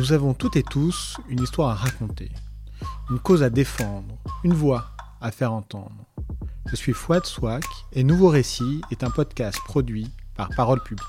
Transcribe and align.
Nous 0.00 0.14
avons 0.14 0.32
toutes 0.32 0.56
et 0.56 0.62
tous 0.62 1.18
une 1.28 1.42
histoire 1.42 1.68
à 1.68 1.74
raconter, 1.74 2.32
une 3.10 3.18
cause 3.18 3.42
à 3.42 3.50
défendre, 3.50 4.16
une 4.44 4.54
voix 4.54 4.92
à 5.20 5.30
faire 5.30 5.52
entendre. 5.52 6.06
Je 6.64 6.74
suis 6.74 6.94
Fouad 6.94 7.26
Souak 7.26 7.66
et 7.92 8.02
Nouveau 8.02 8.28
Récit 8.28 8.80
est 8.90 9.04
un 9.04 9.10
podcast 9.10 9.58
produit 9.66 10.10
par 10.34 10.48
Parole 10.56 10.82
Publique. 10.82 11.06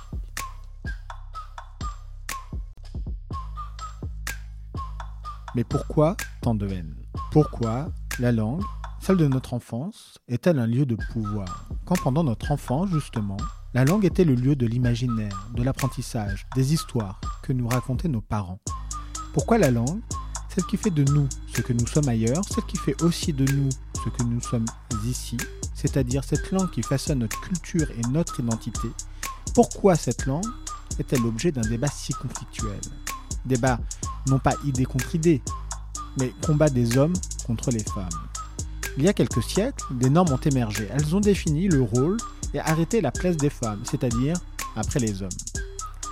Mais 5.55 5.63
pourquoi 5.63 6.17
tant 6.41 6.53
de 6.53 6.67
haine? 6.67 6.97
Pourquoi 7.31 7.93
la 8.19 8.33
langue, 8.33 8.61
celle 8.99 9.15
de 9.15 9.27
notre 9.27 9.53
enfance, 9.53 10.19
est-elle 10.27 10.59
un 10.59 10.67
lieu 10.67 10.85
de 10.85 10.97
pouvoir? 11.13 11.69
Quand 11.85 11.95
pendant 12.03 12.25
notre 12.25 12.51
enfance, 12.51 12.89
justement, 12.89 13.37
la 13.73 13.85
langue 13.85 14.03
était 14.03 14.25
le 14.25 14.35
lieu 14.35 14.57
de 14.57 14.65
l'imaginaire, 14.65 15.47
de 15.55 15.63
l'apprentissage, 15.63 16.45
des 16.55 16.73
histoires 16.73 17.21
que 17.41 17.53
nous 17.53 17.69
racontaient 17.69 18.09
nos 18.09 18.19
parents. 18.19 18.59
Pourquoi 19.33 19.57
la 19.57 19.71
langue? 19.71 20.01
Celle 20.53 20.65
qui 20.65 20.75
fait 20.75 20.89
de 20.89 21.03
nous 21.11 21.27
ce 21.53 21.61
que 21.61 21.71
nous 21.71 21.87
sommes 21.87 22.09
ailleurs, 22.09 22.43
celle 22.53 22.65
qui 22.65 22.77
fait 22.77 23.01
aussi 23.01 23.31
de 23.31 23.45
nous 23.53 23.69
ce 24.03 24.09
que 24.09 24.23
nous 24.23 24.41
sommes 24.41 24.65
ici, 25.05 25.37
c'est-à-dire 25.73 26.23
cette 26.23 26.51
langue 26.51 26.69
qui 26.71 26.83
façonne 26.83 27.19
notre 27.19 27.39
culture 27.39 27.89
et 27.91 28.01
notre 28.09 28.39
identité. 28.41 28.89
Pourquoi 29.53 29.95
cette 29.95 30.25
langue 30.25 30.45
est-elle 30.99 31.21
l'objet 31.21 31.51
d'un 31.51 31.61
débat 31.61 31.87
si 31.87 32.13
conflictuel? 32.13 32.79
Débat 33.45 33.79
non 34.27 34.39
pas 34.39 34.55
idée 34.65 34.85
contre 34.85 35.15
idée, 35.15 35.41
mais 36.19 36.33
combat 36.45 36.69
des 36.69 36.97
hommes 36.97 37.13
contre 37.45 37.71
les 37.71 37.83
femmes. 37.83 38.09
Il 38.97 39.03
y 39.03 39.07
a 39.07 39.13
quelques 39.13 39.41
siècles, 39.41 39.85
des 39.91 40.09
normes 40.09 40.33
ont 40.33 40.37
émergé. 40.37 40.89
Elles 40.91 41.15
ont 41.15 41.21
défini 41.21 41.69
le 41.69 41.81
rôle 41.81 42.17
et 42.53 42.59
arrêté 42.59 42.99
la 42.99 43.11
place 43.11 43.37
des 43.37 43.49
femmes, 43.49 43.81
c'est-à-dire 43.89 44.35
après 44.75 44.99
les 44.99 45.23
hommes. 45.23 45.29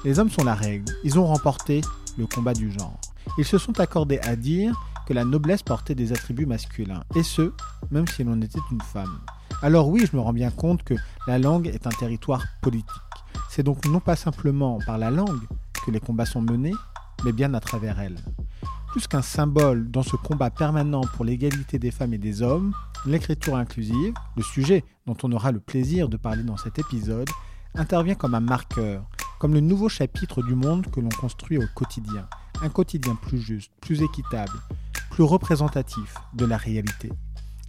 Les 0.05 0.17
hommes 0.17 0.29
sont 0.29 0.45
la 0.45 0.55
règle, 0.55 0.93
ils 1.03 1.19
ont 1.19 1.25
remporté 1.25 1.81
le 2.17 2.25
combat 2.25 2.53
du 2.53 2.71
genre. 2.71 2.99
Ils 3.37 3.45
se 3.45 3.57
sont 3.57 3.79
accordés 3.79 4.19
à 4.19 4.35
dire 4.35 4.73
que 5.07 5.13
la 5.13 5.25
noblesse 5.25 5.63
portait 5.63 5.95
des 5.95 6.11
attributs 6.11 6.45
masculins, 6.45 7.03
et 7.15 7.23
ce, 7.23 7.53
même 7.91 8.07
si 8.07 8.23
l'on 8.23 8.39
était 8.41 8.59
une 8.71 8.81
femme. 8.81 9.19
Alors 9.61 9.89
oui, 9.89 10.05
je 10.09 10.15
me 10.15 10.21
rends 10.21 10.33
bien 10.33 10.51
compte 10.51 10.83
que 10.83 10.93
la 11.27 11.39
langue 11.39 11.67
est 11.67 11.87
un 11.87 11.91
territoire 11.91 12.45
politique. 12.61 12.89
C'est 13.49 13.63
donc 13.63 13.85
non 13.85 13.99
pas 13.99 14.15
simplement 14.15 14.79
par 14.85 14.97
la 14.97 15.11
langue 15.11 15.41
que 15.85 15.91
les 15.91 15.99
combats 15.99 16.25
sont 16.25 16.41
menés, 16.41 16.75
mais 17.23 17.31
bien 17.31 17.53
à 17.53 17.59
travers 17.59 17.99
elle. 17.99 18.17
Plus 18.91 19.07
qu'un 19.07 19.21
symbole 19.21 19.89
dans 19.91 20.03
ce 20.03 20.15
combat 20.15 20.49
permanent 20.49 21.01
pour 21.15 21.25
l'égalité 21.25 21.79
des 21.79 21.91
femmes 21.91 22.13
et 22.13 22.17
des 22.17 22.41
hommes, 22.41 22.73
l'écriture 23.05 23.55
inclusive, 23.55 24.13
le 24.35 24.43
sujet 24.43 24.83
dont 25.05 25.17
on 25.23 25.31
aura 25.31 25.51
le 25.51 25.59
plaisir 25.59 26.09
de 26.09 26.17
parler 26.17 26.43
dans 26.43 26.57
cet 26.57 26.79
épisode, 26.79 27.29
intervient 27.75 28.15
comme 28.15 28.35
un 28.35 28.39
marqueur, 28.39 29.03
comme 29.39 29.53
le 29.53 29.59
nouveau 29.59 29.89
chapitre 29.89 30.41
du 30.41 30.55
monde 30.55 30.87
que 30.91 30.99
l'on 30.99 31.09
construit 31.09 31.57
au 31.57 31.67
quotidien. 31.75 32.27
Un 32.61 32.69
quotidien 32.69 33.15
plus 33.15 33.39
juste, 33.39 33.71
plus 33.79 34.01
équitable, 34.01 34.51
plus 35.11 35.23
représentatif 35.23 36.15
de 36.33 36.45
la 36.45 36.57
réalité. 36.57 37.09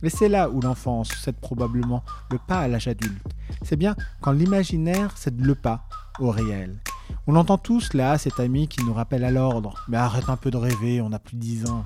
Et 0.02 0.10
c'est 0.10 0.28
là 0.28 0.48
où 0.48 0.60
l'enfance 0.60 1.10
cède 1.22 1.36
probablement 1.36 2.02
le 2.30 2.38
pas 2.38 2.60
à 2.60 2.68
l'âge 2.68 2.88
adulte. 2.88 3.22
C'est 3.62 3.76
bien 3.76 3.94
quand 4.20 4.32
l'imaginaire 4.32 5.16
cède 5.16 5.40
le 5.40 5.54
pas 5.54 5.84
au 6.18 6.30
réel. 6.30 6.78
On 7.26 7.36
entend 7.36 7.58
tous 7.58 7.92
là 7.94 8.18
cet 8.18 8.40
ami 8.40 8.66
qui 8.66 8.82
nous 8.84 8.94
rappelle 8.94 9.24
à 9.24 9.30
l'ordre. 9.30 9.74
Mais 9.88 9.96
arrête 9.96 10.28
un 10.28 10.36
peu 10.36 10.50
de 10.50 10.56
rêver, 10.56 11.00
on 11.00 11.12
a 11.12 11.18
plus 11.18 11.36
de 11.36 11.40
10 11.40 11.66
ans. 11.70 11.84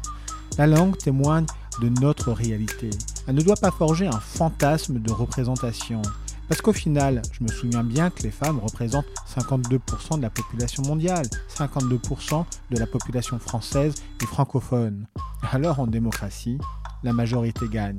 La 0.56 0.66
langue 0.66 0.96
témoigne 0.96 1.46
de 1.80 1.88
notre 2.00 2.32
réalité. 2.32 2.90
Elle 3.26 3.34
ne 3.34 3.42
doit 3.42 3.56
pas 3.56 3.70
forger 3.70 4.06
un 4.06 4.20
fantasme 4.20 5.00
de 5.00 5.12
représentation. 5.12 6.00
Parce 6.48 6.60
qu'au 6.60 6.74
final, 6.74 7.22
je 7.32 7.42
me 7.42 7.48
souviens 7.48 7.82
bien 7.82 8.10
que 8.10 8.22
les 8.22 8.30
femmes 8.30 8.58
représentent 8.58 9.06
52% 9.26 10.16
de 10.18 10.22
la 10.22 10.28
population 10.28 10.82
mondiale, 10.82 11.26
52% 11.48 12.44
de 12.70 12.78
la 12.78 12.86
population 12.86 13.38
française 13.38 13.94
et 14.22 14.26
francophone. 14.26 15.06
Alors 15.52 15.80
en 15.80 15.86
démocratie, 15.86 16.58
la 17.02 17.14
majorité 17.14 17.66
gagne. 17.68 17.96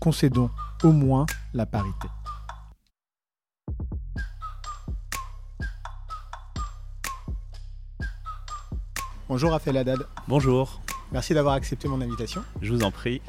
Concédons 0.00 0.50
au 0.84 0.92
moins 0.92 1.26
la 1.52 1.66
parité. 1.66 2.08
Bonjour 9.28 9.50
Raphaël 9.50 9.76
Haddad. 9.76 10.06
Bonjour. 10.28 10.80
Merci 11.12 11.34
d'avoir 11.34 11.54
accepté 11.54 11.88
mon 11.88 12.00
invitation. 12.00 12.42
Je 12.62 12.72
vous 12.72 12.82
en 12.84 12.90
prie. 12.90 13.20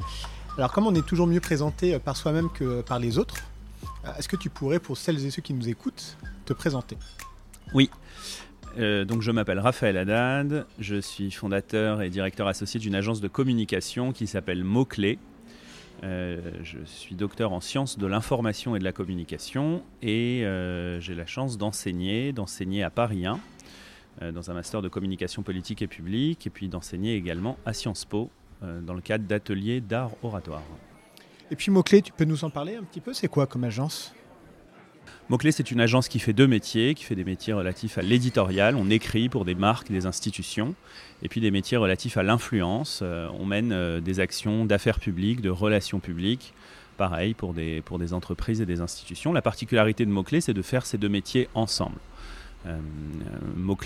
Alors 0.58 0.72
comme 0.72 0.88
on 0.88 0.96
est 0.96 1.06
toujours 1.06 1.28
mieux 1.28 1.42
présenté 1.42 2.00
par 2.00 2.16
soi-même 2.16 2.50
que 2.50 2.82
par 2.82 3.00
les 3.00 3.18
autres, 3.18 3.36
est-ce 4.18 4.28
que 4.28 4.36
tu 4.36 4.50
pourrais, 4.50 4.80
pour 4.80 4.98
celles 4.98 5.26
et 5.26 5.32
ceux 5.32 5.42
qui 5.42 5.54
nous 5.54 5.70
écoutent, 5.70 6.18
te 6.46 6.54
présenter? 6.54 6.98
Oui. 7.74 7.90
Euh, 8.78 9.06
donc 9.06 9.22
je 9.22 9.32
m'appelle 9.32 9.60
Raphaël 9.60 9.98
Haddad, 9.98 10.68
je 10.80 10.98
suis 10.98 11.32
fondateur 11.32 12.02
et 12.02 12.10
directeur 12.10 12.48
associé 12.48 12.80
d'une 12.80 12.96
agence 12.96 13.22
de 13.22 13.28
communication 13.28 14.12
qui 14.12 14.28
s'appelle 14.28 14.64
Mots-Clés. 14.64 15.18
Euh, 16.04 16.40
je 16.62 16.78
suis 16.86 17.16
docteur 17.16 17.54
en 17.54 17.60
sciences 17.60 17.98
de 17.98 18.06
l'information 18.06 18.76
et 18.76 18.80
de 18.80 18.84
la 18.84 18.92
communication 18.92 19.84
et 20.04 20.46
j'ai 21.00 21.16
la 21.16 21.26
chance 21.26 21.58
d'enseigner, 21.58 22.34
d'enseigner 22.34 22.84
à 22.84 22.92
Paris 22.92 23.26
1 23.26 23.40
euh, 24.24 24.32
dans 24.32 24.50
un 24.50 24.56
master 24.56 24.82
de 24.82 24.88
communication 24.88 25.44
politique 25.44 25.84
et 25.84 25.88
publique, 25.88 26.48
et 26.48 26.50
puis 26.50 26.70
d'enseigner 26.70 27.16
également 27.16 27.58
à 27.68 27.74
Sciences 27.74 28.06
Po 28.06 28.32
euh, 28.64 28.82
dans 28.82 28.96
le 28.96 29.02
cadre 29.02 29.26
d'ateliers 29.26 29.80
d'art 29.80 30.12
oratoire. 30.24 30.64
Et 31.50 31.56
puis 31.56 31.72
Mot-Clé, 31.72 32.02
tu 32.02 32.12
peux 32.12 32.26
nous 32.26 32.44
en 32.44 32.50
parler 32.50 32.76
un 32.76 32.84
petit 32.84 33.00
peu 33.00 33.14
C'est 33.14 33.28
quoi 33.28 33.48
comme 33.48 33.64
agence? 33.64 34.14
Mot-Clé, 35.30 35.52
c'est 35.52 35.72
une 35.72 35.82
agence 35.82 36.08
qui 36.08 36.20
fait 36.20 36.34
deux 36.34 36.48
métiers, 36.48 36.94
qui 36.94 37.04
fait 37.04 37.16
des 37.16 37.24
métiers 37.24 37.54
relatifs 37.54 37.98
à 37.98 38.02
l'éditorial. 38.02 38.76
On 38.76 38.90
écrit 38.90 39.30
pour 39.30 39.46
des 39.46 39.56
marques, 39.56 39.92
des 39.92 40.06
institutions, 40.06 40.76
et 41.22 41.30
puis 41.30 41.42
des 41.42 41.52
métiers 41.52 41.78
relatifs 41.78 42.18
à 42.18 42.24
l'influence. 42.24 43.02
Euh, 43.04 43.28
on 43.38 43.46
mène 43.46 44.00
des 44.00 44.20
actions 44.20 44.66
d'affaires 44.66 45.00
publiques, 45.00 45.42
de 45.42 45.50
relations 45.50 46.00
publiques, 46.00 46.54
pareil 46.98 47.34
pour 47.34 47.54
des, 47.54 47.82
pour 47.82 48.00
des 48.00 48.14
entreprises 48.14 48.62
et 48.62 48.66
des 48.66 48.82
institutions. 48.82 49.34
La 49.34 49.42
particularité 49.42 50.06
de 50.06 50.12
Mot-Clé, 50.12 50.42
c'est 50.42 50.54
de 50.54 50.62
faire 50.62 50.86
ces 50.86 50.98
deux 50.98 51.10
métiers 51.10 51.50
ensemble. 51.54 52.00
Euh, 52.66 52.80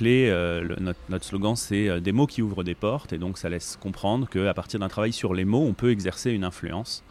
euh, 0.04 0.76
notre, 1.10 1.26
slogan, 1.26 1.56
c'est 1.56 1.88
euh, 1.88 2.00
des 2.00 2.12
mots 2.12 2.28
qui 2.28 2.42
ouvrent 2.42 2.64
des 2.64 2.76
portes, 2.76 3.14
et 3.14 3.18
donc 3.18 3.38
ça 3.38 3.50
laisse 3.50 3.78
comprendre 3.80 4.28
qu'à 4.30 4.54
partir 4.54 4.80
d'un 4.80 4.88
travail 4.88 5.14
sur 5.14 5.34
les 5.34 5.46
mots, 5.46 5.64
on 5.64 5.74
peut 5.74 5.92
exercer 5.92 6.32
une 6.32 6.44
influence 6.44 7.04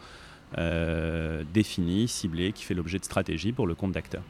définie, 1.53 2.07
ciblée, 2.07 2.51
qui 2.51 2.63
fait 2.63 2.73
l'objet 2.73 2.99
de 2.99 3.05
stratégies 3.05 3.51
pour 3.51 3.67
le 3.67 3.75
compte 3.75 3.91
d'acteurs. 3.91 4.23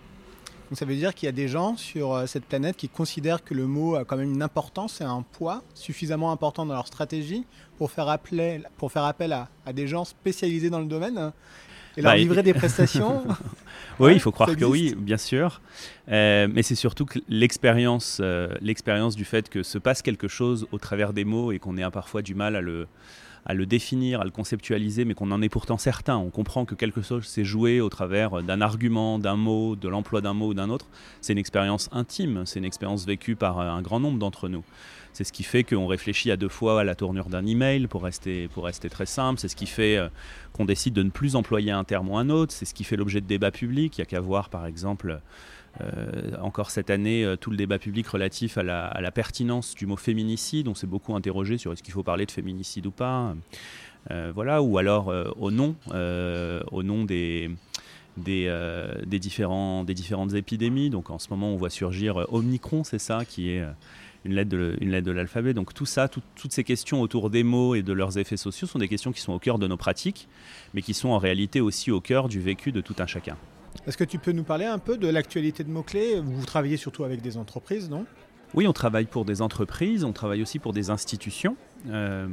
Donc 0.70 0.78
ça 0.78 0.86
veut 0.86 0.96
dire 0.96 1.14
qu'il 1.14 1.26
y 1.26 1.30
a 1.30 1.34
des 1.34 1.50
gens 1.50 1.76
sur 1.76 2.24
cette 2.28 2.46
planète 2.46 2.78
qui 2.78 2.88
considèrent 2.88 3.44
que 3.44 3.54
le 3.54 3.68
mot 3.68 3.96
a 3.96 4.06
quand 4.06 4.16
même 4.16 4.32
une 4.32 4.42
importance 4.42 5.02
et 5.02 5.04
un 5.04 5.22
poids 5.22 5.64
suffisamment 5.74 6.32
important 6.32 6.66
dans 6.66 6.74
leur 6.74 6.88
stratégie 6.88 7.46
pour 7.78 7.92
faire, 7.92 8.08
appel, 8.08 8.70
pour 8.78 8.92
faire 8.92 9.04
appel 9.04 9.34
à, 9.34 9.50
à 9.66 9.74
des 9.74 9.88
gens 9.88 10.06
spécialisés 10.06 10.70
dans 10.70 10.80
le 10.80 10.86
domaine 10.86 11.34
et 11.98 12.02
leur 12.02 12.14
bah, 12.14 12.18
livrer 12.18 12.44
des 12.44 12.54
prestations 12.54 13.24
Oui, 14.00 14.14
il 14.14 14.20
faut 14.20 14.32
croire 14.32 14.56
que 14.56 14.66
oui, 14.66 14.96
bien 14.98 15.18
sûr. 15.18 15.62
Euh, 16.10 16.48
mais 16.52 16.64
c'est 16.64 16.76
surtout 16.76 17.06
que 17.06 17.20
l'expérience, 17.28 18.20
euh, 18.22 18.56
l'expérience 18.62 19.16
du 19.16 19.26
fait 19.26 19.50
que 19.50 19.64
se 19.64 19.78
passe 19.78 20.02
quelque 20.02 20.28
chose 20.28 20.68
au 20.72 20.80
travers 20.80 21.14
des 21.14 21.26
mots 21.26 21.52
et 21.52 21.60
qu'on 21.60 21.78
ait 21.78 21.90
parfois 21.92 22.22
du 22.22 22.34
mal 22.34 22.56
à 22.56 22.62
le, 22.62 22.88
à 23.46 23.54
le 23.54 23.66
définir, 23.66 24.22
à 24.22 24.24
le 24.24 24.32
conceptualiser, 24.32 25.06
mais 25.06 25.14
qu'on 25.14 25.32
en 25.32 25.42
est 25.42 25.50
pourtant 25.50 25.78
certain. 25.78 26.18
On 26.18 26.30
comprend 26.30 26.66
que 26.66 26.76
quelque 26.76 27.02
chose 27.02 27.26
s'est 27.26 27.44
joué 27.44 27.82
au 27.82 27.90
travers 27.90 28.44
d'un 28.44 28.62
argument, 28.62 29.20
d'un 29.20 29.36
mot, 29.36 29.76
de 29.76 29.88
l'emploi 29.88 30.22
d'un 30.22 30.34
mot 30.34 30.50
ou 30.50 30.54
d'un 30.54 30.70
autre. 30.70 30.88
C'est 31.22 31.34
une 31.34 31.40
expérience 31.40 31.90
intime, 31.92 32.44
c'est 32.46 32.60
une 32.60 32.66
expérience 32.66 33.06
vécue 33.06 33.36
par 33.36 33.60
un 33.60 33.82
grand 33.82 34.00
nombre 34.00 34.20
d'entre 34.20 34.48
nous. 34.48 34.64
C'est 35.14 35.26
ce 35.26 35.34
qui 35.34 35.44
fait 35.44 35.64
qu'on 35.64 35.88
réfléchit 35.88 36.32
à 36.32 36.38
deux 36.38 36.50
fois 36.50 36.82
à 36.82 36.84
la 36.84 36.96
tournure 36.96 37.28
d'un 37.28 37.46
email 37.46 37.88
pour 37.88 38.04
rester, 38.04 38.48
pour 38.48 38.66
rester 38.66 38.90
très 38.90 39.06
simple. 39.06 39.40
C'est 39.40 39.50
ce 39.50 39.56
qui 39.56 39.66
fait 39.66 39.98
euh, 39.98 40.08
qu'on 40.54 40.66
décide 40.66 40.94
de 40.94 41.04
ne 41.04 41.10
plus 41.10 41.36
employer 41.36 41.72
un 41.72 41.84
terme 41.84 42.10
ou 42.10 42.18
un 42.18 42.30
autre. 42.30 42.54
C'est 42.54 42.66
ce 42.66 42.74
qui 42.74 42.84
fait 42.84 42.96
l'objet 42.96 43.20
de 43.20 43.26
débats 43.26 43.52
publics. 43.52 43.98
Il 43.98 44.02
n'y 44.02 44.04
a 44.04 44.06
qu'à 44.06 44.22
voir, 44.22 44.50
par 44.50 44.66
exemple, 44.66 45.20
euh, 45.82 46.32
encore 46.42 46.70
cette 46.72 46.90
année, 46.90 47.26
euh, 47.26 47.36
tout 47.36 47.52
le 47.52 47.58
débat 47.58 47.78
public 47.78 48.08
relatif 48.08 48.58
à 48.58 48.64
la, 48.64 49.12
pertinence 49.12 49.76
du 49.76 49.86
mot 49.86 49.98
féminicide. 49.98 50.70
On 50.70 50.76
s'est 50.76 50.88
beaucoup 50.88 51.14
interrogé 51.14 51.58
sur 51.58 51.74
est-ce 51.74 51.84
qu'il 51.84 51.94
faut 51.94 52.04
parler 52.04 52.26
de 52.26 52.32
féminicide 52.32 52.86
ou 52.86 52.92
pas. 52.92 53.36
voilà, 54.34 54.62
ou 54.62 54.78
alors 54.78 55.14
au 55.38 55.52
nom, 55.52 55.76
au 55.92 56.84
nom 56.84 57.04
des, 57.04 57.52
des, 58.16 58.50
des, 59.06 59.20
différents, 59.20 59.84
des 59.84 59.94
différentes 59.94 60.34
épidémies. 60.34 60.90
Donc 60.90 61.10
en 61.10 61.20
ce 61.20 61.30
moment, 61.30 61.50
on 61.50 61.58
voit 61.58 61.70
surgir 61.70 62.26
Omicron, 62.30 62.86
c'est 62.86 63.00
ça, 63.00 63.26
qui 63.26 63.52
est 63.52 63.66
une 64.26 64.34
lettre 64.34 64.50
de, 64.50 64.78
une 64.82 64.92
lettre 64.92 65.08
de 65.08 65.12
l'alphabet. 65.12 65.54
Donc 65.54 65.74
tout 65.74 65.86
ça, 65.86 66.08
toutes 66.08 66.52
ces 66.52 66.64
questions 66.64 67.02
autour 67.02 67.30
des 67.30 67.44
mots 67.44 67.76
et 67.76 67.82
de 67.82 67.94
leurs 67.94 68.18
effets 68.18 68.38
sociaux 68.38 68.68
sont 68.68 68.80
des 68.80 68.88
questions 68.88 69.12
qui 69.12 69.22
sont 69.22 69.34
au 69.34 69.40
cœur 69.40 69.60
de 69.60 69.68
nos 69.68 69.78
pratiques, 69.78 70.28
mais 70.74 70.82
qui 70.82 70.94
sont 70.94 71.10
en 71.10 71.18
réalité 71.18 71.62
aussi 71.62 71.92
au 71.92 72.02
cœur 72.02 72.28
du 72.28 72.40
vécu 72.40 72.72
de 72.72 72.82
tout 72.82 72.96
un 73.00 73.08
chacun. 73.08 73.38
Est-ce 73.88 73.98
que 73.98 74.04
tu 74.04 74.20
peux 74.20 74.34
nous 74.34 74.44
parler 74.44 74.66
un 74.66 74.80
peu 74.80 74.98
de 74.98 75.08
l'actualité 75.08 75.64
de 75.64 75.70
mots-clés? 75.70 76.20
Vous 76.20 76.46
travaillez 76.46 76.78
surtout 76.78 77.04
avec 77.04 77.22
des 77.22 77.38
entreprises, 77.38 77.90
non? 77.90 78.06
Oui, 78.54 78.68
on 78.68 78.74
travaille 78.74 79.06
pour 79.06 79.24
des 79.24 79.42
entreprises, 79.42 80.04
on 80.04 80.12
travaille 80.12 80.42
aussi 80.42 80.60
pour 80.60 80.74
des 80.74 80.90
institutions. 80.90 81.56
Euh, 81.90 82.28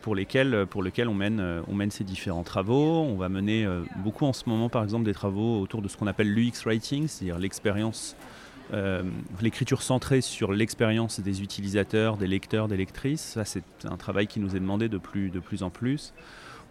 pour 0.00 0.14
lesquelles, 0.14 0.66
pour 0.70 0.82
lesquelles 0.82 1.08
on, 1.08 1.14
mène, 1.14 1.62
on 1.66 1.74
mène 1.74 1.90
ces 1.90 2.04
différents 2.04 2.44
travaux. 2.44 3.02
On 3.02 3.16
va 3.16 3.28
mener 3.28 3.64
euh, 3.64 3.82
beaucoup 3.96 4.24
en 4.26 4.32
ce 4.32 4.48
moment, 4.48 4.68
par 4.68 4.84
exemple, 4.84 5.04
des 5.04 5.14
travaux 5.14 5.60
autour 5.60 5.82
de 5.82 5.88
ce 5.88 5.96
qu'on 5.96 6.06
appelle 6.06 6.32
l'UX 6.32 6.64
Writing, 6.64 7.08
c'est-à-dire 7.08 7.38
l'expérience 7.38 8.16
l'écriture 9.40 9.82
centrée 9.82 10.20
sur 10.20 10.52
l'expérience 10.52 11.20
des 11.20 11.42
utilisateurs, 11.42 12.16
des 12.16 12.26
lecteurs, 12.26 12.68
des 12.68 12.76
lectrices. 12.76 13.38
C'est 13.44 13.64
un 13.84 13.96
travail 13.96 14.26
qui 14.26 14.40
nous 14.40 14.56
est 14.56 14.60
demandé 14.60 14.88
de 14.88 14.98
plus, 14.98 15.30
de 15.30 15.40
plus 15.40 15.62
en 15.62 15.70
plus. 15.70 16.14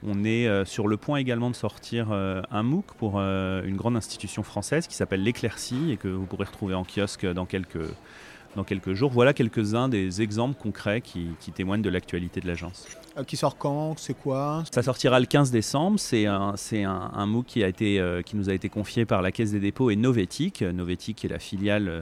On 0.03 0.23
est 0.23 0.65
sur 0.65 0.87
le 0.87 0.97
point 0.97 1.19
également 1.19 1.51
de 1.51 1.55
sortir 1.55 2.11
un 2.11 2.63
MOOC 2.63 2.85
pour 2.97 3.19
une 3.19 3.75
grande 3.75 3.95
institution 3.95 4.41
française 4.41 4.87
qui 4.87 4.95
s'appelle 4.95 5.23
l'Éclaircie 5.23 5.91
et 5.91 5.97
que 5.97 6.07
vous 6.07 6.25
pourrez 6.25 6.45
retrouver 6.45 6.73
en 6.73 6.83
kiosque 6.83 7.25
dans 7.25 7.45
quelques, 7.45 7.85
dans 8.55 8.63
quelques 8.63 8.93
jours. 8.93 9.11
Voilà 9.11 9.33
quelques-uns 9.33 9.89
des 9.89 10.21
exemples 10.21 10.59
concrets 10.59 11.01
qui, 11.01 11.27
témoignent 11.53 11.81
de 11.81 11.89
l'actualité 11.89 12.39
de 12.41 12.47
l'agence. 12.47 12.87
Euh, 13.17 13.23
qui 13.23 13.37
sort 13.37 13.57
quand 13.57 13.97
C'est 13.97 14.13
quoi? 14.13 14.63
Ça 14.71 14.83
sortira 14.83 15.19
le 15.19 15.25
15 15.25 15.51
décembre. 15.51 15.99
C'est 15.99 16.25
un, 16.25 16.55
un, 16.55 17.11
un, 17.13 17.25
MOOC 17.25 17.45
qui, 17.45 17.63
a 17.63 17.67
été, 17.67 17.99
euh, 17.99 18.21
qui 18.21 18.35
nous 18.35 18.49
a 18.49 18.53
été 18.53 18.69
confié 18.69 19.05
par 19.05 19.21
la 19.21 19.31
Caisse 19.31 19.51
des 19.51 19.59
dépôts 19.59 19.89
et 19.89 19.95
Novetic. 19.95 20.61
Novetic 20.61 21.25
est 21.25 21.27
la 21.27 21.39
filiale 21.39 21.87
euh, 21.89 22.01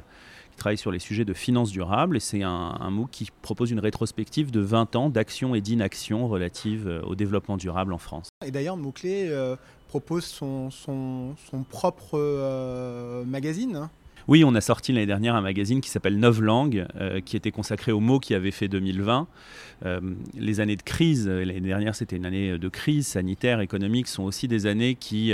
qui 0.51 0.57
travaille 0.57 0.77
sur 0.77 0.91
les 0.91 0.99
sujets 0.99 1.25
de 1.25 1.33
finances 1.33 1.71
durables. 1.71 2.17
Et 2.17 2.19
c'est 2.19 2.43
un, 2.43 2.77
un, 2.79 2.89
MOOC 2.91 3.09
qui 3.09 3.27
propose 3.41 3.71
une 3.71 3.79
rétrospective 3.79 4.51
de 4.51 4.59
20 4.59 4.95
ans 4.95 5.09
d'action 5.09 5.55
et 5.55 5.61
d'inaction 5.61 6.27
relative 6.27 7.01
au 7.05 7.15
développement 7.15 7.57
durable 7.57 7.93
en 7.93 7.97
France. 7.97 8.29
Et 8.45 8.51
d'ailleurs, 8.51 8.77
Mouclé 8.77 9.31
propose 9.87 10.25
son, 10.25 10.69
son, 10.69 11.35
son 11.49 11.63
propre 11.63 13.23
magazine 13.25 13.75
hein. 13.75 13.89
Oui, 14.29 14.43
on 14.43 14.53
a 14.53 14.61
sorti 14.61 14.93
l'année 14.93 15.07
dernière 15.07 15.33
un 15.33 15.41
magazine 15.41 15.81
qui 15.81 15.89
s'appelle 15.89 16.19
Neuf 16.19 16.39
Langues, 16.39 16.85
euh, 16.97 17.19
qui 17.19 17.35
était 17.35 17.49
consacré 17.49 17.91
aux 17.91 17.99
mots 17.99 18.19
qui 18.19 18.35
avaient 18.35 18.51
fait 18.51 18.67
2020. 18.67 19.27
Euh, 19.85 19.99
les 20.37 20.59
années 20.59 20.75
de 20.75 20.83
crise, 20.83 21.27
euh, 21.27 21.43
l'année 21.43 21.61
dernière 21.61 21.95
c'était 21.95 22.15
une 22.15 22.27
année 22.27 22.59
de 22.59 22.69
crise 22.69 23.07
sanitaire, 23.07 23.59
économique, 23.59 24.05
sont 24.05 24.21
aussi 24.21 24.47
des 24.47 24.67
années 24.67 24.93
qui 24.93 25.33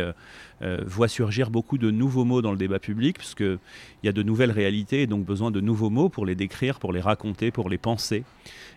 voient 0.86 1.10
surgir 1.10 1.50
beaucoup 1.50 1.78
de 1.78 1.92
nouveaux 1.92 2.24
mots 2.24 2.42
dans 2.42 2.52
le 2.52 2.58
débat 2.58 2.80
public, 2.80 3.18
puisqu'il 3.18 3.60
y 4.04 4.08
a 4.08 4.14
de 4.14 4.24
nouvelles 4.24 4.52
réalités 4.52 5.02
et 5.02 5.08
donc 5.08 5.26
besoin 5.26 5.52
de 5.52 5.60
nouveaux 5.60 5.90
mots 5.90 6.08
pour 6.08 6.26
les 6.26 6.36
décrire, 6.36 6.80
pour 6.80 6.94
les 6.94 7.02
raconter, 7.02 7.52
pour 7.52 7.68
les 7.68 7.78
penser. 7.78 8.24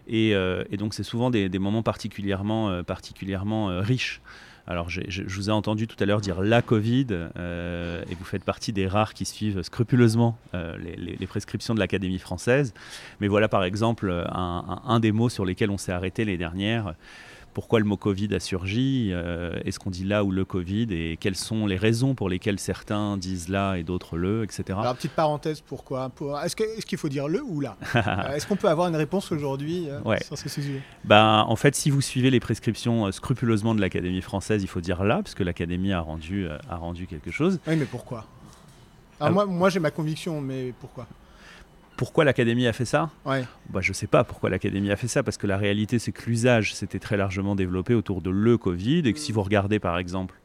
Et, 0.09 0.35
donc 0.79 0.95
c'est 0.95 1.05
souvent 1.05 1.31
des, 1.31 1.49
moments 1.61 1.85
particulièrement 1.85 3.81
riches. 3.81 4.21
Alors, 4.71 4.91
je, 4.91 5.23
vous 5.23 5.49
ai 5.49 5.53
entendu 5.53 5.87
tout 5.87 5.97
à 5.99 6.05
l'heure 6.05 6.21
dire 6.21 6.43
la 6.43 6.61
Covid, 6.61 7.07
euh, 7.11 8.05
et 8.11 8.15
vous 8.15 8.25
faites 8.25 8.45
partie 8.45 8.75
des 8.75 8.87
rares 8.87 9.15
qui 9.15 9.25
suivent 9.25 9.63
scrupuleusement 9.63 10.37
euh, 10.53 10.77
les, 10.77 11.27
prescriptions 11.27 11.75
de 11.75 11.79
l'Académie 11.79 12.19
française. 12.19 12.75
Mais 13.21 13.29
voilà, 13.29 13.49
par 13.49 13.65
exemple, 13.65 14.13
un, 14.31 15.01
des 15.01 15.11
mots 15.11 15.31
sur 15.31 15.47
lesquels 15.47 15.71
on 15.71 15.79
s'est 15.79 15.93
arrêté 15.93 16.27
les 16.27 16.37
dernières 16.37 16.95
pourquoi 17.59 17.81
le 17.81 17.87
mot 17.87 17.97
Covid 17.97 18.33
a 18.37 18.39
surgi, 18.39 19.11
euh, 19.11 19.59
est-ce 19.65 19.81
qu'on 19.81 19.91
dit 19.91 20.05
là 20.05 20.23
ou 20.23 20.31
le 20.31 20.45
Covid, 20.45 20.87
et 20.93 21.17
quelles 21.17 21.35
sont 21.35 21.67
les 21.67 21.77
raisons 21.77 22.15
pour 22.15 22.29
lesquelles 22.29 22.61
certains 22.61 23.17
disent 23.17 23.49
là 23.49 23.75
et 23.75 23.83
d'autres 23.83 24.17
le, 24.17 24.45
etc. 24.45 24.79
Alors, 24.81 24.95
petite 24.95 25.11
parenthèse, 25.11 25.61
pourquoi 25.61 26.09
Est-ce 26.45 26.55
qu'il 26.87 26.99
faut 26.99 27.09
dire 27.09 27.27
le 27.27 27.43
ou 27.43 27.61
là 27.61 27.77
euh, 27.97 28.37
Est-ce 28.37 28.47
qu'on 28.47 28.55
peut 28.55 28.69
avoir 28.69 28.87
une 28.87 28.95
réponse 28.95 29.33
aujourd'hui 29.33 29.89
euh, 29.91 30.17
sur 30.25 30.39
ce 30.39 30.49
sujet? 30.49 30.81
Ben, 31.03 31.45
En 31.49 31.57
fait, 31.57 31.75
si 31.75 31.91
vous 31.91 32.01
suivez 32.01 32.31
les 32.31 32.39
prescriptions 32.39 33.11
scrupuleusement 33.11 33.75
de 33.75 33.81
l'Académie 33.81 34.23
française, 34.23 34.63
il 34.63 34.69
faut 34.69 34.81
dire 34.81 35.03
là, 35.03 35.21
puisque 35.25 35.41
l'Académie 35.41 35.93
a 35.93 36.01
rendu, 36.01 36.47
a 36.47 36.77
rendu 36.77 37.09
quelque 37.09 37.33
chose. 37.33 37.59
Oui, 37.67 37.75
mais 37.75 37.87
pourquoi? 37.87 38.25
Alors, 39.19 39.33
moi, 39.33 39.47
moi 39.47 39.69
j'ai 39.69 39.81
ma 39.81 39.91
conviction, 39.91 40.41
mais 40.41 40.73
pourquoi? 40.79 41.09
Pourquoi 41.99 42.25
l'Académie 42.25 42.69
a 42.69 42.73
fait 42.73 42.85
ça 42.85 43.11
ouais. 43.27 43.45
bah, 43.71 43.81
Je 43.83 43.91
ne 43.91 43.95
sais 43.95 44.07
pas 44.07 44.23
pourquoi 44.23 44.49
l'Académie 44.49 44.91
a 44.93 44.97
fait 44.97 45.09
ça, 45.09 45.25
parce 45.25 45.37
que 45.37 45.49
la 45.49 45.59
réalité, 45.59 45.99
c'est 45.99 46.13
que 46.13 46.25
l'usage 46.27 46.73
s'était 46.73 47.01
très 47.01 47.17
largement 47.17 47.57
développé 47.57 47.93
autour 47.93 48.23
de 48.23 48.31
le 48.31 48.57
Covid, 48.57 49.01
et 49.01 49.13
que 49.13 49.19
si 49.19 49.33
vous 49.33 49.43
regardez 49.43 49.81
par 49.81 49.99
exemple 49.99 50.37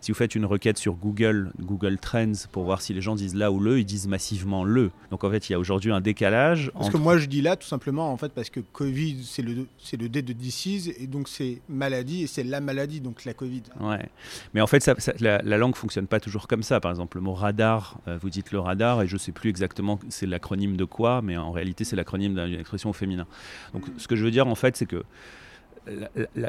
si 0.00 0.12
vous 0.12 0.16
faites 0.16 0.34
une 0.34 0.44
requête 0.44 0.78
sur 0.78 0.94
Google, 0.94 1.52
Google 1.60 1.98
Trends, 1.98 2.32
pour 2.52 2.64
voir 2.64 2.80
si 2.80 2.94
les 2.94 3.00
gens 3.00 3.14
disent 3.14 3.34
là 3.34 3.50
ou 3.50 3.60
le, 3.60 3.78
ils 3.78 3.84
disent 3.84 4.08
massivement 4.08 4.64
le. 4.64 4.90
Donc 5.10 5.24
en 5.24 5.30
fait, 5.30 5.48
il 5.48 5.52
y 5.52 5.54
a 5.54 5.58
aujourd'hui 5.58 5.92
un 5.92 6.00
décalage. 6.00 6.70
Parce 6.74 6.90
que 6.90 6.96
moi, 6.96 7.18
je 7.18 7.26
dis 7.26 7.42
là 7.42 7.56
tout 7.56 7.66
simplement, 7.66 8.12
en 8.12 8.16
fait, 8.16 8.32
parce 8.32 8.50
que 8.50 8.60
Covid, 8.60 9.24
c'est 9.24 9.42
le, 9.42 9.66
c'est 9.78 10.00
le 10.00 10.08
D 10.08 10.22
de 10.22 10.32
disease, 10.32 10.92
et 10.98 11.06
donc 11.06 11.28
c'est 11.28 11.60
maladie, 11.68 12.24
et 12.24 12.26
c'est 12.26 12.44
la 12.44 12.60
maladie, 12.60 13.00
donc 13.00 13.24
la 13.24 13.34
Covid. 13.34 13.62
Ouais. 13.80 14.08
Mais 14.54 14.60
en 14.60 14.66
fait, 14.66 14.80
ça, 14.80 14.94
la, 15.20 15.40
langue 15.42 15.74
fonctionne 15.74 16.06
pas 16.06 16.20
toujours 16.20 16.48
comme 16.48 16.62
ça. 16.62 16.80
Par 16.80 16.90
exemple, 16.90 17.16
le 17.16 17.22
mot 17.22 17.34
radar, 17.34 17.98
euh, 18.08 18.18
vous 18.20 18.30
dites 18.30 18.52
le 18.52 18.60
radar, 18.60 19.02
et 19.02 19.06
je 19.06 19.16
sais 19.16 19.32
plus 19.32 19.50
exactement 19.50 19.98
c'est 20.08 20.26
l'acronyme 20.26 20.76
de 20.76 20.84
quoi, 20.84 21.22
mais 21.22 21.36
en 21.36 21.52
réalité, 21.52 21.84
c'est 21.84 21.96
l'acronyme 21.96 22.34
d'une 22.34 22.60
expression 22.60 22.90
au 22.90 22.92
féminin. 22.92 23.26
Donc 23.72 23.84
ce 23.96 24.08
que 24.08 24.16
je 24.16 24.24
veux 24.24 24.30
dire, 24.30 24.46
en 24.46 24.54
fait, 24.54 24.76
c'est 24.76 24.86
que 24.86 25.02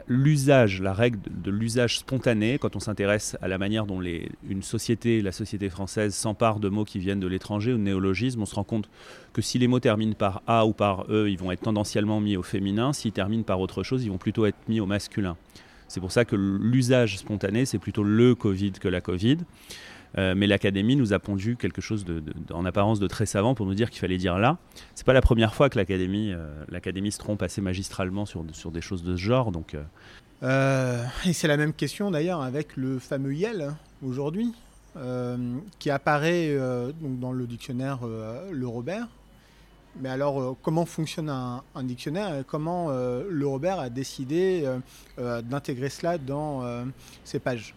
l'usage, 0.08 0.82
la, 0.82 0.94
règle 0.94 1.20
de, 1.30 1.52
l'usage 1.52 2.00
spontané, 2.00 2.58
quand 2.58 2.76
on 2.76 2.80
s'intéresse 2.80 3.38
à 3.42 3.48
la 3.48 3.58
manière 3.58 3.86
dont 3.86 4.00
les, 4.00 4.30
une 4.50 4.64
société, 4.64 5.22
la 5.22 5.32
société 5.32 5.70
française, 5.70 6.16
s'empare 6.16 6.60
de 6.60 6.70
mots 6.70 6.86
qui 6.86 7.00
viennent 7.00 7.20
de 7.20 7.28
l'étranger 7.28 7.74
ou 7.74 7.78
de 7.78 7.82
néologismes, 7.82 8.42
on 8.42 8.46
se 8.46 8.56
rend 8.56 8.64
compte 8.64 8.90
que 9.34 9.42
si 9.42 9.60
les 9.60 9.68
mots 9.68 9.80
terminent 9.80 10.16
par 10.16 10.42
A 10.48 10.66
ou 10.66 10.74
par 10.74 11.06
E, 11.10 11.30
ils 11.30 11.38
vont 11.38 11.52
être 11.52 11.62
tendanciellement 11.62 12.20
mis 12.20 12.38
au 12.38 12.44
féminin. 12.44 12.94
S'ils 12.94 13.12
terminent 13.12 13.44
par 13.44 13.60
autre 13.60 13.84
chose, 13.84 14.04
ils 14.04 14.10
vont 14.10 14.18
plutôt 14.18 14.46
être 14.46 14.58
mis 14.68 14.80
au 14.80 14.86
masculin. 14.86 15.38
C'est 15.88 16.00
pour 16.00 16.12
ça 16.12 16.26
que 16.26 16.36
l'usage 16.36 17.18
spontané, 17.18 17.66
c'est 17.66 17.78
plutôt 17.78 18.04
le 18.04 18.36
Covid 18.36 18.74
que 18.74 18.88
la 18.88 19.02
Covid. 19.02 19.38
Euh, 20.18 20.34
mais 20.36 20.48
l'académie 20.48 20.96
nous 20.96 21.14
a 21.14 21.20
pondu 21.20 21.58
quelque 21.58 21.82
chose 21.82 22.06
de, 22.06 22.24
en 22.52 22.66
apparence 22.66 23.00
de 23.00 23.08
très 23.08 23.26
savant 23.26 23.56
pour 23.56 23.66
nous 23.66 23.74
dire 23.74 23.90
qu'il 23.90 24.00
fallait 24.00 24.18
dire 24.18 24.38
là. 24.38 24.58
C'est 24.96 25.06
pas 25.06 25.14
la 25.14 25.22
première 25.22 25.54
fois 25.54 25.70
que 25.70 25.78
l'académie, 25.78 26.32
euh, 26.34 26.64
l'académie 26.70 27.12
se 27.12 27.20
trompe 27.20 27.42
assez 27.42 27.62
magistralement 27.62 28.26
sur, 28.26 28.44
sur 28.54 28.72
des 28.72 28.82
choses 28.82 29.04
de 29.04 29.16
ce 29.16 29.22
genre. 29.22 29.52
Donc, 29.52 29.76
euh. 30.44 31.04
et 31.26 31.34
c'est 31.34 31.48
la 31.48 31.58
même 31.58 31.74
question 31.74 32.12
d'ailleurs 32.12 32.42
avec 32.42 32.78
le 32.78 33.00
fameux 33.00 33.34
YEL 33.34 33.62
hein, 33.62 33.78
aujourd'hui, 34.04 34.54
qui 35.78 35.92
apparaît 35.92 36.58
donc 37.00 37.20
dans 37.20 37.32
le 37.32 37.46
dictionnaire 37.46 38.00
Le 38.52 38.68
Robert. 38.68 39.08
Mais 40.00 40.10
alors, 40.10 40.58
comment 40.64 40.88
fonctionne 40.88 41.30
un, 41.30 41.84
dictionnaire 41.84 42.40
et 42.40 42.44
comment 42.44 42.90
Le 42.90 43.46
Robert 43.46 43.80
a 43.80 43.92
décidé 43.92 44.68
d'intégrer 45.20 45.90
cela 45.90 46.18
dans 46.18 46.64
ses 47.24 47.38
pages? 47.38 47.76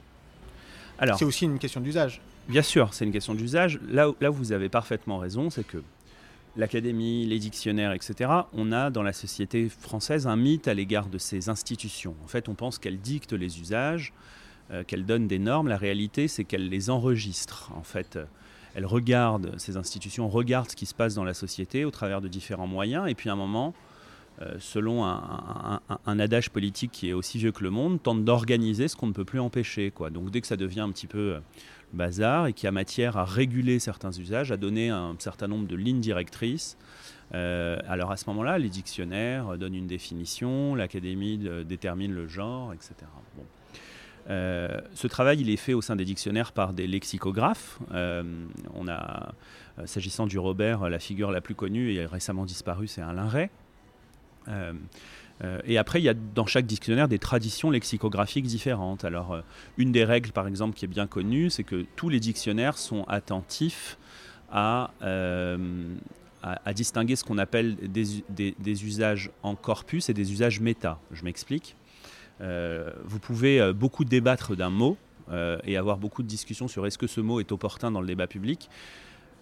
C'est 1.17 1.25
aussi 1.25 1.45
une 1.45 1.59
question 1.59 1.81
d'usage. 1.81 2.21
Bien 2.49 2.63
sûr, 2.63 2.93
c'est 2.93 3.05
une 3.05 3.13
question 3.13 3.35
d'usage. 3.35 3.79
Là, 3.89 4.11
là 4.21 4.31
où 4.31 4.35
vous 4.35 4.53
avez 4.53 4.69
parfaitement 4.69 5.19
raison, 5.19 5.51
c'est 5.51 5.67
que 5.67 5.83
l'académie, 6.57 7.27
les 7.27 7.39
dictionnaires, 7.39 7.93
etc., 7.93 8.31
on 8.53 8.73
a 8.73 8.91
dans 8.91 9.03
la 9.03 9.13
société 9.13 9.69
française 9.69 10.27
un 10.27 10.37
mythe 10.37 10.69
à 10.69 10.75
l'égard 10.75 11.07
de 11.07 11.19
ces 11.19 11.49
institutions. 11.49 12.15
En 12.25 12.29
fait, 12.29 12.49
on 12.49 12.55
pense 12.55 12.79
qu'elles 12.79 13.01
dictent 13.01 13.33
les 13.33 13.61
usages, 13.61 14.13
euh, 14.71 14.85
qu'elles 14.85 15.07
donnent 15.07 15.29
des 15.29 15.39
normes. 15.39 15.69
La 15.69 15.77
réalité, 15.77 16.29
c'est 16.29 16.45
qu'elles 16.45 16.69
les 16.69 16.91
enregistrent. 16.91 17.71
En 17.77 17.83
fait, 17.83 18.19
elles 18.75 18.87
regardent, 18.87 19.55
ces 19.59 19.77
institutions 19.77 20.29
regardent 20.29 20.71
ce 20.71 20.77
qui 20.77 20.87
se 20.87 20.95
passe 20.95 21.15
dans 21.15 21.25
la 21.25 21.35
société 21.35 21.85
au 21.85 21.91
travers 21.91 22.21
de 22.21 22.29
différents 22.29 22.67
moyens, 22.67 23.09
et 23.09 23.15
puis 23.15 23.31
à 23.31 23.33
un 23.33 23.37
moment, 23.37 23.75
selon 24.59 25.05
un, 25.05 26.19
adage 26.19 26.51
politique 26.51 26.93
qui 26.93 27.11
est 27.11 27.13
aussi 27.13 27.39
vieux 27.39 27.53
que 27.53 27.63
le 27.63 27.71
monde, 27.71 28.03
tente 28.03 28.25
d'organiser 28.25 28.89
ce 28.89 28.97
qu'on 28.97 29.07
ne 29.07 29.13
peut 29.13 29.25
plus 29.25 29.41
empêcher. 29.41 29.93
Donc 30.11 30.31
dès 30.31 30.41
que 30.41 30.47
ça 30.47 30.57
devient 30.57 30.81
un 30.81 30.91
petit 30.91 31.07
peu 31.07 31.35
euh, 31.35 31.41
bazar 31.93 32.47
et 32.47 32.53
qu'il 32.53 32.65
y 32.65 32.69
a 32.69 32.73
matière 32.73 33.17
à 33.17 33.25
réguler 33.25 33.79
certains 33.79 34.13
usages, 34.13 34.51
à 34.51 34.57
donner 34.57 34.89
un 34.89 35.15
certain 35.19 35.47
nombre 35.47 35.67
de 35.67 35.77
lignes 35.77 36.01
directrices, 36.01 36.79
euh, 37.35 37.79
alors 37.87 38.11
à 38.11 38.17
ce 38.17 38.25
moment-là, 38.31 38.59
les 38.59 38.71
dictionnaires 38.71 39.59
donnent 39.59 39.75
une 39.75 39.87
définition, 39.87 40.75
l'académie 40.75 41.39
détermine 41.67 42.13
le 42.13 42.27
genre, 42.27 42.73
etc. 42.73 42.95
ce 44.27 45.07
travail, 45.07 45.41
il 45.41 45.51
est 45.51 45.57
fait 45.57 45.75
au 45.75 45.83
sein 45.83 45.97
des 45.97 46.05
dictionnaires 46.05 46.53
par 46.53 46.73
des 46.73 46.87
lexicographes. 46.87 47.79
on 47.91 48.89
a, 48.89 49.35
s'agissant 49.85 50.27
du 50.27 50.39
Robert, 50.39 50.89
la 50.89 50.99
figure 50.99 51.31
la 51.31 51.41
plus 51.41 51.55
connue 51.55 51.93
et 51.93 52.07
récemment 52.07 52.47
disparue, 52.47 52.87
c'est 52.87 53.03
Alain 53.03 53.29
Ray. 53.29 53.51
Euh, 54.51 54.73
euh, 55.43 55.59
et 55.65 55.79
après, 55.79 56.01
il 56.01 56.05
y 56.05 56.09
a 56.09 56.15
dans 56.15 56.47
chaque 56.47 56.67
dictionnaire 56.67 57.09
des 57.09 57.19
traditions 57.19 57.71
lexicographiques 57.71 58.47
différentes. 58.47 59.05
Alors, 59.05 59.33
euh, 59.33 59.41
une 59.79 59.93
des 59.93 60.05
règles, 60.05 60.33
par 60.33 60.47
exemple, 60.47 60.77
qui 60.77 60.85
est 60.85 60.89
bien 60.89 61.07
connue, 61.07 61.51
c'est 61.51 61.65
que 61.65 61.87
tous 61.97 62.09
les 62.09 62.21
dictionnaires 62.21 62.77
sont 62.77 63.05
attentifs 63.05 63.99
à, 64.53 64.91
distinguer 66.75 67.17
ce 67.17 67.25
qu'on 67.25 67.39
appelle 67.39 67.77
des, 67.77 68.85
usages 68.85 69.31
en 69.43 69.55
corpus 69.55 70.09
et 70.09 70.15
des 70.15 70.33
usages 70.33 70.61
méta. 70.61 70.99
Je 71.13 71.25
m'explique. 71.25 71.77
vous 72.41 73.19
pouvez 73.21 73.73
beaucoup 73.73 74.05
débattre 74.05 74.57
d'un 74.57 74.71
mot 74.71 74.97
et 75.65 75.77
avoir 75.77 75.99
beaucoup 75.99 76.25
de 76.25 76.29
discussions 76.29 76.67
sur 76.67 76.85
est-ce 76.87 76.99
que 76.99 77.07
ce 77.07 77.21
mot 77.21 77.39
est 77.39 77.53
opportun 77.53 77.93
dans 77.93 78.01
le 78.01 78.09
débat 78.09 78.27
public. 78.27 78.69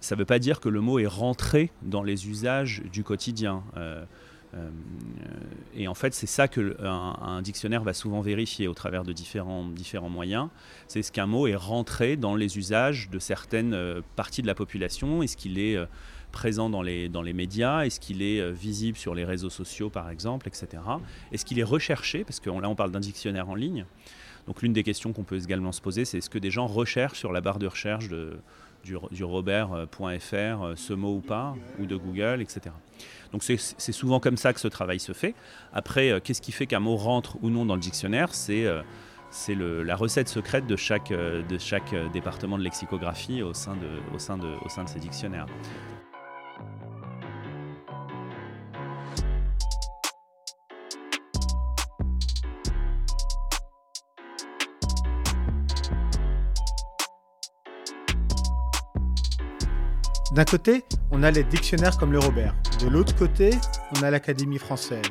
Ça 0.01 0.15
ne 0.15 0.19
veut 0.19 0.27
pas 0.27 0.39
dire 0.39 0.61
que 0.61 0.69
le 0.69 0.83
mot 0.83 0.99
est 0.99 1.07
rentré 1.07 1.71
dans 1.83 2.03
les 2.03 2.29
usages 2.29 2.83
du 2.93 3.03
quotidien. 3.03 3.63
Euh, 4.55 4.71
et 5.75 5.89
en 5.89 5.95
fait, 5.95 6.15
c'est 6.15 6.27
ça 6.27 6.49
que 6.49 6.77
un, 6.83 7.43
dictionnaire 7.43 7.83
va 7.83 7.93
souvent 7.93 8.21
vérifier 8.21 8.69
au 8.69 8.75
travers 8.75 9.05
de 9.05 9.13
différents, 9.13 9.65
différents 9.65 10.09
moyens. 10.09 10.49
C'est 10.87 11.03
ce 11.03 11.13
qu'un 11.13 11.27
mot 11.27 11.47
est 11.47 11.55
rentré 11.55 12.17
dans 12.17 12.35
les 12.35 12.59
usages 12.59 13.11
de 13.11 13.19
certaines 13.19 13.75
euh, 13.75 14.01
parties 14.17 14.43
de 14.43 14.47
la 14.47 14.55
population. 14.55 15.23
Est-ce 15.23 15.37
qu'il 15.37 15.59
est, 15.59 15.77
euh, 15.77 15.87
présent 16.33 16.69
dans 16.69 16.83
les, 16.83 17.09
dans 17.09 17.23
les 17.23 17.33
médias? 17.33 17.85
Est-ce 17.85 18.01
qu'il 18.01 18.23
est 18.23 18.53
visible 18.53 18.99
sur 18.99 19.15
les 19.15 19.25
réseaux 19.25 19.49
sociaux, 19.49 19.89
par 19.89 20.11
exemple, 20.11 20.47
etc. 20.47 20.83
Est-ce 21.33 21.47
qu'il 21.47 21.59
est 21.59 21.65
recherché? 21.65 22.23
Parce 22.23 22.39
que 22.39 22.51
là, 22.51 22.69
on 22.69 22.75
parle 22.75 22.91
d'un 22.91 23.01
dictionnaire 23.01 23.49
en 23.49 23.55
ligne. 23.55 23.87
Donc 24.47 24.61
l'une 24.61 24.75
des 24.75 24.83
questions 24.83 25.15
qu'on 25.15 25.25
peut 25.25 25.43
également 25.43 25.73
se 25.73 25.81
poser, 25.81 26.05
c'est 26.05 26.19
est-ce 26.19 26.29
que 26.29 26.39
des 26.39 26.51
gens 26.51 26.67
recherchent 26.67 27.19
sur 27.19 27.33
la 27.33 27.41
barre 27.41 27.59
de 27.59 27.67
recherche 27.67 28.09
de, 28.09 28.41
du 28.85 29.25
robert.fr, 29.25 30.77
ce 30.77 30.93
mot 30.93 31.17
ou 31.17 31.21
pas, 31.21 31.57
ou 31.79 31.87
de 31.87 31.97
Google, 31.97 32.43
etc. 32.43 32.73
Donc 33.33 33.43
c'est 33.43 33.93
souvent 33.93 34.21
comme 34.21 34.37
ça 34.37 34.53
que 34.53 34.61
ce 34.61 34.69
travail 34.69 35.01
se 35.01 35.13
fait. 35.13 35.35
Après, 35.73 36.21
qu'est-ce 36.23 36.43
qui 36.43 36.53
fait 36.53 36.67
qu'un 36.67 36.81
mot 36.81 36.97
rentre 36.97 37.37
ou 37.43 37.51
non 37.51 37.67
dans 37.67 37.75
le 37.75 37.81
dictionnaire? 37.81 38.35
C'est 38.35 38.67
c'est 39.31 39.55
la 39.55 39.97
recette 39.97 40.29
secrète 40.29 40.67
de 40.67 40.77
chaque, 40.77 41.13
chaque 41.59 41.95
département 42.13 42.57
de 42.57 42.63
lexicographie 42.63 43.43
au 43.43 43.53
sein 43.53 43.77
de 43.77 44.87
ces 44.87 44.99
dictionnaires. 44.99 45.47
D'un 60.39 60.45
côté, 60.45 60.85
on 61.11 61.25
a 61.25 61.33
les 61.33 61.43
dictionnaires 61.43 61.99
comme 61.99 62.13
le 62.13 62.21
Robert. 62.21 62.55
De 62.81 62.87
l'autre 62.87 63.13
côté, 63.17 63.51
on 63.97 64.05
a 64.05 64.11
l'Académie 64.13 64.59
française. 64.59 65.03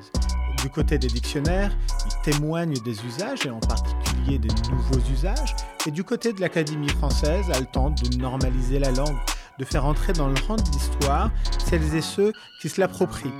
Du 0.62 0.70
côté 0.70 0.98
des 0.98 1.10
dictionnaires, 1.10 1.78
ils 2.06 2.32
témoignent 2.32 2.82
des 2.86 3.06
usages 3.06 3.46
et 3.46 3.50
en 3.50 3.60
particulier 3.60 4.40
des 4.40 4.48
nouveaux 4.72 5.06
usages. 5.12 5.54
Et 5.86 5.92
du 5.92 6.06
côté 6.06 6.32
de 6.32 6.40
l'Académie 6.40 6.88
française, 6.88 7.44
elle 7.54 7.66
tente 7.66 8.10
de 8.10 8.18
normaliser 8.18 8.80
la 8.80 8.92
langue, 8.92 9.18
de 9.60 9.66
faire 9.66 9.84
entrer 9.84 10.14
dans 10.14 10.30
le 10.30 10.36
rang 10.48 10.56
de 10.56 10.72
l'histoire 10.72 11.30
celles 11.58 11.94
et 11.94 12.02
ceux 12.02 12.32
qui 12.62 12.70
se 12.70 12.80
l'approprient. 12.80 13.34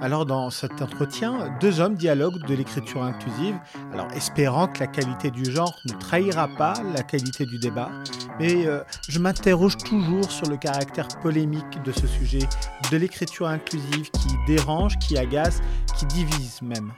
Alors 0.00 0.26
dans 0.26 0.50
cet 0.50 0.82
entretien, 0.82 1.56
deux 1.60 1.80
hommes 1.80 1.94
dialoguent 1.94 2.44
de 2.46 2.54
l'écriture 2.54 3.02
inclusive, 3.02 3.56
alors 3.92 4.10
espérant 4.12 4.68
que 4.68 4.80
la 4.80 4.86
qualité 4.86 5.30
du 5.30 5.50
genre 5.50 5.74
ne 5.86 5.92
trahira 5.94 6.48
pas 6.48 6.74
la 6.94 7.02
qualité 7.02 7.46
du 7.46 7.58
débat, 7.58 7.90
mais 8.38 8.66
euh, 8.66 8.82
je 9.08 9.18
m'interroge 9.18 9.76
toujours 9.78 10.30
sur 10.30 10.48
le 10.48 10.56
caractère 10.56 11.08
polémique 11.22 11.82
de 11.84 11.92
ce 11.92 12.06
sujet, 12.06 12.46
de 12.90 12.96
l'écriture 12.96 13.46
inclusive 13.46 14.10
qui 14.10 14.28
dérange, 14.46 14.98
qui 14.98 15.16
agace, 15.16 15.60
qui 15.96 16.06
divise 16.06 16.60
même. 16.62 16.92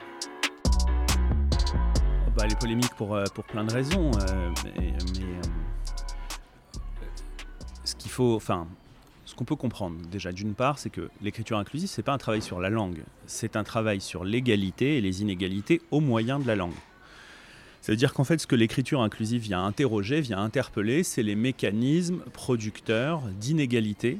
Bah, 2.35 2.43
elle 2.45 2.51
est 2.51 2.59
polémique 2.59 2.93
pour, 2.95 3.15
euh, 3.15 3.23
plein 3.47 3.63
de 3.63 3.73
raisons, 3.73 4.11
euh, 4.29 4.51
mais, 4.63 4.93
ce 7.83 7.95
qu'il 7.95 8.11
faut, 8.11 8.39
qu'on 9.37 9.45
peut 9.45 9.55
comprendre 9.55 9.95
déjà 10.11 10.31
d'une 10.33 10.53
part, 10.53 10.79
c'est 10.79 10.89
que 10.89 11.09
l'écriture 11.21 11.57
inclusive, 11.57 11.87
c'est 11.87 12.03
pas 12.03 12.11
un 12.11 12.17
travail 12.17 12.41
sur 12.41 12.59
la 12.59 12.69
langue, 12.69 13.03
c'est 13.27 13.55
un 13.55 13.63
travail 13.63 14.01
sur 14.01 14.25
l'égalité 14.25 14.97
et 14.97 15.01
les 15.01 15.21
inégalités 15.21 15.81
au 15.91 16.01
moyen 16.01 16.39
de 16.39 16.47
la 16.47 16.55
langue. 16.55 16.73
Ça 17.81 17.93
veut 17.93 17.97
dire 17.97 18.13
qu'en 18.13 18.25
fait, 18.25 18.39
ce 18.39 18.47
que 18.47 18.55
l'écriture 18.55 19.01
inclusive 19.01 19.41
vient 19.41 19.63
interroger, 19.63 20.19
vient 20.19 20.39
interpeller, 20.39 21.03
c'est 21.03 21.23
les 21.23 21.35
mécanismes 21.35 22.19
producteurs 22.33 23.21
d'inégalités, 23.39 24.19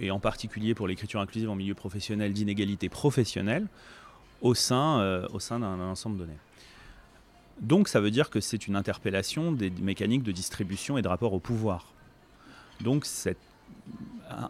et 0.00 0.10
en 0.10 0.20
particulier 0.20 0.74
pour 0.74 0.86
l'écriture 0.86 1.20
inclusive 1.20 1.50
en 1.50 1.56
milieu 1.56 1.74
professionnel, 1.74 2.32
d'inégalités 2.32 2.88
professionnelles 2.88 3.66
au 4.40 4.54
sein, 4.54 5.00
euh, 5.00 5.26
au 5.32 5.40
sein 5.40 5.58
d'un 5.58 5.78
ensemble 5.80 6.18
donné. 6.18 6.34
Donc 7.60 7.88
ça 7.88 8.00
veut 8.00 8.10
dire 8.10 8.30
que 8.30 8.40
c'est 8.40 8.66
une 8.66 8.76
interpellation 8.76 9.52
des 9.52 9.70
mécaniques 9.70 10.22
de 10.22 10.32
distribution 10.32 10.96
et 10.96 11.02
de 11.02 11.08
rapport 11.08 11.32
au 11.34 11.40
pouvoir. 11.40 11.92
Donc 12.80 13.04
cette 13.04 13.38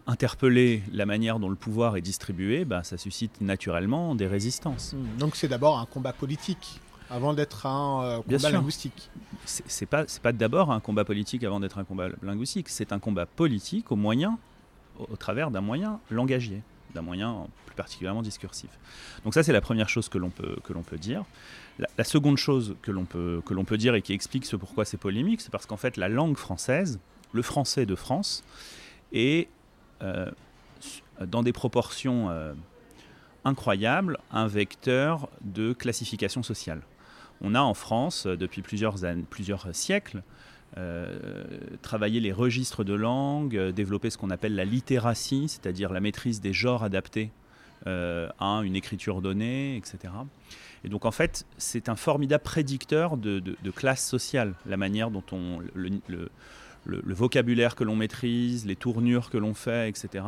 interpeller 0.07 0.83
la 0.91 1.05
manière 1.05 1.39
dont 1.39 1.49
le 1.49 1.55
pouvoir 1.55 1.97
est 1.97 2.01
distribué, 2.01 2.65
bah, 2.65 2.83
ça 2.83 2.97
suscite 2.97 3.41
naturellement 3.41 4.15
des 4.15 4.27
résistances. 4.27 4.93
Hmm. 4.93 5.17
Donc 5.17 5.35
c'est 5.35 5.47
d'abord 5.47 5.79
un 5.79 5.85
combat 5.85 6.13
politique 6.13 6.79
avant 7.09 7.33
d'être 7.33 7.65
un 7.65 8.03
euh, 8.03 8.21
combat 8.21 8.49
linguistique. 8.49 9.09
C'est 9.45 9.85
pas 9.85 10.05
pas 10.21 10.31
d'abord 10.31 10.71
un 10.71 10.79
combat 10.79 11.05
politique 11.05 11.43
avant 11.43 11.59
d'être 11.59 11.77
un 11.77 11.83
combat 11.83 12.07
linguistique. 12.21 12.69
C'est 12.69 12.91
un 12.91 12.99
combat 12.99 13.25
politique 13.25 13.91
au 13.91 13.95
moyen, 13.95 14.37
au, 14.97 15.15
travers 15.17 15.51
d'un 15.51 15.61
moyen 15.61 15.99
langagier, 16.09 16.61
d'un 16.95 17.01
moyen 17.01 17.47
plus 17.65 17.75
particulièrement 17.75 18.21
discursif. 18.21 18.69
Donc 19.25 19.33
ça 19.33 19.43
c'est 19.43 19.53
la 19.53 19.61
première 19.61 19.89
chose 19.89 20.09
que 20.09 20.17
l'on 20.17 20.29
peut 20.29 20.55
que 20.63 20.73
l'on 20.73 20.83
peut 20.83 20.97
dire. 20.97 21.23
La, 21.77 21.87
la, 21.97 22.03
seconde 22.03 22.37
chose 22.37 22.75
que 22.81 22.91
l'on 22.91 23.05
peut 23.05 23.41
que 23.45 23.53
l'on 23.53 23.65
peut 23.65 23.77
dire 23.77 23.95
et 23.95 24.01
qui 24.01 24.13
explique 24.13 24.45
ce 24.45 24.55
pourquoi 24.55 24.85
c'est 24.85 24.97
polémique, 24.97 25.41
c'est 25.41 25.51
parce 25.51 25.65
qu'en 25.65 25.77
fait 25.77 25.97
la 25.97 26.07
langue 26.07 26.37
française, 26.37 26.99
le 27.33 27.41
français 27.41 27.85
de 27.85 27.95
France, 27.95 28.43
est 29.13 29.47
euh, 31.21 31.25
dans 31.25 31.43
des 31.43 31.53
proportions 31.53 32.29
euh, 32.29 32.53
incroyables, 33.45 34.17
un 34.31 34.47
vecteur 34.47 35.29
de 35.41 35.73
classification 35.73 36.43
sociale. 36.43 36.81
On 37.41 37.55
a 37.55 37.61
en 37.61 37.73
France, 37.73 38.25
euh, 38.25 38.35
depuis 38.35 38.61
plusieurs, 38.61 38.97
siècles, 39.73 40.23
travaillé 41.83 42.19
les 42.19 42.31
registres 42.31 42.83
de 42.83 42.95
langue, 42.95 43.55
développé 43.55 44.09
ce 44.09 44.17
qu'on 44.17 44.31
appelle 44.31 44.55
la 44.55 44.65
littératie, 44.65 45.47
c'est-à-dire 45.47 45.93
la 45.93 45.99
maîtrise 45.99 46.41
des 46.41 46.51
genres 46.51 46.83
adaptés 46.83 47.29
à 47.85 48.61
une 48.63 48.75
écriture 48.75 49.21
donnée, 49.21 49.77
etc. 49.77 50.11
Et 50.83 50.89
donc 50.89 51.05
en 51.05 51.11
fait, 51.11 51.45
c'est 51.59 51.89
un 51.89 51.95
formidable 51.95 52.43
prédicteur 52.43 53.17
de, 53.17 53.55
classe 53.75 54.03
sociale, 54.03 54.55
la 54.65 54.75
manière 54.75 55.11
dont 55.11 55.23
on, 55.31 55.59
le, 55.75 56.29
vocabulaire 56.85 57.75
que 57.75 57.83
l'on 57.83 57.95
maîtrise, 57.95 58.65
les 58.65 58.75
tournures 58.75 59.29
que 59.29 59.37
l'on 59.37 59.53
fait, 59.53 59.89
etc. 59.89 60.25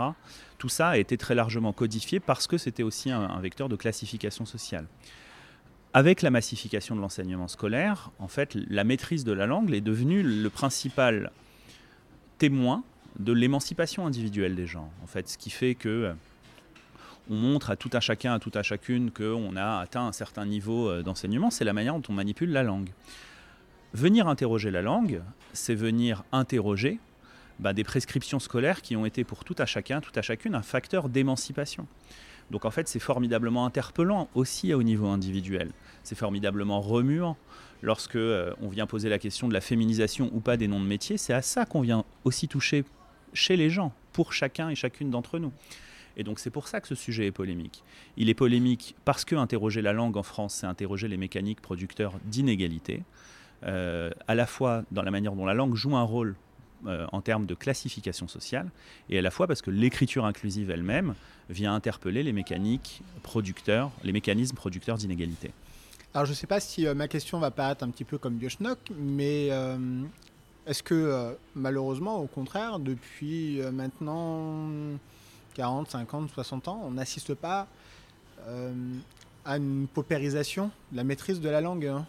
Tout 0.57 0.69
ça 0.69 0.89
a 0.89 0.97
été 0.97 1.17
très 1.17 1.35
largement 1.35 1.74
codifié 1.74 2.19
parce 2.19 2.47
que 2.47 2.57
c'était 2.57 2.83
aussi 2.83 3.12
un, 3.12 3.39
vecteur 3.39 3.69
de 3.69 3.75
classification 3.75 4.45
sociale. 4.45 4.85
Avec 5.93 6.21
la 6.21 6.29
massification 6.29 6.95
de 6.95 7.01
l'enseignement 7.01 7.47
scolaire, 7.47 8.12
en 8.19 8.27
fait, 8.27 8.55
la 8.55 8.83
maîtrise 8.83 9.24
de 9.24 9.31
la 9.31 9.45
langue 9.45 9.74
est 9.74 9.81
devenue 9.81 10.24
le 10.24 10.50
principal 10.50 11.31
témoin 12.38 12.83
de 13.19 13.31
l'émancipation 13.31 14.05
individuelle 14.05 14.55
des 14.55 14.67
gens. 14.67 14.91
En 15.03 15.07
fait, 15.07 15.29
ce 15.29 15.38
qui 15.38 15.50
fait 15.50 15.74
que 15.74 15.89
euh, 15.89 16.13
on 17.29 17.35
montre 17.35 17.69
à 17.69 17.75
tout 17.77 17.89
un 17.93 18.01
chacun, 18.01 18.33
à 18.33 18.39
tout 18.39 18.51
à 18.53 18.62
chacune 18.62 19.12
qu'on 19.12 19.55
a 19.55 19.79
atteint 19.79 20.05
un 20.05 20.12
certain 20.12 20.45
niveau 20.45 20.89
euh, 20.89 21.01
d'enseignement, 21.01 21.50
c'est 21.50 21.63
la 21.63 21.74
manière 21.74 21.93
dont 21.93 22.03
on 22.09 22.13
manipule 22.13 22.51
la 22.51 22.63
langue. 22.63 22.89
Venir 23.96 24.28
interroger 24.28 24.72
la 24.72 24.82
langue, 24.82 25.22
c'est 25.54 25.74
venir 25.74 26.25
interroger 26.34 27.00
bah, 27.60 27.72
des 27.72 27.86
prescriptions 27.86 28.40
scolaires 28.40 28.82
qui 28.82 28.98
ont 28.98 29.06
été 29.06 29.24
pour 29.24 29.46
tout 29.46 29.56
à 29.58 29.66
chacun, 29.66 30.02
tout 30.02 30.12
à 30.16 30.22
chacune, 30.22 30.54
un 30.54 30.62
facteur 30.62 31.08
d'émancipation. 31.08 31.88
Donc 32.52 32.66
en 32.66 32.72
fait, 32.72 32.90
c'est 32.90 33.00
formidablement 33.00 33.66
interpellant 33.66 34.28
aussi 34.36 34.74
au 34.74 34.84
niveau 34.84 35.08
individuel. 35.08 35.72
C'est 36.04 36.18
formidablement 36.18 36.82
remuant. 36.82 37.38
Lorsque 37.84 38.18
euh, 38.18 38.54
on 38.62 38.68
vient 38.68 38.86
poser 38.86 39.08
la 39.08 39.18
question 39.18 39.48
de 39.48 39.54
la 39.54 39.62
féminisation 39.62 40.30
ou 40.34 40.42
pas 40.42 40.58
des 40.58 40.68
noms 40.68 40.82
de 40.82 40.88
métiers, 40.88 41.16
c'est 41.16 41.32
à 41.32 41.42
ça 41.42 41.64
qu'on 41.66 41.80
vient 41.80 42.04
aussi 42.25 42.50
toucher 42.50 42.84
chez 43.32 43.56
les 43.56 43.70
gens, 43.70 43.94
pour 44.12 44.34
chacun 44.34 44.70
et 44.70 44.75
chacune 44.75 45.10
d'entre 45.10 45.40
nous. 45.40 45.54
Et 46.18 46.25
donc 46.25 46.40
c'est 46.40 46.50
pour 46.50 46.68
ça 46.68 46.82
que 46.82 46.90
ce 46.90 46.96
sujet 46.96 47.28
est 47.28 47.32
polémique. 47.32 47.82
Il 48.18 48.30
est 48.30 48.34
polémique 48.34 48.98
parce 49.06 49.24
que 49.24 49.36
interroger 49.36 49.82
la 49.82 49.94
langue 49.94 50.18
en 50.18 50.24
France, 50.24 50.56
c'est 50.56 50.68
interroger 50.68 51.08
les 51.08 51.16
mécaniques 51.16 51.62
producteurs 51.62 52.20
d'inégalités. 52.25 53.04
Euh, 53.63 54.12
à 54.27 54.35
la 54.35 54.45
fois 54.45 54.83
dans 54.91 55.01
la 55.01 55.12
manière 55.12 55.33
dont 55.33 55.45
la 55.45 55.53
langue 55.53 55.75
joue 55.75 55.95
un 55.95 56.03
rôle 56.03 56.35
euh, 56.85 57.07
en 57.12 57.21
termes 57.21 57.45
de 57.45 57.55
classification 57.55 58.27
sociale, 58.27 58.69
et 59.09 59.17
à 59.17 59.21
la 59.21 59.31
fois 59.31 59.47
parce 59.47 59.62
que 59.62 59.71
l'écriture 59.71 60.25
inclusive 60.25 60.69
elle-même 60.69 61.15
vient 61.50 61.74
interpeller 61.74 62.21
les 62.21 62.33
mécaniques 62.33 63.01
producteurs, 63.24 63.91
les 64.03 64.12
mécanismes 64.12 64.55
producteurs 64.55 64.97
d'inégalité. 64.97 65.51
Alors 66.13 66.25
je 66.25 66.31
ne 66.31 66.35
sais 66.35 66.47
pas 66.47 66.59
si 66.59 66.85
euh, 66.85 66.93
ma 66.93 67.07
question 67.07 67.39
va 67.39 67.50
paraître 67.50 67.83
un 67.83 67.89
petit 67.89 68.03
peu 68.03 68.17
comme 68.17 68.35
Bioschnock, 68.35 68.79
mais 68.97 69.50
est-ce 70.67 70.83
que 70.83 71.35
malheureusement, 71.55 72.17
au 72.17 72.27
contraire, 72.27 72.79
depuis 72.79 73.62
maintenant 73.71 74.69
40, 75.55 75.91
50, 75.91 76.29
60 76.31 76.67
ans, 76.67 76.81
on 76.83 76.91
n'assiste 76.91 77.33
pas 77.33 77.67
à 79.45 79.57
une 79.57 79.88
paupérisation 79.88 80.71
de 80.91 80.97
la 80.97 81.03
maîtrise 81.03 81.39
de 81.39 81.50
la 81.50 81.62
langue 81.62 81.85
hein? 81.85 82.05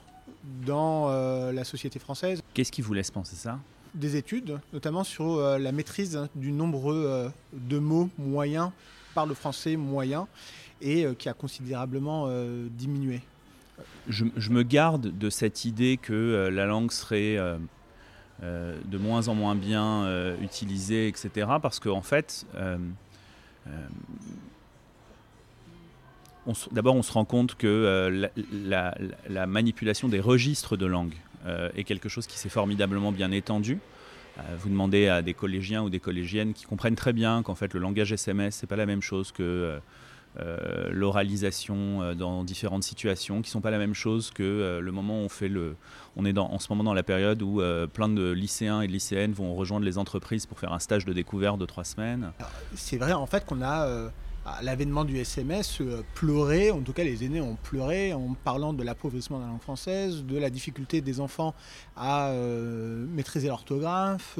Dans 0.65 1.09
euh, 1.11 1.53
la 1.53 1.65
société 1.65 1.99
française. 1.99 2.43
Qu'est-ce 2.55 2.73
qui 2.73 2.83
vous 2.83 2.95
laisse 2.95 3.11
penser 3.11 3.37
ça? 3.37 3.59
Des 3.95 4.17
études, 4.17 4.59
notamment 4.73 5.05
sur 5.05 5.37
euh, 5.37 5.59
la 5.59 5.73
maîtrise 5.73 6.29
du 6.35 6.53
nombre 6.53 6.93
euh, 6.93 7.29
de 7.53 7.79
mots 7.79 8.11
moyens 8.19 8.71
par 9.15 9.27
le 9.27 9.35
français 9.35 9.77
moyen 9.77 10.29
et 10.83 11.07
qui 11.19 11.31
a 11.31 11.33
considérablement 11.33 12.29
diminué. 12.69 13.23
Je, 14.09 14.51
me 14.51 14.63
garde 14.63 15.17
de 15.17 15.31
cette 15.31 15.65
idée 15.65 15.97
que 15.97 16.51
la 16.53 16.67
langue 16.67 16.93
serait 16.93 17.39
de 18.43 18.99
moins 18.99 19.29
en 19.29 19.35
moins 19.35 19.55
bien 19.55 20.37
utilisée, 20.43 21.09
etc. 21.09 21.49
Parce 21.63 21.81
qu'en 21.81 21.97
en 21.97 22.03
fait, 22.03 22.45
d'abord, 26.73 26.95
on 26.95 27.03
se 27.03 27.13
rend 27.13 27.25
compte 27.25 27.55
que 27.55 27.67
euh, 27.67 28.29
la, 29.29 29.47
manipulation 29.47 30.09
des 30.09 30.21
registres 30.21 30.77
de 30.77 30.87
langue 30.87 31.15
euh, 31.47 31.71
est 31.77 31.85
quelque 31.85 32.09
chose 32.09 32.27
qui 32.27 32.39
s'est 32.39 32.49
formidablement 32.49 33.13
bien 33.13 33.31
étendu. 33.31 33.79
Euh, 34.39 34.43
vous 34.59 34.69
demandez 34.69 35.09
à 35.09 35.23
des 35.23 35.35
collégiens 35.35 35.83
ou 35.83 35.91
des 35.91 36.01
collégiennes 36.01 36.53
qui 36.53 36.65
comprennent 36.65 36.97
très 36.97 37.13
bien 37.13 37.43
qu'en 37.43 37.55
fait 37.55 37.73
le 37.73 37.81
langage 37.81 38.13
SMS 38.13 38.57
c'est 38.57 38.67
pas 38.67 38.77
la 38.77 38.87
même 38.87 39.03
chose 39.03 39.33
que 39.33 39.79
l'oralisation 40.91 42.13
dans 42.13 42.45
différentes 42.45 42.83
situations, 42.85 43.37
qui 43.37 43.49
ne 43.49 43.53
sont 43.53 43.63
pas 43.63 43.71
la 43.71 43.79
même 43.79 43.95
chose 43.95 44.31
que 44.31 44.81
le 44.83 44.93
moment 44.93 45.23
où 45.23 45.25
on 45.25 45.31
fait 45.31 45.49
le... 45.49 45.77
On 46.15 46.27
est 46.27 46.37
en 46.37 46.59
ce 46.59 46.67
moment 46.71 46.85
dans 46.85 46.93
la 46.93 47.03
période 47.03 47.41
où 47.41 47.63
plein 47.95 48.11
de 48.11 48.33
lycéens 48.33 48.83
et 48.83 48.87
de 48.87 48.93
lycéennes 48.93 49.33
vont 49.33 49.55
rejoindre 49.55 49.87
les 49.87 49.97
entreprises 49.97 50.45
pour 50.45 50.59
faire 50.59 50.75
un 50.75 50.79
stage 50.79 51.07
de 51.07 51.15
découverte 51.15 51.59
de 51.59 51.65
trois 51.65 51.85
semaines. 51.85 52.33
C'est 52.75 52.99
vrai 52.99 53.15
en 53.15 53.25
fait 53.25 53.47
qu'on 53.47 53.63
a 53.63 54.11
à 54.47 54.63
l'avènement 54.63 55.05
du 55.05 55.19
SMS, 55.19 55.81
euh, 55.81 56.03
pleurer, 56.15 56.71
en 56.71 56.81
tout 56.81 56.93
cas 56.93 57.03
les 57.03 57.25
aînés 57.25 57.41
ont 57.41 57.57
pleuré 57.65 58.15
en 58.15 58.37
parlant 58.45 58.73
de 58.73 58.85
l'appauvrissement 58.85 59.39
de 59.39 59.43
la 59.43 59.49
langue 59.51 59.61
française, 59.61 60.25
de 60.25 60.39
la 60.39 60.51
difficulté 60.51 61.01
des 61.01 61.21
enfants 61.21 61.55
à 61.97 62.29
euh, 62.29 63.05
maîtriser 63.09 63.49
l'orthographe, 63.49 64.39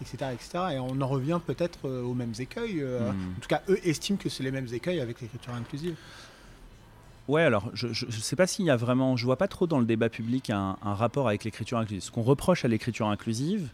etc., 0.00 0.16
euh, 0.22 0.32
etc. 0.32 0.48
Et 0.72 0.78
on 0.78 1.00
en 1.00 1.06
revient 1.06 1.40
peut-être 1.46 1.88
aux 1.88 2.14
mêmes 2.14 2.32
écueils. 2.38 2.82
Hmm. 2.82 3.36
En 3.36 3.40
tout 3.40 3.48
cas, 3.48 3.62
eux 3.68 3.78
estiment 3.86 4.18
que 4.18 4.28
c'est 4.28 4.42
les 4.42 4.50
mêmes 4.50 4.68
écueils 4.72 5.00
avec 5.00 5.20
l'écriture 5.20 5.52
inclusive. 5.52 5.96
Ouais, 7.28 7.42
alors 7.42 7.70
je 7.74 7.88
ne 7.88 8.10
sais 8.10 8.36
pas 8.36 8.46
s'il 8.46 8.64
y 8.64 8.70
a 8.70 8.76
vraiment, 8.76 9.18
je 9.18 9.26
vois 9.26 9.36
pas 9.36 9.48
trop 9.48 9.66
dans 9.66 9.78
le 9.78 9.84
débat 9.84 10.08
public 10.08 10.48
un, 10.48 10.76
rapport 10.82 11.28
avec 11.28 11.44
l'écriture 11.44 11.76
inclusive. 11.76 12.02
Ce 12.02 12.10
qu'on 12.10 12.22
reproche 12.22 12.64
à 12.64 12.68
l'écriture 12.68 13.08
inclusive, 13.08 13.68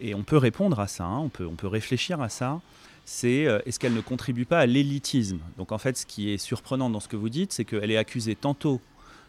et 0.00 0.14
on 0.16 0.24
peut 0.24 0.38
répondre 0.38 0.80
à 0.80 0.88
ça, 0.88 1.04
hein, 1.04 1.18
on, 1.18 1.28
peut, 1.28 1.46
on 1.46 1.54
peut 1.54 1.68
réfléchir 1.68 2.20
à 2.20 2.28
ça, 2.28 2.60
c'est 3.04 3.46
euh, 3.46 3.60
est-ce 3.66 3.78
qu'elle 3.78 3.94
ne 3.94 4.00
contribue 4.00 4.44
pas 4.44 4.60
à 4.60 4.66
l'élitisme? 4.66 5.38
Donc 5.58 5.72
en 5.72 5.78
fait, 5.78 5.96
ce 5.96 6.06
qui 6.06 6.30
est 6.30 6.38
surprenant 6.38 6.90
dans 6.90 7.00
ce 7.00 7.08
que 7.08 7.16
vous 7.16 7.28
dites, 7.28 7.52
c'est 7.52 7.64
qu'elle 7.64 7.90
est 7.90 7.96
accusée 7.96 8.34
tantôt 8.34 8.80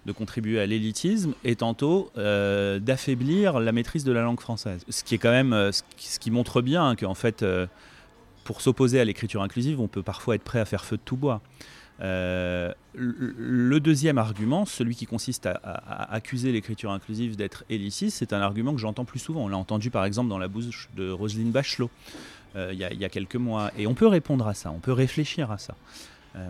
de 0.05 0.11
contribuer 0.11 0.59
à 0.59 0.65
l'élitisme 0.65 1.33
et 1.43 1.55
tantôt 1.55 2.11
euh, 2.17 2.79
d'affaiblir 2.79 3.59
la 3.59 3.71
maîtrise 3.71 4.03
de 4.03 4.11
la 4.11 4.21
langue 4.21 4.39
française. 4.39 4.83
Ce 4.89 5.03
qui 5.03 5.15
est 5.15 5.19
quand 5.19 5.31
même 5.31 5.53
euh, 5.53 5.71
ce 5.71 6.19
qui 6.19 6.31
montre 6.31 6.61
bien 6.61 6.95
qu'en 6.95 7.13
fait, 7.13 7.45
pour 8.43 8.61
s'opposer 8.61 8.99
à 8.99 9.05
l'écriture 9.05 9.41
inclusive, 9.41 9.79
on 9.79 9.87
peut 9.87 10.03
parfois 10.03 10.35
être 10.35 10.43
prêt 10.43 10.59
à 10.59 10.65
faire 10.65 10.85
feu 10.85 10.97
de 10.97 11.01
tout 11.03 11.17
bois. 11.17 11.41
le 11.99 13.79
deuxième 13.79 14.17
argument, 14.17 14.65
celui 14.65 14.95
qui 14.95 15.05
consiste 15.05 15.45
à, 15.45 15.51
à 15.51 16.13
accuser 16.13 16.51
l'écriture 16.51 16.91
inclusive 16.91 17.35
d'être 17.35 17.63
élitiste, 17.69 18.17
c'est 18.17 18.33
un 18.33 18.41
argument 18.41 18.73
que 18.73 18.79
j'entends 18.79 19.05
plus 19.05 19.19
souvent. 19.19 19.45
On 19.45 19.47
l'a 19.47 19.57
entendu 19.57 19.91
par 19.91 20.05
exemple 20.05 20.29
dans 20.29 20.39
la 20.39 20.47
bouche 20.47 20.89
de 20.95 21.11
Roselyne 21.11 21.51
Bachelot. 21.51 21.91
Euh, 22.55 22.71
il 22.73 22.79
y, 22.79 23.05
a 23.05 23.09
quelques 23.09 23.37
mois. 23.37 23.71
Et 23.77 23.87
on 23.87 23.93
peut 23.93 24.07
répondre 24.07 24.47
à 24.47 24.53
ça, 24.53 24.71
on 24.71 24.79
peut 24.79 24.91
réfléchir 24.91 25.51
à 25.51 25.57
ça. 25.57 25.75
Euh, 26.35 26.49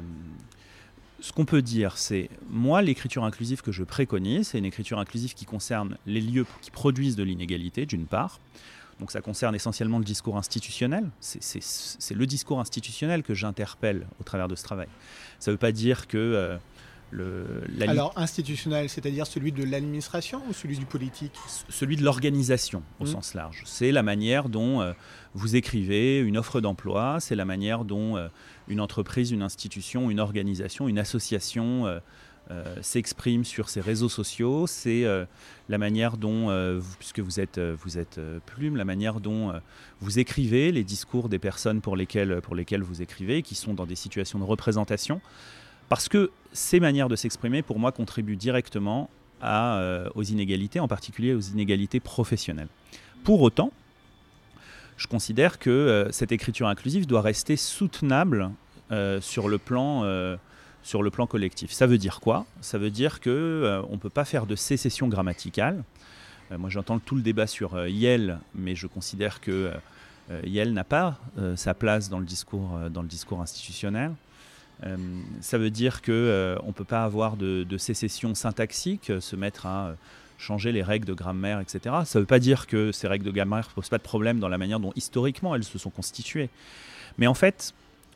ce 1.20 1.32
qu'on 1.32 1.46
peut 1.46 1.62
dire, 1.62 1.98
c'est 1.98 2.30
moi, 2.50 2.82
l'écriture 2.82 3.24
inclusive 3.24 3.62
que 3.62 3.72
je 3.72 3.84
préconise, 3.84 4.50
c'est 4.50 4.58
une 4.58 4.66
écriture 4.66 4.98
inclusive 4.98 5.36
qui 5.36 5.46
concerne 5.46 5.98
les 6.08 6.22
lieux 6.22 6.48
qui 6.62 6.72
produisent 6.72 7.16
de 7.16 7.24
l'inégalité, 7.24 7.86
d'une 7.86 8.08
part. 8.08 8.40
Donc 9.00 9.12
ça 9.12 9.22
concerne 9.22 9.54
essentiellement 9.54 10.00
le 10.00 10.04
discours 10.04 10.38
institutionnel. 10.38 11.10
C'est 11.20 12.16
le 12.16 12.26
discours 12.26 12.60
institutionnel 12.60 13.22
que 13.22 13.36
j'interpelle 13.36 14.08
au 14.20 14.24
travers 14.24 14.48
de 14.48 14.56
ce 14.56 14.64
travail. 14.64 14.88
Ça 15.40 15.52
ne 15.52 15.54
veut 15.54 15.60
pas 15.60 15.72
dire 15.72 16.08
que 16.08 16.18
euh, 16.18 16.58
alors 17.82 18.14
institutionnel, 18.16 18.90
c'est-à-dire 18.90 19.28
celui 19.28 19.52
de 19.52 19.64
l'administration 19.64 20.42
ou 20.50 20.54
celui 20.54 20.78
du 20.78 20.86
politique? 20.86 21.34
Celui 21.70 21.98
de 21.98 22.04
l'organisation 22.04 22.84
au 23.00 23.04
mmh. 23.04 23.08
sens 23.08 23.34
large. 23.34 23.64
C'est 23.66 23.92
la 23.92 24.04
manière 24.04 24.50
dont 24.50 24.82
euh, 24.82 24.94
vous 25.34 25.56
écrivez 25.56 26.20
une 26.20 26.38
offre 26.38 26.62
d'emploi, 26.62 27.18
c'est 27.20 27.36
la 27.36 27.46
manière 27.46 27.86
dont 27.86 28.18
euh, 28.18 28.28
une 28.68 28.82
entreprise, 28.82 29.32
une 29.32 29.42
institution, 29.42 30.10
une 30.10 30.20
organisation, 30.20 30.88
une 30.88 31.00
association 31.00 31.86
euh, 31.86 32.00
s'exprime 32.82 33.46
sur 33.46 33.70
ses 33.70 33.80
réseaux 33.80 34.10
sociaux, 34.10 34.68
c'est 34.68 35.06
la 35.70 35.78
manière 35.78 36.18
dont, 36.18 36.50
puisque 37.00 37.20
vous 37.22 37.40
êtes, 37.40 37.60
vous 37.60 37.98
êtes 37.98 38.20
plume, 38.46 38.76
la 38.76 38.84
manière 38.84 39.22
dont 39.22 39.54
vous 40.02 40.20
écrivez 40.20 40.74
les 40.74 40.84
discours 40.84 41.30
des 41.30 41.40
personnes 41.40 41.80
pour 41.80 41.96
lesquelles, 41.96 42.42
vous 42.82 43.02
écrivez, 43.02 43.42
qui 43.42 43.56
sont 43.56 43.74
dans 43.74 43.86
des 43.86 43.96
situations 43.96 44.38
de 44.38 44.44
représentation. 44.44 45.22
Parce 45.88 46.10
que 46.10 46.32
ces 46.52 46.82
manières 46.82 47.08
de 47.08 47.16
s'exprimer, 47.16 47.62
pour 47.62 47.80
moi, 47.80 47.94
contribuent 47.94 48.36
directement 48.36 49.10
euh, 49.44 50.08
aux 50.14 50.22
inégalités, 50.22 50.80
en 50.80 50.88
particulier 50.88 51.34
aux 51.34 51.42
inégalités 51.42 52.00
professionnelles. 52.00 52.68
Pour 53.24 53.42
autant, 53.42 53.72
je 55.02 55.08
considère 55.08 55.60
que 55.60 55.70
euh, 55.70 56.12
cette 56.12 56.32
écriture 56.32 56.68
inclusive 56.68 57.08
doit 57.08 57.22
rester 57.22 57.56
soutenable 57.58 58.52
euh, 58.92 59.20
sur, 59.20 59.50
le 59.50 59.58
plan, 59.58 60.06
sur 60.84 61.02
le 61.02 61.10
plan 61.10 61.28
collectif. 61.28 61.72
Ça 61.72 61.88
veut 61.88 61.98
dire 61.98 62.20
quoi? 62.20 62.46
Ça 62.62 62.78
veut 62.78 62.92
dire 62.92 63.20
qu'on 63.20 63.30
ne 63.30 64.00
peut 64.00 64.10
pas 64.10 64.26
faire 64.26 64.46
de 64.46 64.56
sécession 64.56 65.08
grammaticale. 65.08 65.84
moi, 66.58 66.70
j'entends 66.70 67.00
tout 67.00 67.16
le 67.16 67.22
débat 67.22 67.48
sur 67.48 67.88
Yel, 67.88 68.40
mais 68.54 68.76
je 68.76 68.88
considère 68.88 69.42
que 69.42 69.72
Yel 70.44 70.74
n'a 70.74 70.84
pas 70.84 71.18
sa 71.56 71.74
place 71.74 72.10
dans 72.10 72.20
le 72.20 72.26
discours, 72.26 72.78
dans 72.92 73.02
le 73.02 73.08
discours 73.08 73.42
institutionnel. 73.42 74.12
Euh, 74.86 74.98
ça 75.42 75.58
veut 75.58 75.70
dire 75.70 76.02
qu'on 76.02 76.12
euh, 76.12 76.58
ne 76.66 76.72
peut 76.72 76.86
pas 76.86 77.04
avoir 77.04 77.38
de, 77.38 77.78
sécession 77.78 78.34
syntaxique, 78.36 79.10
euh, 79.10 79.22
se 79.22 79.36
mettre 79.36 79.66
à 79.66 79.96
changer 80.42 80.72
les 80.72 80.84
règles 80.84 81.06
de 81.06 81.14
grammaire, 81.14 81.60
etc. 81.60 81.96
Ça 82.06 82.20
ne 82.20 82.24
veut 82.24 82.28
pas 82.28 82.40
dire 82.40 82.68
que 82.68 82.92
ces 82.92 83.08
règles 83.08 83.26
de 83.26 83.32
grammaire 83.32 83.68
ne 83.70 83.74
posent 83.76 83.90
pas 83.90 83.98
de 83.98 84.04
problème 84.04 84.40
dans 84.40 84.50
la 84.50 84.58
manière 84.58 84.80
dont 84.80 84.92
historiquement 84.96 85.56
elles 85.56 85.64
se 85.64 85.78
sont 85.78 85.92
constituées. 85.92 86.50
Mais 87.18 87.28
en 87.28 87.34
fait, 87.34 87.74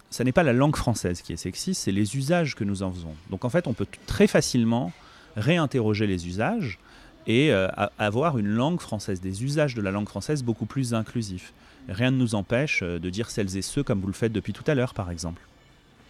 ce 0.09 0.23
n'est 0.23 0.31
pas 0.31 0.43
la 0.43 0.53
langue 0.53 0.75
française 0.75 1.21
qui 1.21 1.33
est 1.33 1.37
sexiste, 1.37 1.83
c'est 1.83 1.91
les 1.91 2.17
usages 2.17 2.55
que 2.55 2.63
nous 2.63 2.83
en 2.83 2.91
faisons. 2.91 3.13
Donc 3.29 3.45
en 3.45 3.49
fait, 3.49 3.67
on 3.67 3.73
peut 3.73 3.87
très 4.07 4.27
facilement 4.27 4.91
réinterroger 5.35 6.07
les 6.07 6.27
usages 6.27 6.79
et 7.27 7.51
avoir 7.97 8.37
une 8.37 8.47
langue 8.47 8.79
française, 8.79 9.19
des 9.21 9.43
usages 9.43 9.75
de 9.75 9.81
la 9.81 9.91
langue 9.91 10.07
française 10.07 10.43
beaucoup 10.43 10.65
plus 10.65 10.93
inclusifs. 10.93 11.53
Rien 11.89 12.11
ne 12.11 12.17
nous 12.17 12.35
empêche 12.35 12.81
de 12.81 13.09
dire 13.09 13.29
celles 13.29 13.57
et 13.57 13.61
ceux 13.61 13.83
comme 13.83 13.99
vous 13.99 14.07
le 14.07 14.13
faites 14.13 14.31
depuis 14.31 14.53
tout 14.53 14.63
à 14.67 14.75
l'heure, 14.75 14.93
par 14.93 15.11
exemple. 15.11 15.41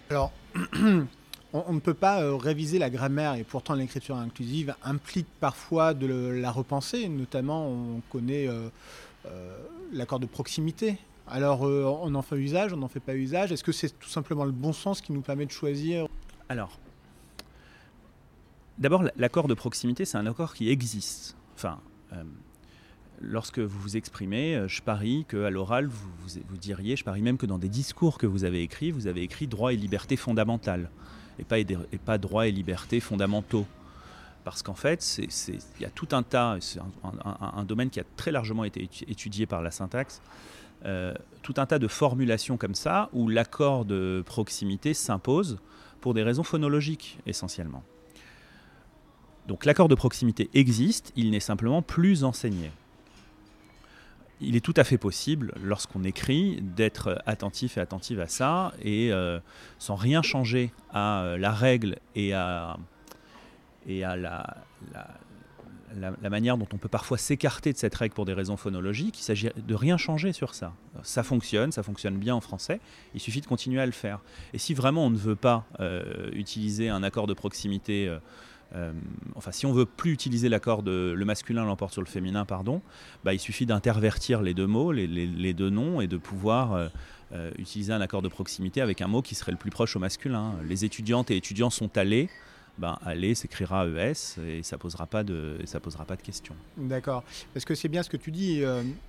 Alors, 0.10 0.32
on, 1.68 1.74
ne 1.74 1.80
peut 1.80 1.94
pas 1.94 2.22
euh, 2.22 2.36
réviser 2.36 2.80
la 2.80 2.90
grammaire 2.90 3.36
et 3.36 3.44
pourtant 3.44 3.76
l'écriture 3.76 4.18
inclusive 4.18 4.76
implique 4.84 5.28
parfois 5.40 5.94
de 5.94 6.08
la 6.08 6.52
repenser. 6.52 7.08
Notamment, 7.08 7.68
on 7.68 8.02
connaît 8.12 8.48
euh, 8.48 8.70
euh, 9.26 9.58
l'accord 9.94 10.20
de 10.20 10.26
proximité. 10.26 10.98
Alors, 11.28 11.62
on 11.62 12.14
en 12.14 12.22
fait 12.22 12.36
usage, 12.36 12.74
on 12.74 12.78
n'en 12.78 12.88
fait 12.88 13.00
pas 13.00 13.16
usage. 13.16 13.52
Est-ce 13.52 13.64
que 13.64 13.72
c'est 13.72 13.98
tout 13.98 14.10
simplement 14.10 14.46
le 14.46 14.52
bon 14.52 14.74
sens 14.74 15.02
qui 15.02 15.12
nous 15.12 15.22
permet 15.22 15.48
de 15.48 15.52
choisir? 15.52 16.08
Alors, 16.50 16.78
d'abord, 18.78 19.04
l'accord 19.16 19.48
de 19.48 19.56
proximité, 19.56 20.06
c'est 20.06 20.20
un 20.20 20.28
accord 20.28 20.54
qui 20.54 20.70
existe. 20.70 21.36
Enfin, 21.56 21.80
lorsque 23.20 23.58
vous 23.58 23.80
vous 23.80 23.98
exprimez, 23.98 24.66
je 24.68 24.84
parie 24.84 25.26
qu'à 25.28 25.50
l'oral, 25.50 25.88
vous, 25.88 26.12
vous, 26.48 26.58
diriez, 26.58 26.96
je 26.96 27.04
parie 27.04 27.24
même 27.24 27.40
que 27.40 27.48
dans 27.48 27.58
des 27.58 27.70
discours 27.70 28.20
que 28.20 28.28
vous 28.28 28.44
avez 28.44 28.62
écrits, 28.62 28.92
vous 28.92 29.08
avez 29.08 29.24
écrit 29.24 29.48
droit 29.48 29.74
et 29.74 29.78
liberté 29.78 30.18
fondamentale, 30.18 30.92
et 31.40 31.44
pas, 31.44 31.60
et 31.60 31.66
pas 32.04 32.18
droit 32.18 32.48
et 32.48 32.52
liberté 32.52 33.00
fondamentaux. 33.00 33.66
Parce 34.44 34.62
qu'en 34.62 34.76
fait, 34.76 35.18
il 35.18 35.82
y 35.82 35.86
a 35.86 35.90
tout 35.90 36.10
un 36.12 36.22
tas, 36.22 36.58
c'est 36.60 36.80
un, 36.80 37.64
domaine 37.64 37.90
qui 37.90 38.00
a 38.00 38.04
très 38.16 38.32
largement 38.32 38.64
été 38.64 38.88
étudié 39.08 39.48
par 39.48 39.64
la 39.64 39.72
syntaxe, 39.72 40.22
euh, 40.86 41.16
tout 41.42 41.56
un 41.58 41.66
tas 41.66 41.80
de 41.80 41.88
formulations 41.88 42.56
comme 42.56 42.76
ça, 42.76 43.10
où 43.12 43.28
l'accord 43.28 43.86
de 43.86 44.24
proximité 44.24 44.94
s'impose 44.94 45.58
pour 46.00 46.14
des 46.14 46.22
raisons 46.22 46.44
phonologiques 46.44 47.18
essentiellement. 47.26 47.82
Donc 49.48 49.66
l'accord 49.66 49.88
de 49.88 49.96
proximité 49.96 50.50
existe, 50.54 51.12
il 51.16 51.32
n'est 51.32 51.40
simplement 51.40 51.82
plus 51.82 52.24
enseigné 52.24 52.72
il 54.42 54.56
est 54.56 54.62
tout 54.62 54.74
à 54.76 54.84
fait 54.84 54.98
possible, 54.98 55.54
lorsqu'on 55.64 56.04
écrit, 56.04 56.62
d'être 56.62 57.22
attentif 57.26 57.78
et 57.78 57.82
attentive 57.82 58.20
à 58.20 58.28
ça, 58.28 58.74
et 58.82 59.12
euh, 59.12 59.40
sans 59.80 59.96
rien 59.96 60.22
changer 60.22 60.72
à 60.92 61.22
euh, 61.22 61.38
la 61.38 61.52
règle 61.52 61.98
et 62.16 62.34
à, 62.34 62.78
et 63.88 64.04
à 64.04 64.16
la, 64.16 64.56
manière 66.30 66.58
dont 66.58 66.68
on 66.74 66.78
peut 66.78 66.90
parfois 66.90 67.18
s'écarter 67.18 67.72
de 67.72 67.78
cette 67.78 67.96
règle 67.96 68.14
pour 68.14 68.26
des 68.26 68.34
raisons 68.34 68.58
phonologiques, 68.58 69.18
il 69.20 69.24
s'agit 69.24 69.50
de 69.56 69.76
rien 69.76 69.96
changer 69.96 70.34
sur 70.34 70.54
ça. 70.54 70.74
Ça 71.04 71.24
fonctionne, 71.24 71.72
ça 71.72 71.84
fonctionne 71.84 72.18
bien 72.18 72.36
en 72.36 72.42
français, 72.42 72.82
il 73.14 73.22
suffit 73.22 73.40
de 73.40 73.46
continuer 73.46 73.80
à 73.80 73.86
le 73.86 73.94
faire. 73.94 74.20
Et 74.54 74.58
si 74.58 74.74
vraiment 74.74 75.06
on 75.06 75.10
ne 75.10 75.18
veut 75.18 75.38
pas 75.38 75.66
euh, 75.80 76.30
utiliser 76.34 76.90
un 76.90 77.04
accord 77.04 77.28
de 77.28 77.34
proximité 77.34 78.14
euh, 78.76 78.92
enfin, 79.36 79.52
si 79.52 79.66
on 79.66 79.74
veut 79.74 79.86
plus 79.86 80.12
utiliser 80.12 80.50
l'accord 80.50 80.84
de 80.84 81.14
le 81.16 81.26
masculin 81.26 81.66
l'emporte 81.66 81.94
sur 81.94 82.02
le 82.02 82.08
féminin, 82.08 82.46
pardon, 82.46 82.82
bah, 83.24 83.34
il 83.34 83.40
suffit 83.40 83.66
d'intervertir 83.66 84.42
les 84.42 84.54
deux 84.54 84.68
mots, 84.68 84.92
les, 84.92 85.54
deux 85.54 85.70
noms, 85.70 86.02
et 86.02 86.08
de 86.08 86.18
pouvoir 86.18 86.74
euh, 86.74 86.88
euh, 87.34 87.52
utiliser 87.58 87.94
un 87.94 88.02
accord 88.02 88.22
de 88.22 88.28
proximité 88.28 88.82
avec 88.82 89.02
un 89.02 89.08
mot 89.08 89.22
qui 89.22 89.36
serait 89.36 89.52
le 89.52 89.58
plus 89.58 89.72
proche 89.72 89.96
au 89.96 90.00
masculin. 90.00 90.56
Les 90.68 90.84
étudiantes 90.84 91.32
et 91.32 91.38
étudiants 91.38 91.70
sont 91.70 91.98
allés. 91.98 92.30
Ben, 92.78 93.00
aller 93.06 93.36
s'écrira 93.36 93.88
ES 93.88 94.38
et 94.46 94.62
ça 94.62 94.78
posera 94.78 95.06
pas 95.06 95.24
de 95.24 95.58
ça 95.64 95.80
posera 95.80 96.04
pas 96.04 96.18
de 96.18 96.22
questions. 96.22 96.58
D'accord, 96.76 97.24
parce 97.54 97.64
que 97.64 97.74
c'est 97.74 97.88
bien 97.88 98.04
ce 98.04 98.10
que 98.10 98.18
tu 98.18 98.32
dis. 98.32 98.64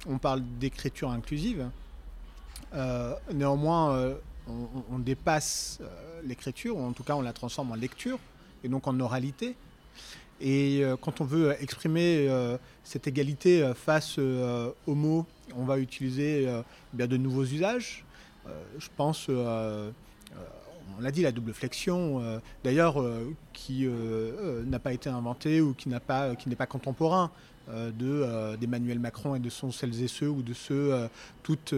on 0.08 0.18
parle 0.18 0.42
d'écriture 0.60 1.10
inclusive. 1.10 1.68
néanmoins, 3.34 4.14
on, 4.46 4.68
on, 4.92 5.00
dépasse 5.00 5.80
l'écriture, 6.22 6.76
ou 6.76 6.84
en 6.84 6.92
tout 6.92 7.02
cas 7.02 7.14
on 7.16 7.22
la 7.22 7.32
transforme 7.32 7.72
en 7.72 7.74
lecture 7.74 8.20
et 8.64 8.68
donc 8.68 8.86
en 8.86 8.98
oralité. 9.00 9.56
Et 10.40 10.80
euh, 10.82 10.96
quand 10.96 11.20
on 11.20 11.24
veut 11.24 11.56
exprimer 11.62 12.26
euh, 12.28 12.58
cette 12.84 13.06
égalité 13.06 13.62
euh, 13.62 13.74
face 13.74 14.18
aux 14.18 14.94
mots, 14.94 15.26
on 15.56 15.64
va 15.64 15.78
utiliser 15.78 16.48
bien 16.92 17.06
de 17.06 17.16
nouveaux 17.16 17.44
usages. 17.44 18.04
je 18.78 18.88
pense, 18.96 19.28
on 19.28 19.92
l'a 21.00 21.10
dit, 21.12 21.22
la 21.22 21.30
double 21.30 21.52
flexion, 21.52 22.40
d'ailleurs, 22.64 23.02
qui 23.52 23.86
n'a 23.86 24.78
pas 24.80 24.92
été 24.92 25.08
inventée 25.08 25.60
ou 25.60 25.72
qui 25.72 25.88
n'est 25.88 26.00
pas, 26.00 26.34
pas 26.34 26.66
contemporain. 26.66 27.30
Euh, 27.68 27.90
de, 27.90 28.22
euh, 28.22 28.56
d'Emmanuel 28.56 29.00
Macron 29.00 29.34
et 29.34 29.40
de 29.40 29.50
son 29.50 29.72
celles 29.72 30.00
et 30.00 30.06
ceux 30.06 30.28
ou 30.28 30.42
de 30.42 30.54
ceux 30.54 30.94
euh, 30.94 31.08
toutes 31.42 31.74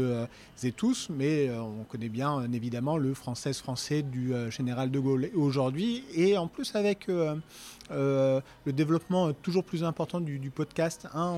et 0.63 0.73
tous, 0.73 1.09
mais 1.09 1.51
on 1.51 1.85
connaît 1.85 2.11
bien 2.11 2.51
évidemment 2.53 2.99
le 2.99 3.15
français-français 3.15 4.03
du 4.03 4.33
général 4.51 4.91
de 4.91 4.99
Gaulle 4.99 5.31
aujourd'hui, 5.35 6.05
et 6.15 6.37
en 6.37 6.47
plus 6.47 6.75
avec 6.75 7.09
le 7.09 8.43
développement 8.67 9.33
toujours 9.35 9.65
plus 9.65 9.85
important 9.85 10.21
du, 10.21 10.51
podcast, 10.51 11.07
hein, 11.15 11.37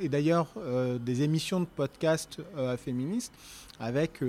et 0.00 0.08
d'ailleurs 0.08 0.48
des 1.00 1.22
émissions 1.22 1.60
de 1.60 1.64
podcast 1.64 2.42
féministes 2.78 3.32
avec 3.78 4.20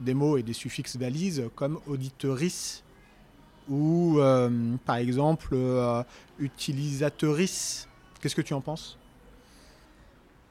des 0.00 0.14
mots 0.14 0.36
et 0.36 0.44
des 0.44 0.52
suffixes 0.52 0.96
valises 0.96 1.44
comme 1.56 1.80
auditorice 1.88 2.84
ou 3.68 4.20
par 4.84 4.96
exemple 4.96 5.56
utilisatrice 6.38 7.88
Qu'est-ce 8.20 8.34
que 8.36 8.42
tu 8.42 8.54
en 8.54 8.60
penses? 8.60 8.98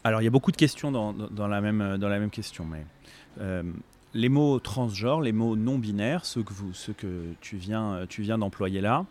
Alors, 0.04 0.22
il 0.22 0.26
y 0.26 0.28
a 0.28 0.32
beaucoup 0.32 0.52
de 0.52 0.58
questions 0.58 0.92
dans, 0.92 1.48
la, 1.48 1.62
même, 1.62 2.30
question, 2.30 2.64
mais 2.64 2.86
euh, 3.42 3.64
les 4.14 4.30
mots 4.30 4.60
transgenres, 4.60 5.22
les 5.22 5.32
mots 5.32 5.56
non 5.56 5.80
binaires, 5.80 6.26
ceux 6.26 6.44
que, 6.44 7.34
tu 7.42 7.58
viens 7.58 8.38
d'employer 8.38 8.82
là, 8.82 9.06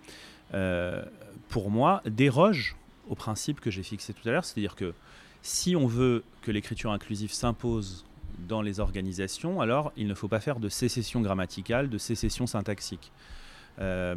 euh, 0.55 1.03
pour 1.49 1.71
moi, 1.71 2.03
dérogent 2.07 2.77
au 3.09 3.15
principe 3.15 3.61
que 3.61 3.71
j'ai 3.71 3.83
fixé 3.83 4.13
tout 4.13 4.29
à 4.29 4.33
l'heure, 4.33 4.45
c'est-à-dire 4.45 4.77
que 4.77 4.95
si 5.43 5.77
on 5.77 5.87
veut 5.87 6.25
que 6.43 6.51
l'écriture 6.51 6.91
inclusive 6.91 7.33
s'impose 7.33 8.07
dans 8.49 8.63
les 8.63 8.81
organisations, 8.81 9.61
alors 9.61 9.93
il 9.97 10.07
ne 10.07 10.15
faut 10.15 10.29
pas 10.29 10.41
faire 10.41 10.59
de 10.59 10.69
sécession 10.69 11.21
grammaticale, 11.21 11.91
de 11.91 11.99
sécession 11.99 12.47
syntaxique. 12.47 13.13
Euh, 13.79 14.17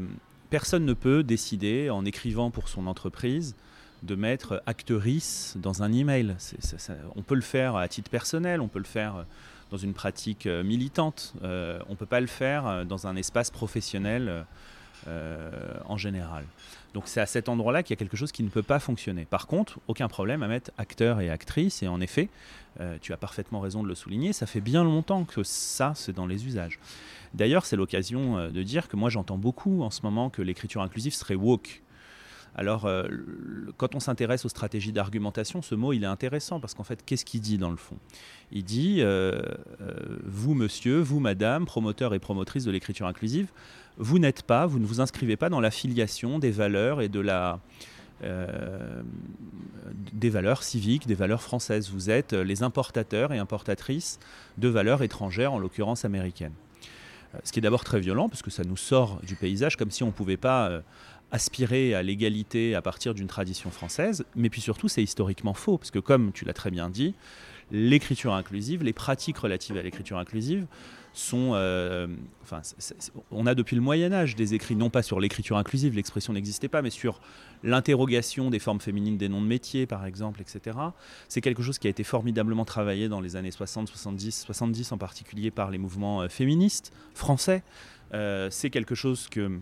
personne 0.49 0.85
ne 0.85 0.93
peut 0.93 1.23
décider, 1.23 1.89
en 1.89 2.05
écrivant 2.05 2.51
pour 2.51 2.69
son 2.69 2.87
entreprise, 2.87 3.55
de 4.03 4.15
mettre 4.15 4.61
actrice 4.65 5.55
dans 5.57 5.83
un 5.83 5.91
email. 5.91 6.35
on 7.15 7.21
peut 7.21 7.35
le 7.35 7.41
faire 7.41 7.75
à 7.75 7.87
titre 7.87 8.09
personnel, 8.09 8.61
on 8.61 8.67
peut 8.67 8.79
le 8.79 8.85
faire 8.85 9.25
dans 9.71 9.77
une 9.77 9.93
pratique 9.93 10.45
euh, 10.45 10.63
militante, 10.63 11.33
euh, 11.43 11.79
on 11.87 11.91
ne 11.91 11.97
peut 11.97 12.05
pas 12.05 12.21
le 12.21 12.27
faire 12.27 12.67
euh, 12.67 12.83
dans 12.83 13.07
un 13.07 13.15
espace 13.15 13.51
professionnel 13.51 14.45
en 15.85 15.95
général. 15.95 16.43
Donc 16.93 17.03
c'est 17.05 17.21
à 17.21 17.25
cet 17.25 17.47
endroit-là 17.47 17.81
qu'il 17.81 17.91
y 17.91 17.97
a 17.97 17.99
quelque 17.99 18.17
chose 18.17 18.33
qui 18.33 18.43
ne 18.43 18.49
peut 18.49 18.63
pas 18.63 18.79
fonctionner. 18.79 19.23
Par 19.23 19.47
contre, 19.47 19.79
aucun 19.87 20.09
problème 20.09 20.43
à 20.43 20.49
mettre 20.49 20.71
acteur 20.77 21.21
et 21.21 21.29
actrice, 21.29 21.81
et 21.81 21.87
en 21.87 22.01
effet, 22.01 22.27
tu 22.99 23.13
as 23.13 23.17
parfaitement 23.17 23.61
raison 23.61 23.83
de 23.83 23.87
le 23.87 23.95
souligner, 23.95 24.33
ça 24.33 24.45
fait 24.47 24.59
bien 24.59 24.83
longtemps 24.83 25.23
que 25.23 25.43
ça, 25.43 25.93
c'est 25.95 26.11
dans 26.11 26.25
les 26.25 26.45
usages. 26.45 26.77
D'ailleurs, 27.33 27.65
c'est 27.65 27.77
l'occasion 27.77 28.49
de 28.49 28.63
dire 28.63 28.89
que 28.89 28.97
moi 28.97 29.09
j'entends 29.09 29.37
beaucoup 29.37 29.81
en 29.81 29.91
ce 29.91 30.01
moment 30.01 30.29
que 30.29 30.41
l'écriture 30.41 30.81
inclusive 30.81 31.13
serait 31.13 31.35
woke. 31.35 31.81
Alors, 32.57 32.85
euh, 32.85 33.03
quand 33.77 33.93
on 33.93 33.99
s'intéresse 33.99 34.43
aux 34.43 34.49
stratégies 34.49 34.91
d'argumentation, 34.91 35.61
ce 35.61 35.75
mot, 35.75 35.93
il 35.93 36.03
est 36.03 36.07
intéressant 36.07 36.59
parce 36.59 36.73
qu'en 36.73 36.83
fait, 36.83 37.05
qu'est-ce 37.05 37.23
qu'il 37.23 37.39
dit 37.39 37.59
dans 37.59 37.69
le 37.69 37.77
fond? 37.77 37.97
Il 38.51 38.63
dit, 38.63 38.97
euh, 39.01 39.39
euh, 39.79 39.93
vous 40.25 40.55
monsieur, 40.55 40.99
vous 40.99 41.19
madame, 41.19 41.67
promoteur 41.67 42.15
et 42.15 42.19
promotrice 42.19 42.63
de 42.63 42.71
l'écriture 42.71 43.05
inclusive, 43.05 43.49
vous 43.97 44.17
n'êtes 44.17 44.41
pas, 44.41 44.65
vous 44.65 44.79
ne 44.79 44.87
vous 44.87 45.01
inscrivez 45.01 45.37
pas 45.37 45.49
dans 45.49 45.59
la 45.59 45.69
filiation 45.69 46.39
des 46.39 46.51
valeurs 46.51 46.99
et 47.01 47.09
de 47.09 47.19
la... 47.19 47.59
des 50.13 50.29
valeurs 50.31 50.63
civiques, 50.63 51.05
des 51.05 51.15
valeurs 51.15 51.43
françaises. 51.43 51.91
Vous 51.91 52.09
êtes 52.09 52.33
les 52.33 52.63
importateurs 52.63 53.33
et 53.33 53.37
importatrices 53.37 54.19
de 54.57 54.67
valeurs 54.67 55.03
étrangères, 55.03 55.53
en 55.53 55.59
l'occurrence 55.59 56.05
américaines. 56.05 56.53
Ce 57.43 57.51
qui 57.51 57.59
est 57.59 57.61
d'abord 57.61 57.83
très 57.83 57.99
violent, 57.99 58.29
parce 58.29 58.41
que 58.41 58.49
ça 58.49 58.63
nous 58.63 58.77
sort 58.77 59.19
du 59.21 59.35
paysage, 59.35 59.75
comme 59.77 59.91
si 59.91 60.01
on 60.03 60.07
ne 60.07 60.11
pouvait 60.11 60.37
pas 60.37 60.81
aspirer 61.31 61.93
à 61.93 62.03
l'égalité 62.03 62.75
à 62.75 62.81
partir 62.81 63.13
d'une 63.13 63.27
tradition 63.27 63.69
française, 63.69 64.25
mais 64.35 64.49
puis 64.49 64.61
surtout 64.61 64.87
c'est 64.87 65.03
historiquement 65.03 65.53
faux, 65.53 65.77
parce 65.77 65.91
que 65.91 65.99
comme 65.99 66.31
tu 66.31 66.45
l'as 66.45 66.53
très 66.53 66.71
bien 66.71 66.89
dit, 66.89 67.15
l'écriture 67.71 68.33
inclusive, 68.33 68.83
les 68.83 68.93
pratiques 68.93 69.37
relatives 69.37 69.77
à 69.77 69.81
l'écriture 69.81 70.17
inclusive 70.17 70.67
sont... 71.13 71.51
Euh, 71.53 72.07
enfin, 72.43 72.61
on 73.31 73.45
a 73.47 73.55
depuis 73.55 73.75
le 73.75 73.81
Moyen 73.81 74.13
Âge 74.13 74.35
des 74.35 74.53
écrits, 74.53 74.75
non 74.75 74.89
pas 74.89 75.01
sur 75.01 75.19
l'écriture 75.19 75.57
inclusive, 75.57 75.95
l'expression 75.95 76.31
n'existait 76.33 76.67
pas, 76.67 76.81
mais 76.81 76.91
sur 76.91 77.19
l'interrogation 77.63 78.49
des 78.49 78.59
formes 78.59 78.79
féminines 78.79 79.17
des 79.17 79.27
noms 79.27 79.41
de 79.41 79.47
métiers, 79.47 79.85
par 79.85 80.05
exemple, 80.05 80.41
etc. 80.41 80.77
C'est 81.27 81.41
quelque 81.41 81.63
chose 81.63 81.79
qui 81.79 81.87
a 81.87 81.89
été 81.89 82.03
formidablement 82.03 82.65
travaillé 82.65 83.09
dans 83.09 83.19
les 83.19 83.35
années 83.35 83.51
60, 83.51 83.87
70, 83.89 84.43
70 84.45 84.91
en 84.91 84.97
particulier 84.97 85.51
par 85.51 85.71
les 85.71 85.77
mouvements 85.77 86.21
euh, 86.21 86.29
féministes 86.29 86.93
français. 87.13 87.63
Euh, 88.13 88.47
c'est 88.51 88.69
quelque 88.69 88.95
chose 88.95 89.27
que 89.27 89.59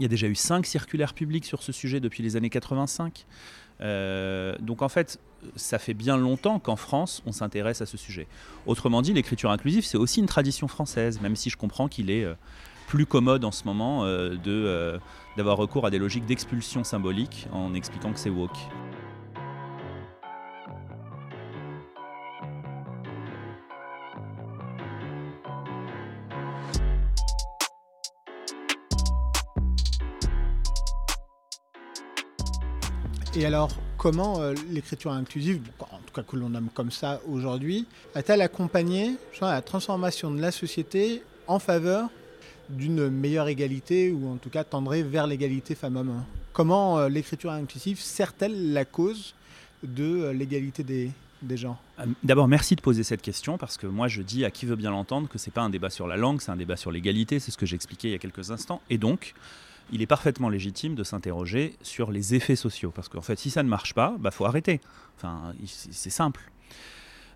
il 0.00 0.02
y 0.04 0.06
a 0.06 0.08
déjà 0.08 0.28
eu 0.28 0.34
cinq 0.34 0.64
circulaires 0.64 1.12
publics 1.12 1.44
sur 1.44 1.62
ce 1.62 1.72
sujet 1.72 2.00
depuis 2.00 2.22
les 2.22 2.34
années 2.34 2.48
85. 2.48 3.26
Euh, 3.82 4.56
donc 4.58 4.80
en 4.80 4.88
fait, 4.88 5.20
ça 5.56 5.78
fait 5.78 5.92
bien 5.92 6.16
longtemps 6.16 6.58
qu'en 6.58 6.76
France, 6.76 7.22
on 7.26 7.32
s'intéresse 7.32 7.82
à 7.82 7.86
ce 7.86 7.98
sujet. 7.98 8.26
Autrement 8.66 9.02
dit, 9.02 9.12
l'écriture 9.12 9.50
inclusive, 9.50 9.84
c'est 9.84 9.98
aussi 9.98 10.20
une 10.20 10.26
tradition 10.26 10.68
française, 10.68 11.20
même 11.20 11.36
si 11.36 11.50
je 11.50 11.58
comprends 11.58 11.86
qu'il 11.86 12.10
est 12.10 12.24
euh, 12.24 12.32
plus 12.88 13.04
commode 13.04 13.44
en 13.44 13.52
ce 13.52 13.64
moment 13.64 14.04
euh, 14.04 14.98
d'avoir 15.36 15.58
recours 15.58 15.84
à 15.84 15.90
des 15.90 15.98
logiques 15.98 16.24
d'expulsion 16.24 16.82
symbolique 16.82 17.46
en 17.52 17.74
expliquant 17.74 18.12
que 18.14 18.18
c'est 18.18 18.30
woke. 18.30 18.56
Et 33.40 33.46
alors, 33.46 33.70
comment 33.96 34.42
euh, 34.42 34.52
l'écriture 34.70 35.12
inclusive, 35.12 35.62
en 35.80 35.96
tout 36.04 36.12
cas 36.14 36.22
que 36.22 36.36
l'on 36.36 36.50
nomme 36.50 36.68
comme 36.74 36.90
ça 36.90 37.22
aujourd'hui, 37.26 37.86
a-t-elle 38.14 38.42
accompagné 38.42 39.12
la 39.40 39.62
transformation 39.62 40.30
de 40.30 40.42
la 40.42 40.50
société 40.50 41.22
en 41.46 41.58
faveur 41.58 42.10
d'une 42.68 43.08
meilleure 43.08 43.48
égalité 43.48 44.12
ou 44.12 44.30
en 44.30 44.36
tout 44.36 44.50
cas 44.50 44.62
tendrait 44.62 45.02
vers 45.02 45.26
l'égalité 45.26 45.74
femmes-hommes? 45.74 46.22
Comment 46.52 46.98
euh, 46.98 47.08
l'écriture 47.08 47.50
inclusive 47.50 47.98
sert-elle 47.98 48.74
la 48.74 48.84
cause 48.84 49.34
de 49.82 50.04
euh, 50.04 50.32
l'égalité 50.34 50.84
des, 50.84 51.10
des 51.40 51.56
gens? 51.56 51.78
D'abord, 52.22 52.46
merci 52.46 52.76
de 52.76 52.82
poser 52.82 53.04
cette 53.04 53.22
question 53.22 53.56
parce 53.56 53.78
que 53.78 53.86
moi 53.86 54.06
je 54.06 54.20
dis 54.20 54.44
à 54.44 54.50
qui 54.50 54.66
veut 54.66 54.76
bien 54.76 54.90
l'entendre 54.90 55.30
que 55.30 55.38
ce 55.38 55.48
n'est 55.48 55.54
pas 55.54 55.62
un 55.62 55.70
débat 55.70 55.88
sur 55.88 56.06
la 56.06 56.18
langue, 56.18 56.42
c'est 56.42 56.50
un 56.50 56.56
débat 56.56 56.76
sur 56.76 56.90
l'égalité, 56.90 57.38
c'est 57.40 57.52
ce 57.52 57.56
que 57.56 57.64
j'expliquais 57.64 58.08
il 58.08 58.12
y 58.12 58.16
a 58.16 58.18
quelques 58.18 58.50
instants. 58.50 58.82
Et 58.90 58.98
donc, 58.98 59.32
il 59.92 60.02
est 60.02 60.06
parfaitement 60.06 60.48
légitime 60.48 60.94
de 60.94 61.04
s'interroger 61.04 61.74
sur 61.82 62.10
les 62.10 62.34
effets 62.34 62.56
sociaux. 62.56 62.92
Parce 62.94 63.08
qu'en 63.08 63.22
fait, 63.22 63.38
si 63.38 63.50
ça 63.50 63.62
ne 63.62 63.68
marche 63.68 63.94
pas, 63.94 64.14
il 64.16 64.22
bah, 64.22 64.30
faut 64.30 64.44
arrêter. 64.44 64.80
Enfin, 65.16 65.54
c'est 65.66 66.10
simple. 66.10 66.50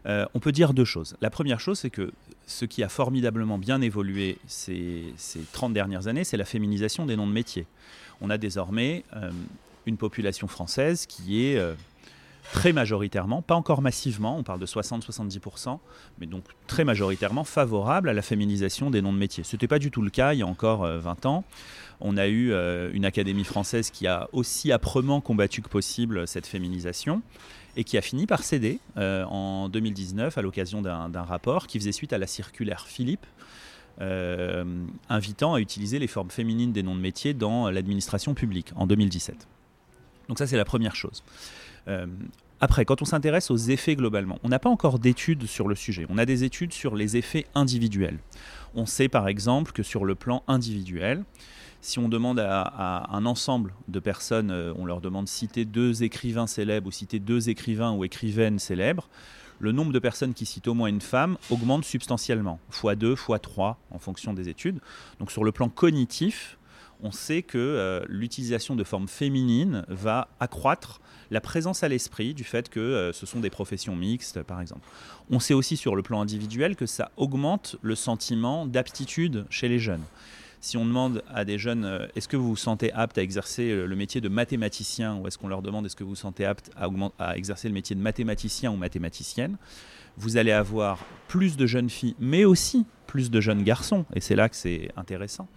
Euh, 0.06 0.26
on 0.34 0.40
peut 0.40 0.52
dire 0.52 0.74
deux 0.74 0.84
choses. 0.84 1.16
La 1.20 1.30
première 1.30 1.60
chose, 1.60 1.78
c'est 1.78 1.90
que 1.90 2.12
ce 2.46 2.64
qui 2.64 2.82
a 2.82 2.88
formidablement 2.88 3.58
bien 3.58 3.80
évolué 3.80 4.38
ces, 4.46 5.02
ces 5.16 5.40
30 5.52 5.72
dernières 5.72 6.08
années, 6.08 6.24
c'est 6.24 6.36
la 6.36 6.44
féminisation 6.44 7.06
des 7.06 7.16
noms 7.16 7.26
de 7.26 7.32
métiers. 7.32 7.66
On 8.20 8.30
a 8.30 8.36
désormais 8.36 9.04
euh, 9.16 9.30
une 9.86 9.96
population 9.96 10.46
française 10.46 11.06
qui 11.06 11.46
est 11.46 11.56
euh, 11.56 11.74
très 12.52 12.72
majoritairement, 12.72 13.42
pas 13.42 13.54
encore 13.54 13.82
massivement, 13.82 14.36
on 14.36 14.42
parle 14.42 14.60
de 14.60 14.66
60-70%, 14.66 15.78
mais 16.18 16.26
donc 16.26 16.44
très 16.66 16.84
majoritairement 16.84 17.44
favorable 17.44 18.08
à 18.08 18.12
la 18.12 18.22
féminisation 18.22 18.90
des 18.90 19.02
noms 19.02 19.12
de 19.12 19.18
métiers. 19.18 19.44
Ce 19.44 19.56
n'était 19.56 19.68
pas 19.68 19.78
du 19.78 19.90
tout 19.90 20.02
le 20.02 20.10
cas 20.10 20.34
il 20.34 20.40
y 20.40 20.42
a 20.42 20.46
encore 20.46 20.86
20 20.86 21.26
ans. 21.26 21.44
On 22.00 22.16
a 22.16 22.26
eu 22.26 22.52
euh, 22.52 22.90
une 22.92 23.04
académie 23.04 23.44
française 23.44 23.90
qui 23.90 24.06
a 24.06 24.28
aussi 24.32 24.72
âprement 24.72 25.20
combattu 25.20 25.62
que 25.62 25.68
possible 25.68 26.26
cette 26.26 26.46
féminisation 26.46 27.22
et 27.76 27.84
qui 27.84 27.96
a 27.96 28.02
fini 28.02 28.26
par 28.26 28.42
céder 28.42 28.78
euh, 28.96 29.24
en 29.24 29.68
2019 29.68 30.36
à 30.36 30.42
l'occasion 30.42 30.82
d'un 30.82 31.22
rapport 31.22 31.66
qui 31.66 31.78
faisait 31.78 31.92
suite 31.92 32.12
à 32.12 32.18
la 32.18 32.26
circulaire 32.26 32.86
Philippe. 32.86 33.26
Euh, 34.00 34.64
invitant 35.08 35.54
à 35.54 35.60
utiliser 35.60 36.00
les 36.00 36.08
formes 36.08 36.30
féminines 36.30 36.72
des 36.72 36.82
noms 36.82 36.96
de 36.96 37.00
métiers 37.00 37.32
dans 37.32 37.70
l'administration 37.70 38.34
publique 38.34 38.72
en 38.74 38.88
2017. 38.88 39.46
Donc 40.28 40.38
ça 40.38 40.48
c'est 40.48 40.56
la 40.56 40.64
première 40.64 40.96
chose. 40.96 41.22
Après, 42.60 42.84
quand 42.84 43.02
on 43.02 43.04
s'intéresse 43.04 43.50
aux 43.50 43.56
effets 43.56 43.94
globalement, 43.94 44.38
on 44.42 44.48
n'a 44.48 44.58
pas 44.58 44.70
encore 44.70 44.98
d'études 44.98 45.46
sur 45.46 45.68
le 45.68 45.74
sujet. 45.74 46.06
On 46.08 46.18
a 46.18 46.24
des 46.24 46.44
études 46.44 46.72
sur 46.72 46.94
les 46.94 47.16
effets 47.16 47.46
individuels. 47.54 48.18
On 48.74 48.86
sait 48.86 49.08
par 49.08 49.28
exemple 49.28 49.72
que 49.72 49.82
sur 49.82 50.04
le 50.04 50.14
plan 50.14 50.42
individuel, 50.48 51.24
si 51.82 51.98
on 51.98 52.08
demande 52.08 52.38
à, 52.38 53.06
un 53.12 53.26
ensemble 53.26 53.74
de 53.88 54.00
personnes, 54.00 54.50
euh, 54.50 54.72
on 54.78 54.86
leur 54.86 55.02
demande 55.02 55.26
de 55.26 55.30
citer 55.30 55.66
deux 55.66 56.02
écrivains 56.02 56.46
célèbres 56.46 56.86
ou 56.86 56.90
citer 56.90 57.18
deux 57.18 57.50
écrivains 57.50 57.92
ou 57.92 58.04
écrivaines 58.04 58.58
célèbres, 58.58 59.08
le 59.58 59.70
nombre 59.70 59.92
de 59.92 59.98
personnes 59.98 60.32
qui 60.32 60.46
citent 60.46 60.66
au 60.66 60.74
moins 60.74 60.88
une 60.88 61.02
femme 61.02 61.36
augmente 61.50 61.84
substantiellement, 61.84 62.58
fois 62.70 62.94
deux, 62.94 63.14
fois 63.14 63.38
trois 63.38 63.78
en 63.90 63.98
fonction 63.98 64.32
des 64.32 64.48
études. 64.48 64.80
Donc 65.20 65.30
sur 65.30 65.44
le 65.44 65.52
plan 65.52 65.68
cognitif, 65.68 66.56
on 67.02 67.12
sait 67.12 67.42
que 67.42 67.58
euh, 67.58 68.04
l'utilisation 68.08 68.76
de 68.76 68.84
formes 68.84 69.08
féminines 69.08 69.84
va 69.88 70.28
accroître 70.40 71.00
la 71.30 71.40
présence 71.40 71.82
à 71.82 71.88
l'esprit 71.88 72.34
du 72.34 72.44
fait 72.44 72.68
que 72.68 72.80
euh, 72.80 73.12
ce 73.12 73.26
sont 73.26 73.40
des 73.40 73.50
professions 73.50 73.96
mixtes, 73.96 74.42
par 74.42 74.60
exemple. 74.60 74.86
On 75.30 75.40
sait 75.40 75.54
aussi 75.54 75.76
sur 75.76 75.96
le 75.96 76.02
plan 76.02 76.20
individuel 76.20 76.76
que 76.76 76.86
ça 76.86 77.10
augmente 77.16 77.76
le 77.82 77.94
sentiment 77.94 78.66
d'aptitude 78.66 79.46
chez 79.50 79.68
les 79.68 79.78
jeunes. 79.78 80.02
Si 80.60 80.78
on 80.78 80.86
demande 80.86 81.22
à 81.28 81.44
des 81.44 81.58
jeunes 81.58 81.84
euh, 81.84 82.06
est-ce 82.16 82.28
que 82.28 82.36
vous 82.36 82.48
vous 82.48 82.56
sentez 82.56 82.92
apte 82.92 83.18
à 83.18 83.22
exercer 83.22 83.74
le 83.74 83.96
métier 83.96 84.20
de 84.20 84.28
mathématicien 84.28 85.16
ou 85.16 85.26
est-ce 85.26 85.36
qu'on 85.36 85.48
leur 85.48 85.60
demande 85.60 85.84
est-ce 85.86 85.96
que 85.96 86.04
vous 86.04 86.10
vous 86.10 86.16
sentez 86.16 86.46
apte 86.46 86.70
à, 87.18 87.36
exercer 87.36 87.68
le 87.68 87.74
métier 87.74 87.94
de 87.94 88.00
mathématicien 88.00 88.70
ou 88.70 88.76
mathématicienne, 88.76 89.56
vous 90.16 90.36
allez 90.36 90.52
avoir 90.52 91.04
plus 91.28 91.56
de 91.56 91.66
jeunes 91.66 91.90
filles, 91.90 92.14
mais 92.18 92.44
aussi 92.44 92.86
plus 93.06 93.30
de 93.30 93.40
jeunes 93.40 93.62
garçons, 93.62 94.06
et 94.14 94.20
c'est 94.20 94.36
là 94.36 94.48
que 94.48 94.56
c'est 94.56 94.90
intéressant, 94.96 95.48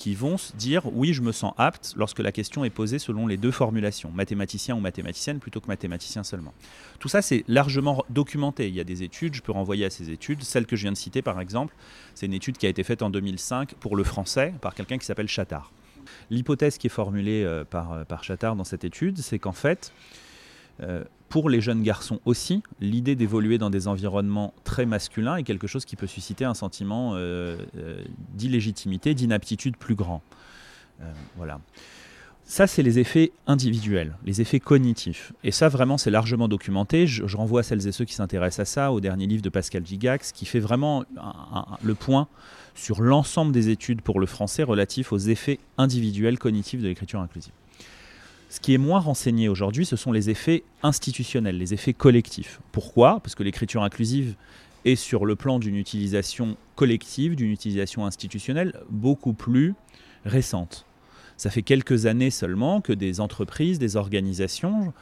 qui 0.00 0.14
vont 0.14 0.38
se 0.38 0.56
dire 0.56 0.86
oui, 0.94 1.12
je 1.12 1.20
me 1.20 1.30
sens 1.30 1.52
apte 1.58 1.92
lorsque 1.94 2.20
la 2.20 2.32
question 2.32 2.64
est 2.64 2.70
posée 2.70 2.98
selon 2.98 3.26
les 3.26 3.36
deux 3.36 3.50
formulations, 3.50 4.10
mathématicien 4.10 4.74
ou 4.74 4.80
mathématicienne 4.80 5.40
plutôt 5.40 5.60
que 5.60 5.66
mathématicien 5.66 6.24
seulement. 6.24 6.54
Tout 7.00 7.08
ça, 7.08 7.20
c'est 7.20 7.44
largement 7.48 8.02
documenté. 8.08 8.68
Il 8.68 8.74
y 8.74 8.80
a 8.80 8.84
des 8.84 9.02
études, 9.02 9.34
je 9.34 9.42
peux 9.42 9.52
renvoyer 9.52 9.84
à 9.84 9.90
ces 9.90 10.08
études. 10.08 10.42
Celle 10.42 10.64
que 10.64 10.74
je 10.74 10.82
viens 10.82 10.92
de 10.92 10.96
citer, 10.96 11.20
par 11.20 11.38
exemple, 11.38 11.74
c'est 12.14 12.24
une 12.24 12.32
étude 12.32 12.56
qui 12.56 12.64
a 12.64 12.70
été 12.70 12.82
faite 12.82 13.02
en 13.02 13.10
2005 13.10 13.74
pour 13.74 13.94
le 13.94 14.02
français 14.02 14.54
par 14.62 14.74
quelqu'un 14.74 14.96
qui 14.96 15.04
s'appelle 15.04 15.28
Chattard. 15.28 15.70
L'hypothèse 16.30 16.78
qui 16.78 16.86
est 16.86 16.90
formulée 16.90 17.44
euh, 17.44 17.64
par, 17.64 17.92
euh, 17.92 18.04
par 18.04 18.24
Chattard 18.24 18.56
dans 18.56 18.64
cette 18.64 18.84
étude, 18.84 19.18
c'est 19.18 19.38
qu'en 19.38 19.52
fait, 19.52 19.92
euh, 20.82 21.04
pour 21.28 21.48
les 21.48 21.60
jeunes 21.60 21.82
garçons 21.82 22.18
aussi, 22.24 22.62
l'idée 22.80 23.14
d'évoluer 23.14 23.56
dans 23.56 23.70
des 23.70 23.86
environnements 23.86 24.52
très 24.64 24.84
masculins 24.84 25.36
est 25.36 25.44
quelque 25.44 25.68
chose 25.68 25.84
qui 25.84 25.94
peut 25.94 26.08
susciter 26.08 26.44
un 26.44 26.54
sentiment 26.54 27.12
euh, 27.14 27.56
euh, 27.76 28.02
d'illégitimité, 28.34 29.14
d'inaptitude 29.14 29.76
plus 29.76 29.94
grand. 29.94 30.22
voilà. 31.36 31.60
Ça, 32.44 32.66
c'est 32.66 32.82
les 32.82 32.98
effets 32.98 33.30
individuels, 33.46 34.16
les 34.24 34.40
effets 34.40 34.58
cognitifs. 34.58 35.32
Et 35.44 35.52
ça, 35.52 35.68
vraiment, 35.68 35.98
c'est 35.98 36.10
largement 36.10 36.48
documenté. 36.48 37.06
Je, 37.06 37.36
renvoie 37.36 37.60
à 37.60 37.62
celles 37.62 37.86
et 37.86 37.92
ceux 37.92 38.04
qui 38.04 38.14
s'intéressent 38.14 38.58
à 38.58 38.64
ça, 38.64 38.92
au 38.92 38.98
dernier 38.98 39.28
livre 39.28 39.42
de 39.42 39.50
Pascal 39.50 39.86
Gigax, 39.86 40.32
qui 40.32 40.46
fait 40.46 40.58
vraiment 40.58 41.04
le 41.84 41.94
point 41.94 42.26
sur 42.74 43.02
l'ensemble 43.02 43.52
des 43.52 43.68
études 43.68 44.02
pour 44.02 44.18
le 44.18 44.26
français 44.26 44.64
relatifs 44.64 45.12
aux 45.12 45.18
effets 45.18 45.60
individuels 45.78 46.40
cognitifs 46.40 46.82
de 46.82 46.88
l'écriture 46.88 47.20
inclusive. 47.20 47.52
Ce 48.50 48.58
qui 48.58 48.74
est 48.74 48.78
moins 48.78 48.98
renseigné 48.98 49.48
aujourd'hui, 49.48 49.86
ce 49.86 49.94
sont 49.94 50.10
les 50.10 50.28
effets 50.28 50.64
institutionnels, 50.82 51.56
les 51.56 51.72
effets 51.72 51.94
collectifs. 51.94 52.60
Pourquoi? 52.72 53.20
Parce 53.20 53.36
que 53.36 53.44
l'écriture 53.44 53.84
inclusive 53.84 54.34
est 54.84 54.96
sur 54.96 55.24
le 55.24 55.36
plan 55.36 55.60
d'une 55.60 55.76
utilisation 55.76 56.56
collective, 56.74 57.36
d'une 57.36 57.52
utilisation 57.52 58.06
institutionnelle 58.06 58.80
beaucoup 58.90 59.34
plus 59.34 59.74
récente. 60.24 60.84
Ça 61.36 61.48
fait 61.48 61.62
quelques 61.62 62.06
années 62.06 62.30
seulement 62.30 62.80
que 62.80 62.92
des 62.92 63.20
entreprises, 63.20 63.78
des 63.78 63.94
organisations, 63.94 64.92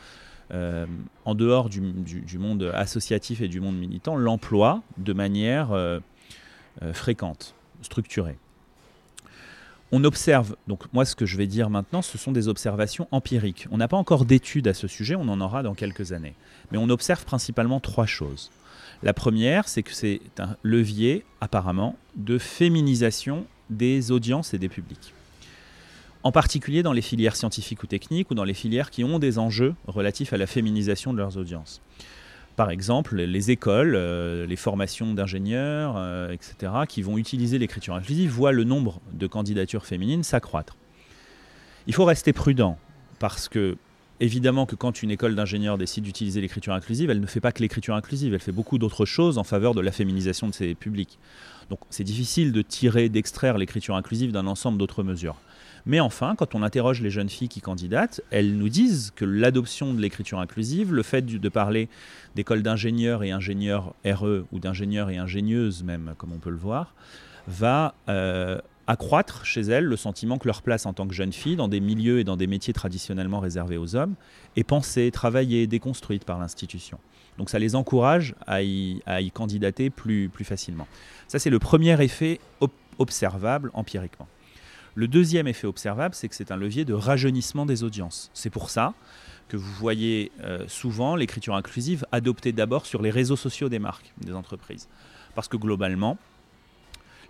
euh, 0.51 0.85
en 1.25 1.35
dehors 1.35 1.71
du, 1.71 1.81
monde 2.39 2.71
associatif 2.75 3.41
et 3.41 3.49
du 3.49 3.61
monde 3.61 3.79
militant, 3.79 4.17
l'emploient 4.17 4.83
de 4.99 5.15
manière 5.15 5.73
euh, 5.73 6.01
euh, 6.83 6.93
fréquente, 6.93 7.55
structurée 7.81 8.37
on 9.91 10.05
observe, 10.05 10.57
donc 10.67 10.93
moi 10.93 11.05
ce 11.05 11.17
que 11.17 11.27
je 11.27 11.37
vais 11.37 11.47
dire 11.47 11.71
maintenant, 11.71 12.03
ce 12.03 12.19
sont 12.19 12.33
des 12.33 12.49
observations 12.49 13.09
empiriques. 13.11 13.67
On 13.71 13.79
n'a 13.79 13.89
pas 13.89 13.97
encore 13.97 14.25
d'études 14.25 14.69
à 14.69 14.75
ce 14.75 14.87
sujet, 14.87 15.15
on 15.17 15.29
en 15.29 15.41
aura 15.41 15.63
dans 15.63 15.75
quelques 15.75 16.13
années. 16.13 16.35
Mais 16.71 16.79
on 16.79 16.91
observe 16.91 17.25
principalement 17.25 17.81
trois 17.81 18.07
choses. 18.07 18.51
La 19.03 19.15
première, 19.15 19.69
c'est 19.69 19.83
que 19.83 19.93
c'est 19.93 20.21
un 20.39 20.57
levier, 20.63 21.25
apparemment, 21.41 21.97
de 22.17 22.37
féminisation 22.37 23.47
des 23.71 24.11
audiences 24.11 24.55
et 24.55 24.59
des 24.59 24.69
publics. 24.69 25.15
En 26.25 26.33
particulier 26.33 26.83
dans 26.83 26.93
les 26.93 27.03
filières 27.03 27.37
scientifiques 27.37 27.83
ou 27.83 27.87
techniques 27.87 28.31
ou 28.31 28.35
dans 28.35 28.45
les 28.45 28.55
filières 28.55 28.91
qui 28.91 29.05
ont 29.05 29.19
des 29.19 29.39
enjeux 29.39 29.75
relatifs 29.87 30.33
à 30.33 30.37
la 30.37 30.47
féminisation 30.47 31.13
de 31.13 31.19
leurs 31.19 31.37
audiences. 31.37 31.81
Par 32.59 32.73
exemple, 32.73 33.23
les 33.23 33.53
écoles, 33.53 33.95
euh, 33.95 34.45
les 34.45 34.57
formations 34.57 35.15
d'ingénieurs, 35.15 35.95
euh, 35.97 36.33
etc., 36.33 36.73
qui 36.89 37.03
vont 37.03 37.17
utiliser 37.17 37.57
l'écriture 37.57 37.95
inclusive, 37.95 38.33
voient 38.33 38.51
le 38.51 38.65
nombre 38.65 39.01
de 39.13 39.29
candidatures 39.29 39.87
féminines 39.87 40.25
s'accroître. 40.25 40.77
Il 41.87 41.95
faut 41.95 42.05
rester 42.05 42.33
prudent, 42.33 42.77
parce 43.21 43.49
que, 43.49 43.77
évidemment, 44.19 44.67
que 44.67 44.75
quand 44.75 45.05
une 45.05 45.13
école 45.13 45.37
d'ingénieurs 45.37 45.79
décide 45.79 46.03
d'utiliser 46.03 46.41
l'écriture 46.41 46.73
inclusive, 46.73 47.11
elle 47.11 47.21
ne 47.21 47.27
fait 47.27 47.39
pas 47.39 47.53
que 47.53 47.63
l'écriture 47.63 47.95
inclusive, 47.95 48.35
elle 48.35 48.41
fait 48.41 48.51
beaucoup 48.51 48.79
d'autres 48.79 49.05
choses 49.05 49.39
en 49.39 49.45
faveur 49.45 49.73
de 49.73 49.81
la 49.81 49.93
féminisation 49.93 50.49
de 50.49 50.53
ses 50.53 50.75
publics. 50.75 51.17
Donc 51.71 51.79
c'est 51.91 52.03
difficile 52.03 52.51
de 52.51 52.63
tirer, 52.63 53.09
d'extraire 53.09 53.57
l'écriture 53.57 53.95
inclusive 53.95 54.33
d'un 54.33 54.49
ensemble 54.49 54.79
d'autres 54.79 55.05
mesures. 55.05 55.37
Mais 55.89 56.01
enfin, 56.01 56.35
quand 56.37 56.55
on 56.55 56.63
interroge 56.63 57.01
les 57.01 57.09
jeunes 57.09 57.31
filles 57.31 57.49
qui 57.49 57.63
candidatent, 57.63 58.21
elles 58.31 58.57
nous 58.59 58.69
disent 58.69 59.11
que 59.17 59.25
l'adoption 59.25 59.95
de 59.95 60.01
l'écriture 60.01 60.39
inclusive, 60.39 60.93
le 60.93 61.03
fait 61.03 61.25
de 61.25 61.49
parler 61.49 61.89
d'école 62.37 62.63
d'ingénieurs 62.63 63.25
et 63.25 63.31
ingénieurs 63.31 63.95
RE 64.05 64.45
ou 64.53 64.59
d'ingénieurs 64.61 65.09
et 65.09 65.17
ingénieuses 65.17 65.83
même, 65.83 66.15
comme 66.19 66.33
on 66.33 66.39
peut 66.39 66.51
le 66.51 66.59
voir, 66.59 66.95
va 67.49 67.95
euh, 68.11 68.59
accroître 68.87 69.47
chez 69.47 69.63
elles 69.63 69.87
le 69.87 69.97
sentiment 69.97 70.37
que 70.37 70.47
leur 70.47 70.61
place 70.61 70.85
en 70.85 70.93
tant 70.93 71.09
que 71.09 71.15
jeune 71.15 71.33
fille 71.33 71.57
dans 71.57 71.69
des 71.69 71.81
milieux 71.81 72.19
et 72.19 72.25
dans 72.25 72.37
des 72.37 72.47
métiers 72.47 72.75
traditionnellement 72.75 73.41
réservés 73.41 73.79
aux 73.79 73.97
hommes 73.97 74.15
est 74.57 74.65
pensée, 74.65 75.11
travaillée, 75.11 75.67
déconstruite 75.67 76.27
par 76.27 76.39
l'institution. 76.39 76.99
Donc 77.39 77.49
ça 77.49 77.59
les 77.59 77.75
encourage 77.77 78.35
à 78.47 78.61
y, 78.63 79.01
candidater 79.33 79.89
plus, 79.89 80.29
plus 80.29 80.45
facilement. 80.45 80.87
Ça 81.29 81.39
c'est 81.39 81.51
le 81.51 81.59
premier 81.59 81.99
effet 82.03 82.41
observable 82.99 83.71
empiriquement. 83.73 84.29
Le 84.95 85.09
deuxième 85.09 85.47
effet 85.47 85.67
observable, 85.67 86.15
c'est 86.15 86.29
que 86.29 86.35
c'est 86.35 86.51
un 86.51 86.57
levier 86.57 86.85
de 86.85 86.95
rajeunissement 86.95 87.67
des 87.67 87.85
audiences. 87.85 88.31
C'est 88.35 88.51
pour 88.51 88.71
ça 88.71 88.95
que 89.49 89.57
vous 89.57 89.73
voyez 89.73 90.31
euh, 90.43 90.65
souvent 90.69 91.17
l'écriture 91.17 91.55
inclusive 91.55 92.05
adoptée 92.13 92.53
d'abord 92.53 92.87
sur 92.87 93.03
les 93.03 93.11
réseaux 93.11 93.37
sociaux 93.37 93.69
des 93.69 93.79
marques, 93.79 94.13
des 94.21 94.35
entreprises. 94.35 94.89
Parce 95.35 95.49
que 95.49 95.57
globalement, 95.57 96.19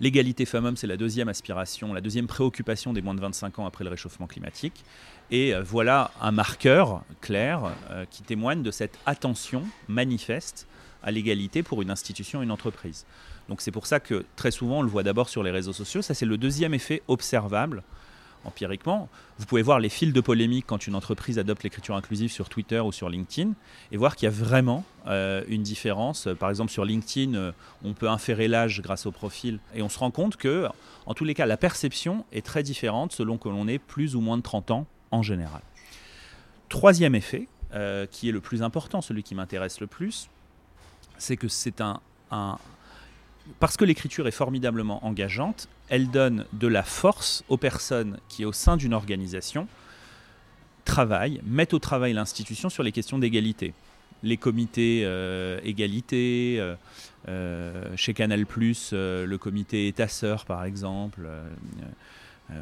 l'égalité 0.00 0.44
femmes-hommes, 0.44 0.76
c'est 0.76 0.86
la 0.86 0.96
deuxième 0.96 1.28
aspiration, 1.28 1.92
la 1.92 2.00
deuxième 2.00 2.26
préoccupation 2.26 2.92
des 2.92 3.02
moins 3.02 3.14
de 3.14 3.20
25 3.20 3.58
ans 3.60 3.66
après 3.66 3.84
le 3.84 3.90
réchauffement 3.90 4.26
climatique. 4.26 4.84
Et 5.30 5.54
euh, 5.54 5.62
voilà 5.62 6.10
un 6.20 6.32
marqueur 6.32 7.02
clair 7.20 7.70
euh, 7.90 8.04
qui 8.10 8.22
témoigne 8.22 8.62
de 8.62 8.70
cette 8.70 8.98
attention 9.06 9.62
manifeste 9.88 10.66
à 11.02 11.10
l'égalité 11.10 11.62
pour 11.62 11.82
une 11.82 11.90
institution, 11.90 12.42
une 12.42 12.50
entreprise. 12.50 13.06
Donc 13.48 13.60
c'est 13.60 13.70
pour 13.70 13.86
ça 13.86 14.00
que 14.00 14.24
très 14.36 14.50
souvent 14.50 14.80
on 14.80 14.82
le 14.82 14.88
voit 14.88 15.02
d'abord 15.02 15.28
sur 15.28 15.42
les 15.42 15.50
réseaux 15.50 15.72
sociaux. 15.72 16.02
Ça 16.02 16.14
c'est 16.14 16.26
le 16.26 16.36
deuxième 16.36 16.74
effet 16.74 17.02
observable 17.08 17.82
empiriquement. 18.44 19.08
Vous 19.38 19.46
pouvez 19.46 19.62
voir 19.62 19.80
les 19.80 19.88
fils 19.88 20.12
de 20.12 20.20
polémique 20.20 20.64
quand 20.66 20.86
une 20.86 20.94
entreprise 20.94 21.38
adopte 21.38 21.62
l'écriture 21.64 21.96
inclusive 21.96 22.30
sur 22.30 22.48
Twitter 22.48 22.80
ou 22.80 22.92
sur 22.92 23.08
LinkedIn 23.08 23.52
et 23.90 23.96
voir 23.96 24.16
qu'il 24.16 24.26
y 24.26 24.28
a 24.28 24.34
vraiment 24.34 24.84
euh, 25.06 25.42
une 25.48 25.62
différence. 25.62 26.28
Par 26.38 26.50
exemple 26.50 26.70
sur 26.70 26.84
LinkedIn, 26.84 27.34
euh, 27.34 27.52
on 27.84 27.94
peut 27.94 28.08
inférer 28.08 28.48
l'âge 28.48 28.80
grâce 28.80 29.06
au 29.06 29.12
profil 29.12 29.58
et 29.74 29.82
on 29.82 29.88
se 29.88 29.98
rend 29.98 30.10
compte 30.10 30.36
que 30.36 30.66
en 31.06 31.14
tous 31.14 31.24
les 31.24 31.34
cas 31.34 31.46
la 31.46 31.56
perception 31.56 32.24
est 32.32 32.44
très 32.44 32.62
différente 32.62 33.12
selon 33.12 33.38
que 33.38 33.48
l'on 33.48 33.66
ait 33.66 33.78
plus 33.78 34.14
ou 34.14 34.20
moins 34.20 34.36
de 34.36 34.42
30 34.42 34.70
ans 34.70 34.86
en 35.10 35.22
général. 35.22 35.62
Troisième 36.68 37.14
effet, 37.14 37.48
euh, 37.74 38.06
qui 38.06 38.28
est 38.28 38.32
le 38.32 38.40
plus 38.40 38.62
important, 38.62 39.00
celui 39.00 39.22
qui 39.22 39.34
m'intéresse 39.34 39.80
le 39.80 39.86
plus, 39.86 40.28
c'est 41.16 41.36
que 41.36 41.48
c'est 41.48 41.80
un, 41.80 42.00
parce 43.60 43.76
que 43.76 43.84
l'écriture 43.84 44.26
est 44.28 44.32
formidablement 44.32 45.04
engageante, 45.04 45.68
elle 45.88 46.10
donne 46.10 46.44
de 46.52 46.66
la 46.66 46.82
force 46.82 47.44
aux 47.48 47.56
personnes 47.56 48.18
qui, 48.28 48.44
au 48.44 48.52
sein 48.52 48.76
d'une 48.76 48.94
organisation, 48.94 49.66
travaillent, 50.84 51.40
mettent 51.44 51.74
au 51.74 51.78
travail 51.78 52.12
l'institution 52.12 52.68
sur 52.68 52.82
les 52.82 52.92
questions 52.92 53.18
d'égalité. 53.18 53.74
Les 54.22 54.36
comités 54.36 55.02
euh, 55.04 55.60
égalité, 55.62 56.56
euh, 56.58 56.74
euh, 57.28 57.96
chez 57.96 58.14
Canal, 58.14 58.40
le 58.40 59.36
comité 59.36 59.86
état-sœur, 59.86 60.44
par 60.44 60.64
exemple. 60.64 61.28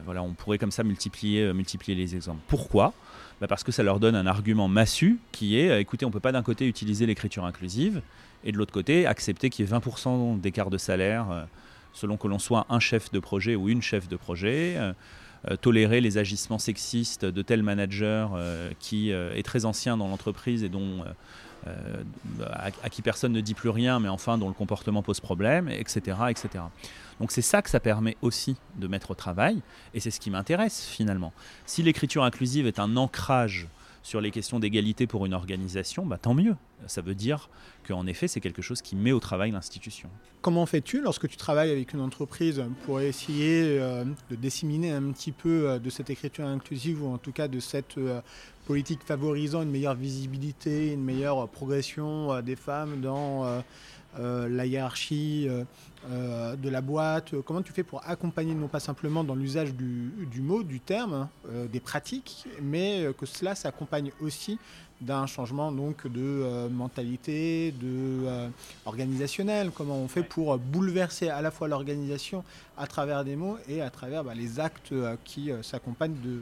voilà, 0.05 0.22
on 0.22 0.33
pourrait 0.33 0.59
comme 0.59 0.72
ça 0.72 0.83
multiplier, 0.83 1.53
multiplier 1.53 1.96
les 1.96 2.14
exemples. 2.14 2.42
Pourquoi? 2.49 2.92
Bah, 3.40 3.46
Parce 3.46 3.62
que 3.62 3.72
ça 3.72 3.83
leur 3.83 4.01
donne 4.01 4.16
un 4.16 4.27
argument 4.27 4.68
massu 4.68 5.18
qui 5.33 5.59
est 5.59 5.81
écoutez, 5.81 6.05
on 6.05 6.09
ne 6.09 6.12
peut 6.12 6.20
pas 6.20 6.33
d'un 6.33 6.42
côté 6.42 6.66
utiliser 6.66 7.07
l'écriture 7.07 7.44
inclusive 7.44 8.03
et 8.44 8.53
de 8.53 8.59
l'autre 8.59 8.72
côté, 8.72 9.07
accepter 9.07 9.51
qu'il 9.51 9.66
y 9.66 9.68
ait 9.68 9.79
20% 9.79 10.40
d'écart 10.40 10.70
de 10.70 10.79
salaire 10.79 11.31
euh, 11.31 11.44
selon 11.92 12.16
que 12.16 12.29
l'on 12.29 12.38
soit 12.38 12.66
un 12.68 12.81
chef 12.81 13.11
de 13.11 13.18
projet 13.18 13.57
ou 13.57 13.68
une 13.68 13.83
chef 13.83 14.09
de 14.09 14.16
projet. 14.16 14.75
Euh, 14.77 14.92
euh, 15.51 15.55
tolérer 15.55 16.01
les 16.01 16.18
agissements 16.18 16.59
sexistes 16.59 17.25
de 17.25 17.42
tel 17.42 17.62
manager 17.62 18.37
qui 18.81 19.11
est 19.11 19.44
très 19.44 19.64
ancien 19.64 19.96
dans 19.96 20.09
l'entreprise 20.09 20.64
et 20.64 20.68
dont 20.68 21.05
à, 22.42 22.70
qui 22.90 23.03
personne 23.03 23.33
ne 23.33 23.40
dit 23.40 23.55
plus 23.55 23.68
rien, 23.68 24.01
mais 24.01 24.09
enfin 24.09 24.38
dont 24.38 24.49
le 24.49 24.55
comportement 24.55 25.03
pose 25.03 25.20
problème, 25.20 25.68
etc., 25.68 26.16
etc. 26.31 26.64
Donc 27.20 27.31
c'est 27.31 27.42
ça 27.42 27.62
que 27.62 27.70
ça 27.70 27.79
permet 27.79 28.16
aussi 28.22 28.57
de 28.77 28.88
mettre 28.88 29.12
au 29.12 29.14
travail, 29.14 29.61
et 29.94 30.01
c'est 30.01 30.11
ce 30.11 30.18
qui 30.18 30.31
m'intéresse 30.31 30.87
finalement. 30.87 31.33
Si 31.64 31.83
l'écriture 31.83 32.25
inclusive 32.25 32.66
est 32.66 32.81
un 32.81 32.96
ancrage 32.96 33.68
sur 34.07 34.21
les 34.21 34.31
questions 34.31 34.61
d'égalité 34.61 35.09
pour 35.09 35.27
une 35.27 35.35
organisation, 35.35 36.07
bah, 36.07 36.16
tant 36.16 36.33
mieux. 36.33 36.55
Ça 36.87 37.01
veut 37.01 37.16
dire 37.16 37.51
qu'en 37.88 38.07
effet, 38.07 38.29
c'est 38.29 38.40
quelque 38.40 38.62
chose 38.62 38.81
qui 38.81 38.95
met 38.95 39.11
au 39.11 39.19
travail 39.19 39.51
l'institution. 39.51 40.09
Comment 40.42 40.64
fais-tu 40.64 41.03
lorsque 41.03 41.27
tu 41.27 41.37
travailles 41.37 41.73
avec 41.73 41.92
une 41.92 42.01
entreprise 42.01 42.62
pour 42.85 43.01
essayer 43.01 43.81
euh, 43.81 44.05
de 44.31 44.37
disséminer 44.37 44.92
un 44.92 45.11
petit 45.11 45.33
peu 45.33 45.69
euh, 45.69 45.79
de 45.81 45.90
cette 45.90 46.09
écriture 46.09 46.47
inclusive 46.47 47.03
ou 47.03 47.09
en 47.09 47.19
tout 47.19 47.33
cas 47.33 47.49
de 47.49 47.59
cette 47.59 47.99
euh, 47.99 48.21
politique 48.64 49.01
favorisant 49.05 49.62
une 49.62 49.73
meilleure 49.73 49.97
visibilité, 49.97 50.92
une 50.92 51.03
meilleure 51.03 51.49
progression 51.49 52.40
des 52.42 52.57
femmes 52.57 53.01
dans 53.01 53.45
la 54.19 54.67
hiérarchie 54.67 55.49
de 56.09 56.69
la 56.69 56.81
boîte 56.81 57.35
Comment 57.45 57.63
tu 57.63 57.73
fais 57.73 57.83
pour 57.83 58.03
accompagner 58.07 58.55
non 58.55 58.69
pas 58.69 58.81
simplement 58.81 59.25
dans 59.25 59.35
l'usage 59.35 59.75
du, 59.75 60.41
mot, 60.41 60.63
du 60.63 60.81
terme, 60.81 61.29
des 61.73 61.81
pratiques, 61.81 62.47
mais 62.63 63.07
que 63.19 63.27
cela 63.27 63.55
s'accompagne 63.55 64.13
aussi 64.21 64.59
d'un 65.01 65.27
changement 65.27 65.73
donc 65.73 66.07
de 66.07 66.69
mentalité, 66.69 67.73
de 67.81 68.49
organisationnel? 68.85 69.71
Comment 69.75 69.97
on 69.97 70.09
fait 70.09 70.23
pour 70.23 70.57
bouleverser 70.59 71.29
à 71.29 71.43
la 71.43 71.51
fois 71.51 71.69
l'organisation 71.69 72.45
à 72.79 72.87
travers 72.87 73.25
des 73.25 73.37
mots 73.37 73.59
et 73.69 73.83
à 73.83 73.91
travers 73.91 74.25
bah, 74.25 74.35
les 74.35 74.61
actes 74.61 74.95
qui 75.25 75.51
s'accompagnent 75.63 76.21
de, 76.23 76.41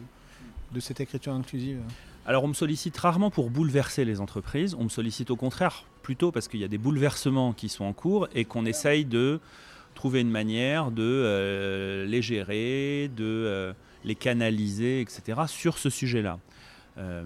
de 0.73 0.81
cette 0.81 1.01
écriture 1.01 1.33
inclusive? 1.33 1.81
Alors 2.27 2.45
on 2.45 2.49
me 2.49 2.55
sollicite 2.55 2.97
rarement 2.97 3.31
pour 3.31 3.51
bouleverser 3.51 4.05
les 4.05 4.21
entreprises, 4.21 4.75
on 4.79 4.85
me 4.85 4.89
sollicite 4.89 5.31
au 5.31 5.37
contraire 5.37 5.85
plutôt 6.03 6.33
parce 6.33 6.49
qu'il 6.49 6.61
y 6.61 6.65
a 6.65 6.69
des 6.69 6.79
bouleversements 6.79 7.53
qui 7.53 7.69
sont 7.69 7.85
en 7.85 7.93
cours 7.93 8.29
et 8.35 8.45
qu'on 8.47 8.65
essaye 8.65 9.05
de 9.05 9.41
trouver 9.95 10.21
une 10.21 10.31
manière 10.31 10.91
de 10.91 11.03
euh, 11.03 12.07
les 12.07 12.23
gérer, 12.23 13.11
de 13.15 13.25
euh, 13.25 13.73
les 14.05 14.15
canaliser, 14.15 15.01
etc. 15.01 15.43
sur 15.47 15.79
ce 15.79 15.91
sujet-là. 15.91 16.39
Euh, 16.97 17.25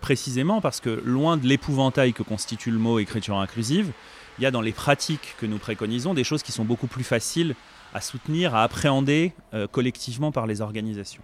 précisément 0.00 0.60
parce 0.60 0.80
que 0.80 1.02
loin 1.04 1.36
de 1.36 1.46
l'épouvantail 1.46 2.12
que 2.12 2.22
constitue 2.22 2.70
le 2.70 2.78
mot 2.78 2.98
écriture 2.98 3.38
inclusive, 3.38 3.92
il 4.38 4.44
y 4.44 4.46
a 4.46 4.50
dans 4.50 4.60
les 4.60 4.72
pratiques 4.72 5.34
que 5.38 5.46
nous 5.46 5.58
préconisons 5.58 6.14
des 6.14 6.24
choses 6.24 6.42
qui 6.42 6.52
sont 6.52 6.64
beaucoup 6.64 6.86
plus 6.86 7.04
faciles 7.04 7.54
à 7.92 8.00
soutenir, 8.00 8.54
à 8.54 8.62
appréhender 8.62 9.32
collectivement 9.72 10.30
par 10.30 10.46
les 10.46 10.60
organisations 10.60 11.22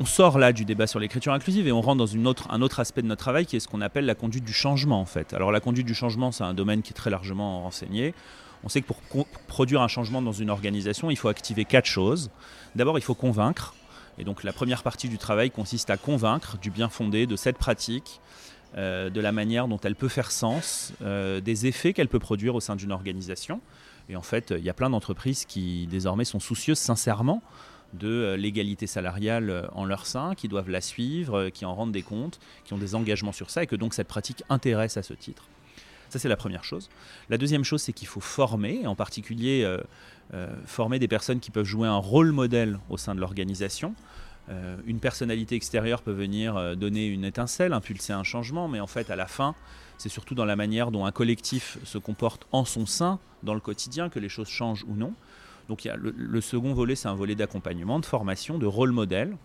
on 0.00 0.04
sort 0.04 0.38
là 0.38 0.52
du 0.52 0.64
débat 0.64 0.86
sur 0.86 1.00
l'écriture 1.00 1.32
inclusive 1.32 1.66
et 1.66 1.72
on 1.72 1.80
rentre 1.80 1.98
dans 1.98 2.14
un 2.50 2.62
autre 2.62 2.80
aspect 2.80 3.02
de 3.02 3.06
notre 3.06 3.20
travail 3.20 3.46
qui 3.46 3.56
est 3.56 3.60
ce 3.60 3.68
qu'on 3.68 3.80
appelle 3.80 4.06
la 4.06 4.14
conduite 4.14 4.44
du 4.44 4.52
changement 4.52 5.00
en 5.00 5.04
fait. 5.04 5.34
Alors 5.34 5.52
la 5.52 5.60
conduite 5.60 5.86
du 5.86 5.94
changement, 5.94 6.32
c'est 6.32 6.44
un 6.44 6.54
domaine 6.54 6.82
qui 6.82 6.90
est 6.90 6.96
très 6.96 7.10
largement 7.10 7.62
renseigné. 7.62 8.14
On 8.64 8.68
sait 8.68 8.80
que 8.80 8.86
pour 8.86 9.26
produire 9.46 9.82
un 9.82 9.88
changement 9.88 10.20
dans 10.20 10.32
une 10.32 10.50
organisation, 10.50 11.10
il 11.10 11.16
faut 11.16 11.28
activer 11.28 11.64
quatre 11.64 11.86
choses. 11.86 12.30
D'abord, 12.74 12.98
il 12.98 13.02
faut 13.02 13.14
convaincre. 13.14 13.74
Et 14.18 14.24
donc 14.24 14.42
la 14.42 14.52
première 14.52 14.82
partie 14.82 15.08
du 15.08 15.18
travail 15.18 15.50
consiste 15.50 15.90
à 15.90 15.96
convaincre 15.96 16.58
du 16.58 16.70
bien 16.70 16.88
fondé 16.88 17.26
de 17.26 17.36
cette 17.36 17.56
pratique, 17.56 18.20
euh, 18.76 19.10
de 19.10 19.20
la 19.20 19.30
manière 19.30 19.68
dont 19.68 19.78
elle 19.78 19.94
peut 19.94 20.08
faire 20.08 20.32
sens, 20.32 20.92
euh, 21.02 21.40
des 21.40 21.66
effets 21.66 21.92
qu'elle 21.92 22.08
peut 22.08 22.18
produire 22.18 22.54
au 22.56 22.60
sein 22.60 22.74
d'une 22.74 22.90
organisation. 22.90 23.60
Et 24.08 24.16
en 24.16 24.22
fait, 24.22 24.54
il 24.56 24.64
y 24.64 24.70
a 24.70 24.74
plein 24.74 24.90
d'entreprises 24.90 25.44
qui 25.44 25.86
désormais 25.86 26.24
sont 26.24 26.40
soucieuses 26.40 26.78
sincèrement 26.78 27.42
de 27.94 28.08
euh, 28.08 28.36
l'égalité 28.36 28.86
salariale 28.86 29.50
euh, 29.50 29.66
en 29.72 29.84
leur 29.84 30.06
sein, 30.06 30.34
qui 30.34 30.48
doivent 30.48 30.68
la 30.68 30.80
suivre, 30.80 31.38
euh, 31.38 31.50
qui 31.50 31.64
en 31.64 31.74
rendent 31.74 31.92
des 31.92 32.02
comptes, 32.02 32.38
qui 32.64 32.74
ont 32.74 32.78
des 32.78 32.94
engagements 32.94 33.32
sur 33.32 33.50
ça 33.50 33.62
et 33.62 33.66
que 33.66 33.76
donc 33.76 33.94
cette 33.94 34.08
pratique 34.08 34.42
intéresse 34.48 34.96
à 34.96 35.02
ce 35.02 35.14
titre. 35.14 35.44
Ça, 36.10 36.18
c'est 36.18 36.28
la 36.28 36.36
première 36.36 36.64
chose. 36.64 36.88
La 37.28 37.36
deuxième 37.36 37.64
chose, 37.64 37.82
c'est 37.82 37.92
qu'il 37.92 38.08
faut 38.08 38.20
former, 38.20 38.86
en 38.86 38.94
particulier 38.94 39.70
former 40.64 40.98
des 40.98 41.08
personnes 41.08 41.38
qui 41.38 41.50
peuvent 41.50 41.66
jouer 41.66 41.86
un 41.86 41.98
rôle 41.98 42.32
modèle 42.32 42.78
au 42.88 42.96
sein 42.96 43.14
de 43.14 43.20
l'organisation. 43.20 43.94
une 44.86 45.00
personnalité 45.00 45.54
extérieure 45.54 46.00
peut 46.00 46.12
venir 46.12 46.78
donner 46.78 47.08
une 47.08 47.26
étincelle, 47.26 47.74
impulser 47.74 48.14
un 48.14 48.22
changement, 48.22 48.68
mais 48.68 48.80
en 48.80 48.86
fait, 48.86 49.10
à 49.10 49.16
la 49.16 49.26
fin, 49.26 49.54
c'est 49.98 50.08
surtout 50.08 50.34
dans 50.34 50.46
la 50.46 50.56
manière 50.56 50.90
dont 50.90 51.04
un 51.04 51.12
collectif 51.12 51.76
se 51.84 51.98
comporte 51.98 52.46
en 52.52 52.64
son 52.64 52.86
sein, 52.86 53.18
dans 53.42 53.52
le 53.52 53.60
quotidien, 53.60 54.08
que 54.08 54.18
les 54.18 54.30
choses 54.30 54.48
changent 54.48 54.86
ou 54.88 54.94
non. 54.94 55.12
Donc 55.68 55.86
le, 55.94 56.40
second 56.40 56.72
volet, 56.72 56.94
c'est 56.94 57.08
un 57.08 57.14
volet 57.14 57.34
d'accompagnement, 57.34 58.00
de 58.00 58.06
formation, 58.06 58.58
de 58.58 58.66
rôle 58.66 58.90
modèle. 58.90 59.36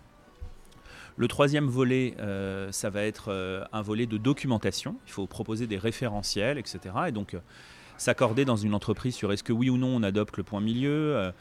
Le 1.16 1.28
troisième 1.28 1.66
volet, 1.66 2.14
euh, 2.18 2.72
ça 2.72 2.90
va 2.90 3.02
être 3.02 3.26
euh, 3.28 3.64
un 3.72 3.82
volet 3.82 4.06
de 4.06 4.16
documentation. 4.16 4.96
Il 5.06 5.12
faut 5.12 5.26
proposer 5.26 5.66
des 5.66 5.78
référentiels, 5.78 6.58
etc. 6.58 6.80
Et 7.08 7.12
donc, 7.12 7.34
euh, 7.34 7.40
s'accorder 7.98 8.44
dans 8.44 8.56
une 8.56 8.74
entreprise 8.74 9.14
sur 9.14 9.32
est-ce 9.32 9.44
que 9.44 9.52
oui 9.52 9.70
ou 9.70 9.76
non 9.76 9.88
on 9.88 10.02
adopte 10.02 10.36
le 10.38 10.42
point 10.42 10.60
milieu, 10.60 11.32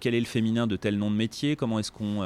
quel 0.00 0.14
est 0.14 0.20
le 0.20 0.26
féminin 0.26 0.66
de 0.66 0.76
tel 0.76 0.98
nom 0.98 1.10
de 1.10 1.16
métier, 1.16 1.56
comment 1.56 1.78
est-ce 1.78 1.90
qu'on 1.90 2.20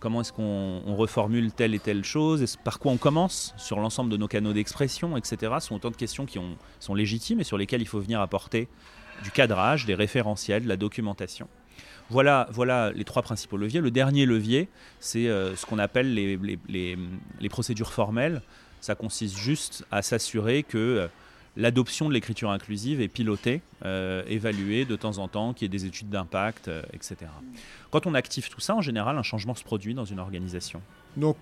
comment 0.00 0.22
est-ce 0.22 0.32
qu'on 0.32 0.94
reformule 0.94 1.52
telle 1.52 1.74
et 1.74 1.78
telle 1.80 2.02
chose, 2.02 2.56
par 2.64 2.78
quoi 2.78 2.92
on 2.92 2.96
commence 2.96 3.52
sur 3.58 3.78
l'ensemble 3.78 4.10
de 4.10 4.16
nos 4.16 4.26
canaux 4.26 4.54
d'expression, 4.54 5.18
etc. 5.18 5.52
Ce 5.60 5.66
sont 5.66 5.74
autant 5.74 5.90
de 5.90 5.96
questions 5.96 6.24
qui 6.24 6.38
ont, 6.38 6.56
sont 6.80 6.94
légitimes 6.94 7.40
et 7.40 7.44
sur 7.44 7.58
lesquelles 7.58 7.82
il 7.82 7.88
faut 7.88 8.00
venir 8.00 8.22
apporter 8.22 8.68
du 9.22 9.30
cadrage, 9.30 9.86
des 9.86 9.94
référentiels, 9.94 10.64
de 10.64 10.68
la 10.68 10.76
documentation. 10.76 11.48
Voilà, 12.10 12.48
voilà 12.50 12.90
les 12.92 13.04
trois 13.04 13.22
principaux 13.22 13.56
leviers. 13.56 13.80
Le 13.80 13.90
dernier 13.90 14.24
levier, 14.24 14.68
c'est 14.98 15.28
euh, 15.28 15.54
ce 15.56 15.66
qu'on 15.66 15.78
appelle 15.78 16.14
les, 16.14 17.48
procédures 17.50 17.92
formelles. 17.92 18.42
Ça 18.80 18.94
consiste 18.94 19.36
juste 19.36 19.84
à 19.90 20.02
s'assurer 20.02 20.62
que 20.62 20.78
euh, 20.78 21.08
l'adoption 21.56 22.08
de 22.08 22.14
l'écriture 22.14 22.50
inclusive 22.50 23.00
est 23.00 23.08
pilotée, 23.08 23.60
euh, 23.84 24.22
évaluée 24.26 24.84
de 24.84 24.96
temps 24.96 25.18
en 25.18 25.28
temps, 25.28 25.52
qu'il 25.52 25.64
y 25.64 25.66
ait 25.66 25.78
des 25.78 25.84
études 25.84 26.08
d'impact, 26.08 26.70
etc. 26.94 27.16
Quand 27.90 28.06
on 28.06 28.14
active 28.14 28.48
tout 28.48 28.60
ça, 28.60 28.74
en 28.74 28.80
général, 28.80 29.18
un 29.18 29.22
changement 29.22 29.54
se 29.54 29.64
produit 29.64 29.94
dans 29.94 30.06
une 30.06 30.20
organisation. 30.20 30.80
Donc 31.16 31.36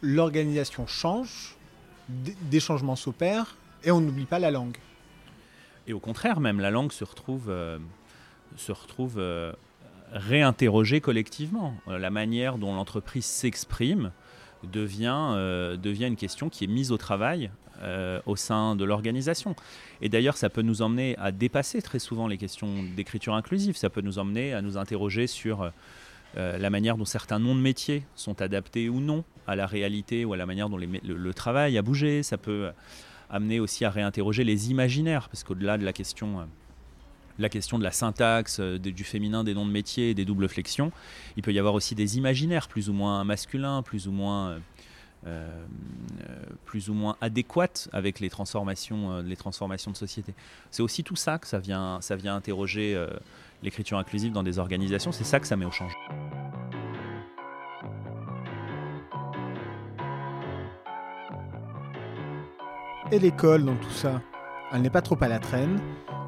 l'organisation 0.00 0.86
change, 0.86 1.56
des 2.08 2.60
changements 2.60 2.96
s'opèrent, 2.96 3.56
et 3.84 3.90
on 3.90 4.00
n'oublie 4.00 4.24
pas 4.24 4.38
la 4.38 4.50
langue. 4.50 4.76
Et 5.88 5.94
au 5.94 6.00
contraire, 6.00 6.38
même 6.38 6.60
la 6.60 6.70
langue 6.70 6.92
se 6.92 7.02
retrouve, 7.02 7.46
euh, 7.48 7.78
se 8.56 8.72
retrouve 8.72 9.14
euh, 9.16 9.52
réinterrogée 10.12 11.00
collectivement. 11.00 11.74
Euh, 11.88 11.98
la 11.98 12.10
manière 12.10 12.58
dont 12.58 12.74
l'entreprise 12.74 13.24
s'exprime 13.24 14.12
devient, 14.70 15.76
devient 15.80 16.06
une 16.06 16.16
question 16.16 16.48
qui 16.48 16.64
est 16.64 16.68
mise 16.68 16.90
au 16.90 16.96
travail 16.96 17.50
au 18.26 18.34
sein 18.34 18.74
de 18.74 18.84
l'organisation. 18.84 19.54
Et 20.00 20.08
d'ailleurs, 20.08 20.36
ça 20.36 20.50
peut 20.50 20.62
nous 20.62 20.82
emmener 20.82 21.14
à 21.16 21.30
dépasser 21.30 21.80
très 21.80 22.00
souvent 22.00 22.26
les 22.26 22.38
questions 22.38 22.82
d'écriture 22.96 23.34
inclusive. 23.34 23.76
Ça 23.76 23.88
peut 23.88 24.00
nous 24.00 24.18
emmener 24.18 24.54
à 24.54 24.60
nous 24.60 24.76
interroger 24.76 25.28
sur 25.28 25.70
la 26.34 26.70
manière 26.70 26.96
dont 26.96 27.04
certains 27.04 27.38
noms 27.38 27.54
de 27.54 27.60
métiers 27.60 28.02
sont 28.16 28.42
adaptés 28.42 28.88
ou 28.88 28.98
non 28.98 29.22
à 29.46 29.54
la 29.54 29.68
réalité 29.68 30.24
ou 30.24 30.32
à 30.32 30.36
la 30.36 30.44
manière 30.44 30.68
dont 30.68 30.76
le, 30.76 30.88
le, 31.04 31.34
travail 31.34 31.78
a 31.78 31.82
bougé. 31.82 32.24
Ça 32.24 32.36
peut 32.36 32.72
amener 33.30 33.60
aussi 33.60 33.84
à 33.84 33.90
réinterroger 33.90 34.44
les 34.44 34.70
imaginaires, 34.70 35.28
parce 35.28 35.44
qu'au-delà 35.44 35.78
de 35.78 35.84
la 35.84 35.92
question, 35.92 36.40
euh, 36.40 36.44
la 37.38 37.48
question 37.48 37.78
de 37.78 37.84
la 37.84 37.92
syntaxe, 37.92 38.58
euh, 38.60 38.78
du 38.78 39.04
féminin 39.04 39.44
des 39.44 39.54
noms 39.54 39.66
de 39.66 39.70
métiers 39.70 40.14
des 40.14 40.24
doubles 40.24 40.48
flexions, 40.48 40.92
il 41.36 41.42
peut 41.42 41.52
y 41.52 41.58
avoir 41.58 41.74
aussi 41.74 41.94
des 41.94 42.18
imaginaires 42.18 42.68
plus 42.68 42.88
ou 42.88 42.92
moins 42.92 43.24
masculins, 43.24 43.82
plus 43.82 44.08
ou 44.08 44.12
moins... 44.12 44.58
Euh, 45.26 45.66
plus 46.64 46.90
ou 46.90 46.94
moins 46.94 47.16
adéquates 47.20 47.88
avec 47.92 48.20
les 48.20 48.30
transformations, 48.30 49.20
les 49.20 49.34
transformations 49.34 49.90
de 49.90 49.96
société. 49.96 50.32
C'est 50.70 50.80
aussi 50.80 51.02
tout 51.02 51.16
ça 51.16 51.38
que 51.38 51.48
ça 51.48 51.58
vient, 51.58 52.00
ça 52.00 52.14
vient 52.14 52.36
interroger 52.36 52.96
l'écriture 53.64 53.98
inclusive 53.98 54.30
dans 54.30 54.44
des 54.44 54.60
organisations, 54.60 55.10
c'est 55.10 55.24
ça 55.24 55.40
que 55.40 55.48
ça 55.48 55.56
met 55.56 55.64
au 55.66 55.72
changement. 55.72 55.98
Et 63.10 63.18
l'école 63.18 63.64
dans 63.64 63.76
tout 63.76 63.90
ça. 63.90 64.20
Elle 64.72 64.82
n'est 64.82 64.90
pas 64.90 65.00
trop 65.02 65.16
à 65.22 65.28
la 65.28 65.38
traîne. 65.38 65.80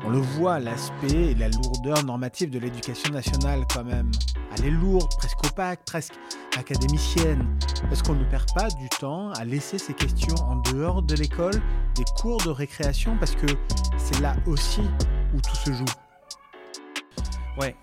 On 0.05 0.09
le 0.09 0.19
voit, 0.19 0.59
l'aspect 0.59 1.33
et 1.33 1.35
la 1.35 1.49
lourdeur 1.49 2.03
normative 2.05 2.51
de 2.51 2.59
l'éducation 2.59 3.13
nationale 3.13 3.67
quand 3.73 3.85
même. 3.85 4.11
Elle 4.57 4.67
est 4.67 4.71
lourde, 4.71 5.11
presque 5.19 5.45
opaque, 5.45 5.85
presque 5.85 6.15
académicienne. 6.57 7.47
Est-ce 7.93 8.03
qu'on 8.03 8.15
ne 8.15 8.25
perd 8.25 8.49
pas 8.55 8.69
du 8.69 8.89
temps 8.89 9.31
à 9.33 9.45
laisser 9.45 9.77
ces 9.77 9.93
questions 9.93 10.35
en 10.37 10.57
dehors 10.73 11.03
de 11.03 11.15
l'école, 11.17 11.61
des 11.97 12.05
cours 12.19 12.43
de 12.43 12.51
récréation, 12.51 13.17
parce 13.19 13.35
que 13.35 13.47
c'est 13.99 14.21
là 14.21 14.35
aussi 14.47 14.83
où 15.35 15.41
tout 15.41 15.57
se 15.57 15.73
joue? 15.73 15.85
Ouais. 17.61 17.77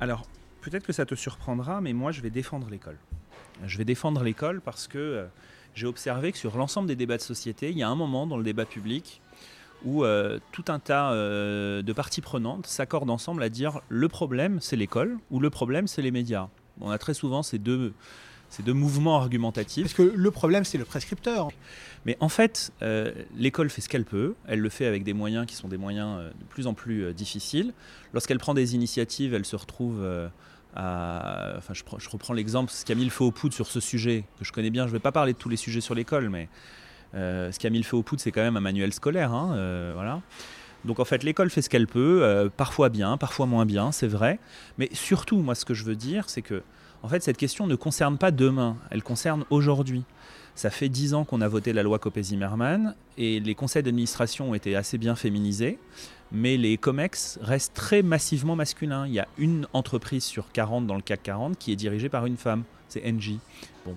Alors, 0.00 0.26
peut-être 0.60 0.84
que 0.84 0.92
ça 0.92 1.06
te 1.06 1.14
surprendra, 1.14 1.80
mais 1.80 1.94
moi 1.94 2.12
je 2.12 2.20
vais 2.20 2.30
défendre 2.30 2.68
l'école. 2.68 2.98
Je 3.64 3.78
vais 3.78 3.84
défendre 3.84 4.22
l'école 4.22 4.60
parce 4.60 4.86
que 4.86 4.98
euh, 4.98 5.26
j'ai 5.74 5.86
observé 5.86 6.32
que 6.32 6.38
sur 6.38 6.56
l'ensemble 6.56 6.88
des 6.88 6.96
débats 6.96 7.16
de 7.16 7.22
société, 7.22 7.70
il 7.70 7.78
y 7.78 7.82
a 7.82 7.88
un 7.88 7.94
moment 7.94 8.26
dans 8.26 8.36
le 8.36 8.44
débat 8.44 8.64
public 8.64 9.20
où 9.84 10.04
euh, 10.04 10.38
tout 10.52 10.64
un 10.68 10.78
tas 10.78 11.12
euh, 11.12 11.82
de 11.82 11.92
parties 11.92 12.20
prenantes 12.20 12.66
s'accordent 12.66 13.10
ensemble 13.10 13.42
à 13.42 13.48
dire 13.48 13.80
le 13.88 14.08
problème 14.08 14.58
c'est 14.60 14.76
l'école 14.76 15.18
ou 15.30 15.40
le 15.40 15.50
problème 15.50 15.86
c'est 15.86 16.02
les 16.02 16.10
médias. 16.10 16.48
On 16.80 16.90
a 16.90 16.98
très 16.98 17.14
souvent 17.14 17.42
ces 17.42 17.58
deux, 17.58 17.92
ces 18.48 18.62
deux 18.62 18.72
mouvements 18.72 19.16
argumentatifs. 19.16 19.84
Parce 19.84 19.94
que 19.94 20.14
le 20.14 20.30
problème 20.30 20.64
c'est 20.64 20.78
le 20.78 20.84
prescripteur. 20.84 21.48
Mais 22.04 22.16
en 22.20 22.28
fait, 22.28 22.72
euh, 22.82 23.12
l'école 23.36 23.70
fait 23.70 23.80
ce 23.80 23.88
qu'elle 23.88 24.04
peut, 24.04 24.34
elle 24.46 24.60
le 24.60 24.68
fait 24.68 24.86
avec 24.86 25.04
des 25.04 25.12
moyens 25.12 25.46
qui 25.46 25.54
sont 25.54 25.68
des 25.68 25.78
moyens 25.78 26.18
de 26.18 26.44
plus 26.48 26.66
en 26.66 26.74
plus 26.74 27.12
difficiles. 27.14 27.72
Lorsqu'elle 28.12 28.38
prend 28.38 28.54
des 28.54 28.74
initiatives, 28.74 29.34
elle 29.34 29.44
se 29.44 29.56
retrouve 29.56 30.04
enfin, 30.76 31.74
je, 31.74 32.08
reprends 32.08 32.34
l'exemple, 32.34 32.70
ce 32.70 32.84
qui 32.84 32.92
a 32.92 32.94
mis 32.94 33.04
le 33.04 33.10
feu 33.10 33.24
aux 33.24 33.30
poudres 33.30 33.54
sur 33.54 33.66
ce 33.66 33.80
sujet, 33.80 34.24
que 34.38 34.44
je 34.44 34.52
connais 34.52 34.70
bien. 34.70 34.84
Je 34.84 34.88
ne 34.88 34.92
vais 34.92 35.02
pas 35.02 35.12
parler 35.12 35.32
de 35.32 35.38
tous 35.38 35.48
les 35.48 35.56
sujets 35.56 35.80
sur 35.80 35.94
l'école, 35.94 36.30
mais 36.30 36.48
euh, 37.14 37.52
ce 37.52 37.58
qui 37.58 37.66
a 37.66 37.70
mis 37.70 37.78
le 37.78 37.84
feu 37.84 37.96
aux 37.96 38.02
poudres, 38.02 38.22
c'est 38.22 38.32
quand 38.32 38.42
même 38.42 38.56
un 38.56 38.60
manuel 38.60 38.92
scolaire. 38.92 39.32
Hein, 39.32 39.54
euh, 39.56 39.92
voilà. 39.94 40.20
Donc 40.84 40.98
en 40.98 41.04
fait, 41.04 41.22
l'école 41.22 41.50
fait 41.50 41.62
ce 41.62 41.70
qu'elle 41.70 41.86
peut, 41.86 42.20
euh, 42.22 42.48
parfois 42.54 42.88
bien, 42.88 43.16
parfois 43.16 43.46
moins 43.46 43.66
bien, 43.66 43.92
c'est 43.92 44.08
vrai. 44.08 44.38
Mais 44.78 44.88
surtout, 44.92 45.38
moi, 45.38 45.54
ce 45.54 45.64
que 45.64 45.74
je 45.74 45.84
veux 45.84 45.96
dire, 45.96 46.28
c'est 46.28 46.42
que 46.42 46.62
en 47.02 47.08
fait, 47.08 47.22
cette 47.22 47.36
question 47.36 47.66
ne 47.66 47.74
concerne 47.74 48.16
pas 48.16 48.30
demain, 48.30 48.76
elle 48.90 49.02
concerne 49.02 49.44
aujourd'hui. 49.50 50.04
Ça 50.54 50.70
fait 50.70 50.88
dix 50.88 51.14
ans 51.14 51.24
qu'on 51.24 51.40
a 51.40 51.48
voté 51.48 51.72
la 51.72 51.82
loi 51.82 51.98
Copé-Zimmermann 51.98 52.94
et 53.16 53.40
les 53.40 53.54
conseils 53.54 53.82
d'administration 53.82 54.50
ont 54.50 54.54
été 54.54 54.76
assez 54.76 54.98
bien 54.98 55.16
féminisés, 55.16 55.78
mais 56.32 56.56
les 56.56 56.76
COMEX 56.76 57.38
restent 57.42 57.74
très 57.74 58.02
massivement 58.02 58.56
masculins. 58.56 59.06
Il 59.06 59.12
y 59.12 59.20
a 59.20 59.28
une 59.38 59.66
entreprise 59.72 60.24
sur 60.24 60.50
40 60.52 60.86
dans 60.86 60.96
le 60.96 61.02
CAC 61.02 61.22
40 61.22 61.58
qui 61.58 61.72
est 61.72 61.76
dirigée 61.76 62.08
par 62.08 62.26
une 62.26 62.36
femme, 62.36 62.64
c'est 62.88 63.04
NG. 63.04 63.38
Bon. 63.84 63.96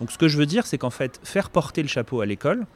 Donc 0.00 0.10
ce 0.10 0.18
que 0.18 0.28
je 0.28 0.36
veux 0.36 0.46
dire, 0.46 0.66
c'est 0.66 0.78
qu'en 0.78 0.90
fait, 0.90 1.20
faire 1.22 1.50
porter 1.50 1.82
le 1.82 1.88
chapeau 1.88 2.20
à 2.20 2.26
l'école, 2.26 2.66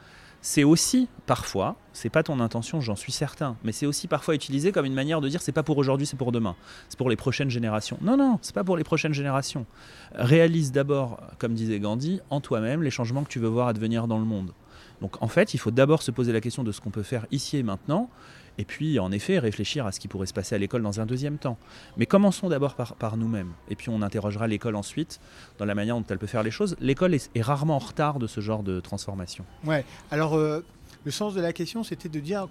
c'est 0.43 0.65
aussi 0.65 1.09
parfois, 1.27 1.77
c'est 1.93 2.09
pas 2.09 2.23
ton 2.23 2.41
intention, 2.41 2.81
j'en 2.81 2.97
suis 2.97 3.13
certain, 3.13 3.57
mais 3.63 3.73
c'est 3.73 3.85
aussi 3.85 4.09
parfois 4.09 4.35
utilisé 4.35 4.73
comme 4.73 4.87
une 4.87 4.95
manière 4.95 5.21
de 5.21 5.29
dire 5.29 5.43
c'est 5.43 5.53
pas 5.53 5.63
pour 5.63 5.77
aujourd'hui, 5.77 6.07
c'est 6.07 6.17
pour 6.17 6.33
demain, 6.33 6.57
c'est 6.89 6.97
pour 6.97 7.11
les 7.11 7.17
prochaines 7.17 7.51
générations. 7.51 7.99
Non, 8.01 8.17
non, 8.17 8.39
c'est 8.41 8.55
pas 8.55 8.65
pour 8.65 8.77
les 8.77 8.85
prochaines 8.85 9.13
générations. 9.13 9.67
Réalise 10.15 10.73
d'abord, 10.73 11.21
comme 11.39 11.53
disait 11.53 11.79
Gandhi, 11.79 12.21
en 12.31 12.41
toi-même 12.41 12.83
les 12.83 12.91
changements 12.91 13.23
que 13.23 13.29
tu 13.29 13.39
veux 13.39 13.49
voir 13.49 13.69
advenir 13.69 14.07
dans 14.07 14.19
le 14.19 14.25
monde. 14.25 14.53
Donc 15.01 15.23
en 15.23 15.29
fait, 15.29 15.55
il 15.55 15.59
faut 15.59 15.71
d'abord 15.71 16.03
se 16.03 16.11
poser 16.11 16.33
la 16.33 16.41
question 16.41 16.63
de 16.63 16.73
ce 16.73 16.81
qu'on 16.81 16.91
peut 16.91 17.03
faire 17.03 17.27
ici 17.31 17.57
et 17.57 17.63
maintenant, 17.63 18.11
et 18.59 18.65
puis 18.65 18.99
en 18.99 19.11
effet 19.13 19.39
réfléchir 19.39 19.87
à 19.87 19.93
ce 19.93 20.01
qui 20.01 20.09
pourrait 20.09 20.27
se 20.27 20.33
passer 20.33 20.55
à 20.55 20.59
l'école 20.59 20.83
dans 20.83 21.01
un 21.01 21.07
deuxième 21.07 21.39
temps. 21.39 21.59
Mais 21.97 22.07
commençons 22.07 22.49
d'abord 22.49 22.75
par, 22.75 23.17
nous-mêmes, 23.17 23.53
et 23.69 23.77
puis 23.77 23.89
on 23.89 24.03
interrogera 24.03 24.47
l'école 24.47 24.77
ensuite 24.77 25.21
dans 25.59 25.65
la 25.65 25.75
manière 25.75 25.97
dont 25.97 26.05
elle 26.09 26.19
peut 26.19 26.27
faire 26.27 26.43
les 26.43 26.51
choses. 26.51 26.77
L'école 26.81 27.15
est, 27.15 27.31
rarement 27.41 27.77
en 27.77 27.79
retard 27.79 28.19
de 28.19 28.27
ce 28.27 28.41
genre 28.41 28.63
de 28.63 28.81
transformation. 28.81 29.45
Ouais, 29.65 29.85
alors 30.11 30.35
euh, 30.35 30.65
le 31.05 31.11
sens 31.11 31.35
de 31.35 31.41
la 31.41 31.53
question 31.53 31.83
c'était 31.85 32.09
de 32.09 32.21
dire 32.21 32.49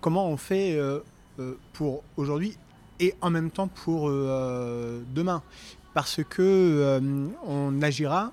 comment 0.00 0.26
on 0.28 0.36
fait 0.36 0.74
euh, 0.74 1.00
euh, 1.38 1.56
pour 1.72 2.02
aujourd'hui 2.16 2.56
et 3.00 3.14
en 3.20 3.30
même 3.30 3.50
temps 3.50 3.68
pour 3.68 4.08
demain. 4.08 5.42
Parce 5.94 6.20
que 6.24 7.00
on 7.46 7.82
agira 7.82 8.32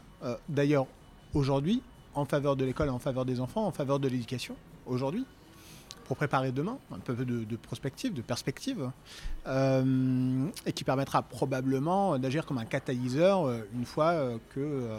d'ailleurs 0.49 0.87
aujourd'hui 1.33 1.81
en 2.13 2.25
faveur 2.25 2.55
de 2.55 2.65
l'école, 2.65 2.89
en 2.89 2.99
faveur 2.99 3.25
des 3.25 3.39
enfants, 3.39 3.65
en 3.65 3.71
faveur 3.71 3.99
de 3.99 4.07
l'éducation 4.07 4.55
aujourd'hui 4.85 5.25
pour 6.11 6.17
préparer 6.17 6.51
demain, 6.51 6.77
un 6.91 6.99
peu 6.99 7.15
de, 7.15 7.45
de 7.45 7.55
prospective, 7.55 8.13
de 8.13 8.21
perspective, 8.21 8.91
euh, 9.47 10.45
et 10.65 10.73
qui 10.73 10.83
permettra 10.83 11.21
probablement 11.21 12.19
d'agir 12.19 12.45
comme 12.45 12.57
un 12.57 12.65
catalyseur 12.65 13.45
euh, 13.45 13.61
une 13.73 13.85
fois 13.85 14.07
euh, 14.07 14.37
que 14.53 14.89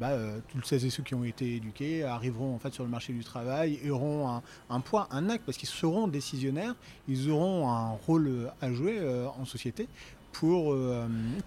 bah, 0.00 0.16
tous 0.48 0.62
celles 0.62 0.84
et 0.84 0.90
ceux 0.90 1.04
qui 1.04 1.14
ont 1.14 1.22
été 1.22 1.54
éduqués 1.54 2.02
arriveront 2.02 2.56
en 2.56 2.58
fait 2.58 2.74
sur 2.74 2.82
le 2.82 2.90
marché 2.90 3.12
du 3.12 3.22
travail 3.22 3.78
et 3.84 3.90
auront 3.90 4.28
un, 4.28 4.42
un 4.68 4.80
poids, 4.80 5.06
un 5.12 5.28
acte, 5.28 5.44
parce 5.44 5.58
qu'ils 5.58 5.68
seront 5.68 6.08
décisionnaires, 6.08 6.74
ils 7.06 7.30
auront 7.30 7.68
un 7.68 7.90
rôle 7.90 8.50
à 8.60 8.72
jouer 8.72 8.98
en 9.38 9.44
société 9.44 9.86
pour 10.32 10.76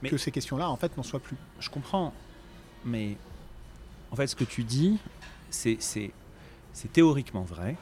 que 0.03 0.17
ces 0.17 0.31
questions-là 0.31 0.69
en 0.69 0.77
fait 0.77 0.95
n'en 0.95 1.03
soient 1.03 1.19
plus. 1.19 1.37
Je 1.59 1.69
comprends, 1.69 2.13
mais 2.85 3.17
en 4.11 4.15
fait 4.15 4.27
ce 4.27 4.35
que 4.35 4.43
tu 4.43 4.63
dis, 4.63 4.97
c'est 5.49 5.79
théoriquement 6.93 7.43
vrai, 7.43 7.75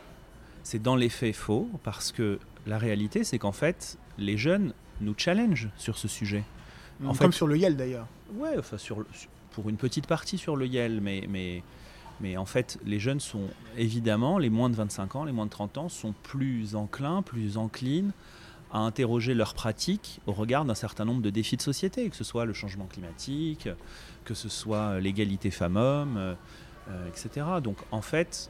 c'est 0.64 0.82
dans 0.82 0.96
les 0.96 1.10
faits 1.10 1.36
faux, 1.36 1.70
parce 1.84 2.12
que 2.12 2.40
la 2.66 2.78
réalité, 2.78 3.24
c'est 3.24 3.40
qu'en 3.40 3.52
fait, 3.52 3.98
les 4.18 4.38
jeunes 4.38 4.74
nous 5.00 5.14
challengent 5.18 5.70
sur 5.78 5.98
ce 5.98 6.08
sujet. 6.08 6.44
En 7.06 7.14
Comme 7.14 7.32
sur 7.32 7.48
le 7.48 7.58
YEL 7.58 7.78
d'ailleurs. 7.78 8.08
Ouais, 8.36 8.58
enfin, 8.58 8.78
sur, 8.78 9.06
pour 9.52 9.70
une 9.70 9.78
petite 9.78 10.08
partie 10.08 10.38
sur 10.38 10.56
le 10.56 10.66
YEL, 10.68 11.00
mais, 11.00 11.26
mais, 11.30 11.64
mais 12.20 12.36
en 12.36 12.46
fait, 12.46 12.80
les 12.86 13.00
jeunes 13.00 13.20
sont 13.20 13.48
évidemment, 13.78 14.40
les 14.40 14.50
moins 14.50 14.70
de 14.70 14.76
25 14.76 15.16
ans, 15.16 15.24
les 15.24 15.32
moins 15.32 15.46
de 15.46 15.52
30 15.52 15.78
ans, 15.78 15.90
sont 15.90 16.14
plus 16.24 16.76
enclins, 16.76 17.22
plus 17.22 17.58
enclines 17.58 18.12
à 18.72 18.80
interroger 18.80 19.34
leurs 19.34 19.54
pratiques 19.54 20.20
au 20.28 20.34
regard 20.34 20.66
d'un 20.66 20.76
certain 20.76 21.06
nombre 21.06 21.22
de 21.22 21.30
défis 21.30 21.58
de 21.58 21.62
société, 21.62 22.10
que 22.10 22.16
ce 22.16 22.24
soit 22.24 22.46
le 22.46 22.54
changement 22.54 22.86
climatique, 22.86 23.70
que 24.26 24.34
ce 24.34 24.50
soit 24.50 25.00
l'égalité 25.00 25.52
femmes-hommes, 25.52 26.18
euh, 26.90 27.08
etc. 27.10 27.46
Donc 27.62 27.78
en 27.92 28.02
fait, 28.02 28.50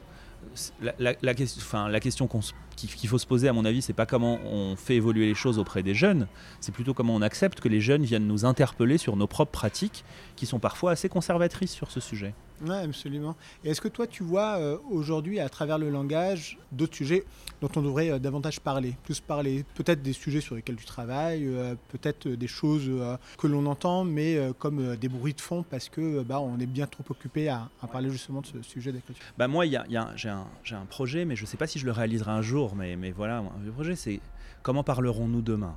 la, 0.98 1.34
question, 1.34 1.60
enfin, 1.62 1.88
la 1.88 2.00
question 2.00 2.28
qu'il 2.76 3.08
faut 3.08 3.18
se 3.18 3.26
poser, 3.26 3.48
à 3.48 3.52
mon 3.52 3.64
avis, 3.64 3.82
c'est 3.82 3.92
pas 3.92 4.06
comment 4.06 4.38
on 4.44 4.76
fait 4.76 4.96
évoluer 4.96 5.26
les 5.26 5.34
choses 5.34 5.58
auprès 5.58 5.82
des 5.82 5.94
jeunes, 5.94 6.26
c'est 6.60 6.72
plutôt 6.72 6.94
comment 6.94 7.14
on 7.14 7.22
accepte 7.22 7.60
que 7.60 7.68
les 7.68 7.80
jeunes 7.80 8.04
viennent 8.04 8.26
nous 8.26 8.44
interpeller 8.44 8.98
sur 8.98 9.16
nos 9.16 9.26
propres 9.26 9.52
pratiques, 9.52 10.04
qui 10.36 10.46
sont 10.46 10.58
parfois 10.58 10.92
assez 10.92 11.08
conservatrices 11.08 11.72
sur 11.72 11.90
ce 11.90 12.00
sujet. 12.00 12.34
Oui, 12.62 12.74
absolument. 12.74 13.36
Et 13.64 13.70
est-ce 13.70 13.80
que 13.80 13.88
toi, 13.88 14.06
tu 14.06 14.22
vois 14.22 14.58
euh, 14.58 14.78
aujourd'hui, 14.90 15.40
à 15.40 15.48
travers 15.48 15.78
le 15.78 15.90
langage, 15.90 16.58
d'autres 16.72 16.96
sujets 16.96 17.24
dont 17.60 17.68
on 17.76 17.82
devrait 17.82 18.10
euh, 18.10 18.18
davantage 18.18 18.60
parler 18.60 18.94
Plus 19.04 19.20
parler? 19.20 19.64
Peut-être 19.74 20.02
des 20.02 20.12
sujets 20.12 20.40
sur 20.40 20.54
lesquels 20.54 20.76
tu 20.76 20.84
travailles, 20.84 21.46
euh, 21.46 21.74
peut-être 21.88 22.28
des 22.28 22.46
choses 22.46 22.90
que 23.38 23.46
l'on 23.46 23.66
entend, 23.66 24.04
mais 24.04 24.38
comme 24.58 24.96
des 24.96 25.08
bruits 25.08 25.34
de 25.34 25.40
fond, 25.40 25.64
parce 25.68 25.88
que 25.88 26.22
bah, 26.22 26.40
on 26.40 26.58
est 26.58 26.66
bien 26.66 26.86
trop 26.86 27.04
occupé 27.10 27.48
à, 27.48 27.68
parler 27.90 28.10
justement 28.10 28.40
de 28.40 28.46
ce 28.46 28.62
sujet 28.62 28.92
d'écriture. 28.92 29.24
Bah 29.36 29.48
moi, 29.48 29.64
y 29.66 29.70
y 29.70 29.96
a, 29.96 30.12
j'ai, 30.16 30.28
un, 30.28 30.46
un, 30.72 30.86
projet, 30.86 31.24
mais 31.24 31.36
je 31.36 31.42
ne 31.42 31.46
sais 31.46 31.56
pas 31.56 31.66
si 31.66 31.78
je 31.78 31.86
le 31.86 31.92
réaliserai 31.92 32.30
un 32.30 32.42
jour, 32.42 32.74
mais, 32.74 32.96
mais 32.96 33.10
voilà, 33.10 33.42
le 33.64 33.70
projet, 33.70 33.96
c'est 33.96 34.20
comment 34.62 34.82
parlerons-nous 34.82 35.42
demain? 35.42 35.76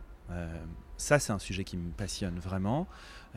Ça, 1.01 1.17
c'est 1.17 1.33
un 1.33 1.39
sujet 1.39 1.63
qui 1.63 1.77
me 1.77 1.89
passionne 1.89 2.37
vraiment. 2.37 2.87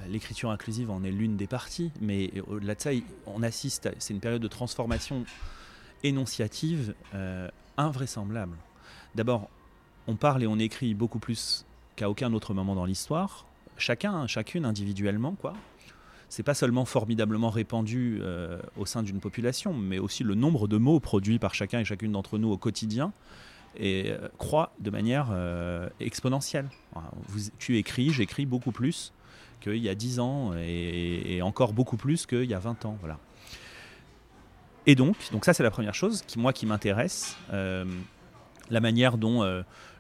L'écriture 0.09 0.51
inclusive 0.51 0.91
en 0.91 1.05
est 1.05 1.11
l'une 1.11 1.37
des 1.37 1.47
parties, 1.47 1.93
mais 2.01 2.31
au-delà 2.49 2.75
de 2.75 2.81
ça, 2.81 2.91
on 3.27 3.43
assiste, 3.43 3.89
c'est 3.99 4.13
une 4.13 4.21
période 4.21 4.43
de 4.43 4.49
transformation 4.49 5.25
énonciative 6.05 6.95
euh, 7.15 7.49
invraisemblable. 7.77 8.57
D'abord, 9.15 9.49
on 10.07 10.17
parle 10.17 10.43
et 10.43 10.47
on 10.47 10.59
écrit 10.59 10.95
beaucoup 10.95 11.19
plus 11.19 11.65
qu'à 11.97 12.11
aucun 12.11 12.33
autre 12.33 12.55
moment 12.55 12.75
dans 12.75 12.85
l'histoire, 12.85 13.47
chacun, 13.77 14.27
chacune 14.27 14.65
individuellement, 14.65 15.33
quoi. 15.41 15.55
C'est 16.29 16.43
pas 16.43 16.55
seulement 16.55 16.85
formidablement 16.85 17.51
répandu 17.51 18.19
euh, 18.21 18.61
au 18.77 18.87
sein 18.87 19.03
d'une 19.05 19.21
population, 19.21 19.73
mais 19.73 20.01
aussi 20.01 20.25
le 20.25 20.35
nombre 20.35 20.67
de 20.67 20.79
mots 20.79 20.99
produits 20.99 21.39
par 21.39 21.55
chacun 21.55 21.79
et 21.79 21.85
chacune 21.85 22.13
d'entre 22.13 22.39
nous 22.39 22.51
au 22.51 22.57
quotidien 22.57 23.13
et 23.77 24.11
euh, 24.11 24.29
croît 24.39 24.73
de 24.81 24.91
manière 24.91 25.33
exponentielle. 26.01 26.69
Vous, 27.29 27.51
tu 27.59 27.79
écris, 27.79 28.11
j'écris 28.11 28.47
beaucoup 28.47 28.73
plus 28.73 29.13
qu'il 29.65 29.83
y 29.83 29.89
a 29.89 29.95
10 29.95 30.21
ans 30.21 30.53
et, 30.57 31.41
encore 31.43 31.73
beaucoup 31.73 31.97
plus 31.97 32.27
qu'il 32.27 32.45
y 32.45 32.55
a 32.55 32.59
20 32.59 32.85
ans. 32.85 32.97
Voilà. 33.01 33.19
Et 34.87 34.95
donc, 34.95 35.17
donc 35.33 35.45
ça 35.45 35.55
c'est 35.55 35.63
la 35.63 35.71
première 35.71 35.95
chose 35.95 36.23
qui 36.23 36.39
moi 36.39 36.53
qui 36.53 36.67
m'intéresse, 36.67 37.37
euh, 37.53 37.85
la 38.71 38.81
manière 38.81 39.17
dont 39.17 39.43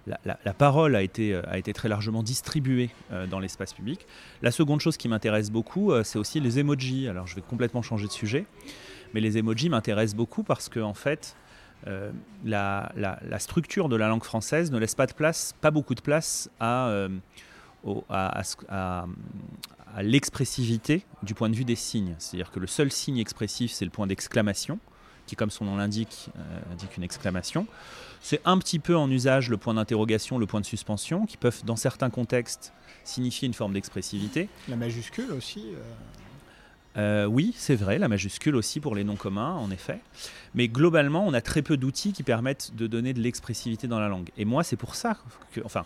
la, 0.06 0.52
parole 0.52 0.94
a 0.94 1.02
été, 1.02 1.34
a 1.34 1.58
été 1.58 1.72
très 1.72 1.88
largement 1.88 2.22
distribuée 2.22 2.90
dans 3.30 3.38
l'espace 3.38 3.72
public. 3.72 4.06
La 4.42 4.50
seconde 4.50 4.80
chose 4.80 4.96
qui 4.96 5.08
m'intéresse 5.08 5.50
beaucoup, 5.50 5.92
c'est 6.02 6.18
aussi 6.18 6.40
les 6.40 6.58
emojis. 6.58 7.08
Alors 7.08 7.26
je 7.26 7.34
vais 7.34 7.42
complètement 7.42 7.82
changer 7.82 8.06
de 8.06 8.12
sujet, 8.12 8.46
mais 9.14 9.20
les 9.20 9.38
emojis 9.38 9.70
m'intéressent 9.70 10.16
beaucoup 10.16 10.42
parce 10.42 10.68
que 10.68 10.80
en 10.80 10.94
fait, 10.94 11.36
euh, 11.86 12.10
la, 12.44 12.92
structure 13.38 13.88
de 13.88 13.96
la 13.96 14.08
langue 14.08 14.24
française 14.24 14.70
ne 14.70 14.78
laisse 14.78 14.94
pas 14.94 15.06
de 15.06 15.12
place, 15.12 15.54
pas 15.60 15.70
beaucoup 15.70 15.94
de 15.94 16.00
place 16.00 16.50
à, 16.58 16.88
euh, 16.88 17.08
à, 18.08 19.06
l'expressivité 19.98 21.04
du 21.22 21.34
point 21.34 21.48
de 21.48 21.54
vue 21.54 21.64
des 21.64 21.76
signes. 21.76 22.16
C'est-à-dire 22.18 22.50
que 22.50 22.58
le 22.58 22.66
seul 22.66 22.90
signe 22.90 23.18
expressif, 23.18 23.72
c'est 23.72 23.84
le 23.84 23.90
point 23.90 24.06
d'exclamation, 24.06 24.78
qui, 25.26 25.36
comme 25.36 25.50
son 25.50 25.64
nom 25.64 25.76
l'indique, 25.76 26.30
euh, 26.36 26.72
indique 26.72 26.96
une 26.96 27.02
exclamation. 27.02 27.66
C'est 28.20 28.40
un 28.44 28.58
petit 28.58 28.78
peu 28.78 28.96
en 28.96 29.10
usage 29.10 29.50
le 29.50 29.56
point 29.56 29.74
d'interrogation, 29.74 30.38
le 30.38 30.46
point 30.46 30.60
de 30.60 30.66
suspension, 30.66 31.26
qui 31.26 31.36
peuvent, 31.36 31.64
dans 31.64 31.76
certains 31.76 32.10
contextes, 32.10 32.72
signifier 33.04 33.46
une 33.46 33.54
forme 33.54 33.72
d'expressivité. 33.72 34.48
La 34.68 34.76
majuscule 34.76 35.30
aussi 35.32 35.64
euh, 36.96 37.26
oui, 37.26 37.52
c'est 37.56 37.74
vrai, 37.74 37.98
la 37.98 38.08
majuscule 38.08 38.54
aussi 38.54 38.78
pour 38.78 38.94
les 38.94 39.02
noms 39.02 39.16
communs, 39.16 39.54
en 39.54 39.70
effet. 39.70 39.98
Mais 40.54 40.68
globalement, 40.68 41.26
on 41.26 41.34
a 41.34 41.40
très 41.40 41.62
peu 41.62 41.76
d'outils 41.76 42.12
qui 42.12 42.22
permettent 42.22 42.72
de 42.76 42.86
donner 42.86 43.12
de 43.12 43.20
l'expressivité 43.20 43.88
dans 43.88 43.98
la 43.98 44.08
langue. 44.08 44.30
Et 44.36 44.44
moi, 44.44 44.62
c'est 44.62 44.76
pour 44.76 44.94
ça 44.94 45.16
que, 45.52 45.60
enfin, 45.64 45.84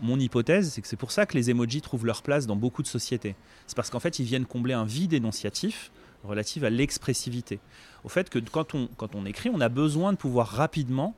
mon 0.00 0.18
hypothèse, 0.18 0.72
c'est 0.72 0.82
que 0.82 0.88
c'est 0.88 0.96
pour 0.96 1.12
ça 1.12 1.26
que 1.26 1.36
les 1.36 1.50
emojis 1.50 1.80
trouvent 1.80 2.06
leur 2.06 2.22
place 2.22 2.46
dans 2.46 2.56
beaucoup 2.56 2.82
de 2.82 2.88
sociétés. 2.88 3.34
C'est 3.66 3.76
parce 3.76 3.90
qu'en 3.90 4.00
fait, 4.00 4.18
ils 4.18 4.24
viennent 4.24 4.46
combler 4.46 4.74
un 4.74 4.84
vide 4.84 5.12
énonciatif 5.12 5.90
relatif 6.24 6.62
à 6.62 6.70
l'expressivité. 6.70 7.60
Au 8.04 8.08
fait 8.08 8.28
que 8.28 8.38
quand 8.38 8.74
on, 8.74 8.88
quand 8.96 9.14
on 9.14 9.24
écrit, 9.24 9.50
on 9.52 9.60
a 9.60 9.68
besoin 9.68 10.12
de 10.12 10.18
pouvoir 10.18 10.48
rapidement 10.48 11.14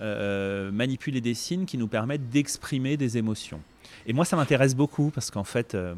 euh, 0.00 0.70
manipuler 0.70 1.20
des 1.20 1.34
signes 1.34 1.66
qui 1.66 1.76
nous 1.76 1.88
permettent 1.88 2.30
d'exprimer 2.30 2.96
des 2.96 3.18
émotions. 3.18 3.60
Et 4.06 4.12
moi, 4.12 4.24
ça 4.24 4.34
m'intéresse 4.34 4.74
beaucoup 4.74 5.10
parce 5.10 5.30
qu'en 5.30 5.44
fait, 5.44 5.74
euh, 5.74 5.94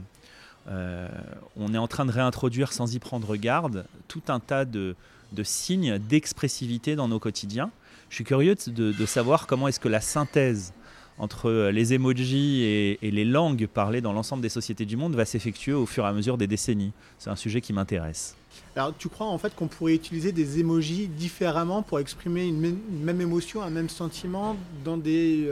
euh, 0.68 1.08
on 1.56 1.72
est 1.72 1.78
en 1.78 1.86
train 1.86 2.04
de 2.04 2.10
réintroduire 2.10 2.72
sans 2.72 2.94
y 2.94 2.98
prendre 2.98 3.36
garde 3.36 3.84
tout 4.08 4.22
un 4.28 4.40
tas 4.40 4.64
de, 4.64 4.96
signes 5.44 5.98
d'expressivité 5.98 6.96
dans 6.96 7.06
nos 7.06 7.18
quotidiens. 7.18 7.70
Je 8.10 8.16
suis 8.16 8.24
curieux 8.24 8.56
de, 8.66 9.06
savoir 9.06 9.46
comment 9.46 9.68
est-ce 9.68 9.80
que 9.80 9.88
la 9.88 10.00
synthèse 10.00 10.74
entre 11.18 11.70
les 11.72 11.94
emojis 11.94 12.62
et, 12.62 12.98
les 13.02 13.24
langues 13.24 13.66
parlées 13.66 14.00
dans 14.00 14.12
l'ensemble 14.12 14.42
des 14.42 14.48
sociétés 14.48 14.86
du 14.86 14.96
monde 14.96 15.14
va 15.14 15.24
s'effectuer 15.24 15.72
au 15.72 15.86
fur 15.86 16.04
et 16.04 16.08
à 16.08 16.12
mesure 16.12 16.38
des 16.38 16.46
décennies. 16.46 16.92
C'est 17.18 17.30
un 17.30 17.36
sujet 17.36 17.60
qui 17.60 17.72
m'intéresse. 17.72 18.36
Alors 18.76 18.94
tu 18.96 19.08
crois 19.08 19.26
en 19.26 19.38
fait 19.38 19.54
qu'on 19.54 19.68
pourrait 19.68 19.94
utiliser 19.94 20.32
des 20.32 20.60
emojis 20.60 21.08
différemment 21.08 21.82
pour 21.82 22.00
exprimer 22.00 22.46
une 22.46 22.76
même, 23.02 23.20
émotion, 23.20 23.62
un 23.62 23.70
même 23.70 23.88
sentiment 23.88 24.56
dans 24.84 24.96
des, 24.96 25.48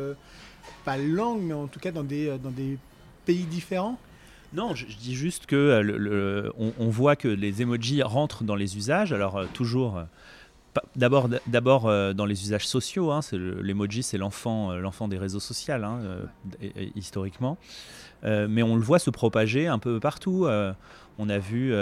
pas 0.84 0.96
langues, 0.96 1.42
mais 1.42 1.54
en 1.54 1.66
tout 1.66 1.80
cas 1.80 1.92
dans 1.92 2.04
des, 2.04 2.36
dans 2.42 2.50
des 2.50 2.78
pays 3.24 3.44
différents? 3.44 3.98
Non, 4.52 4.74
je, 4.74 4.84
dis 4.84 5.14
juste 5.14 5.46
que 5.46 5.54
euh, 5.56 6.50
on, 6.56 6.88
voit 6.88 7.14
que 7.14 7.28
les 7.28 7.62
emojis 7.62 8.02
rentrent 8.02 8.42
dans 8.42 8.56
les 8.56 8.76
usages. 8.76 9.12
Alors 9.12 9.36
euh, 9.36 9.46
toujours, 9.52 10.02
euh, 10.76 10.80
d'abord, 10.96 11.28
d'abord 11.46 11.82
dans 12.14 12.26
les 12.26 12.42
usages 12.42 12.66
sociaux. 12.66 13.10
Hein, 13.10 13.20
l'emoji, 13.32 14.02
c'est 14.02 14.18
l'enfant, 14.18 14.72
l'enfant 14.74 15.08
des 15.08 15.18
réseaux 15.18 15.40
sociaux 15.40 15.74
hein, 15.74 16.00
historiquement. 16.96 17.58
mais 18.22 18.62
on 18.62 18.76
le 18.76 18.82
voit 18.82 18.98
se 18.98 19.10
propager 19.10 19.66
un 19.66 19.78
peu 19.78 20.00
partout. 20.00 20.46
on 21.18 21.28
a 21.28 21.38
vu 21.38 21.72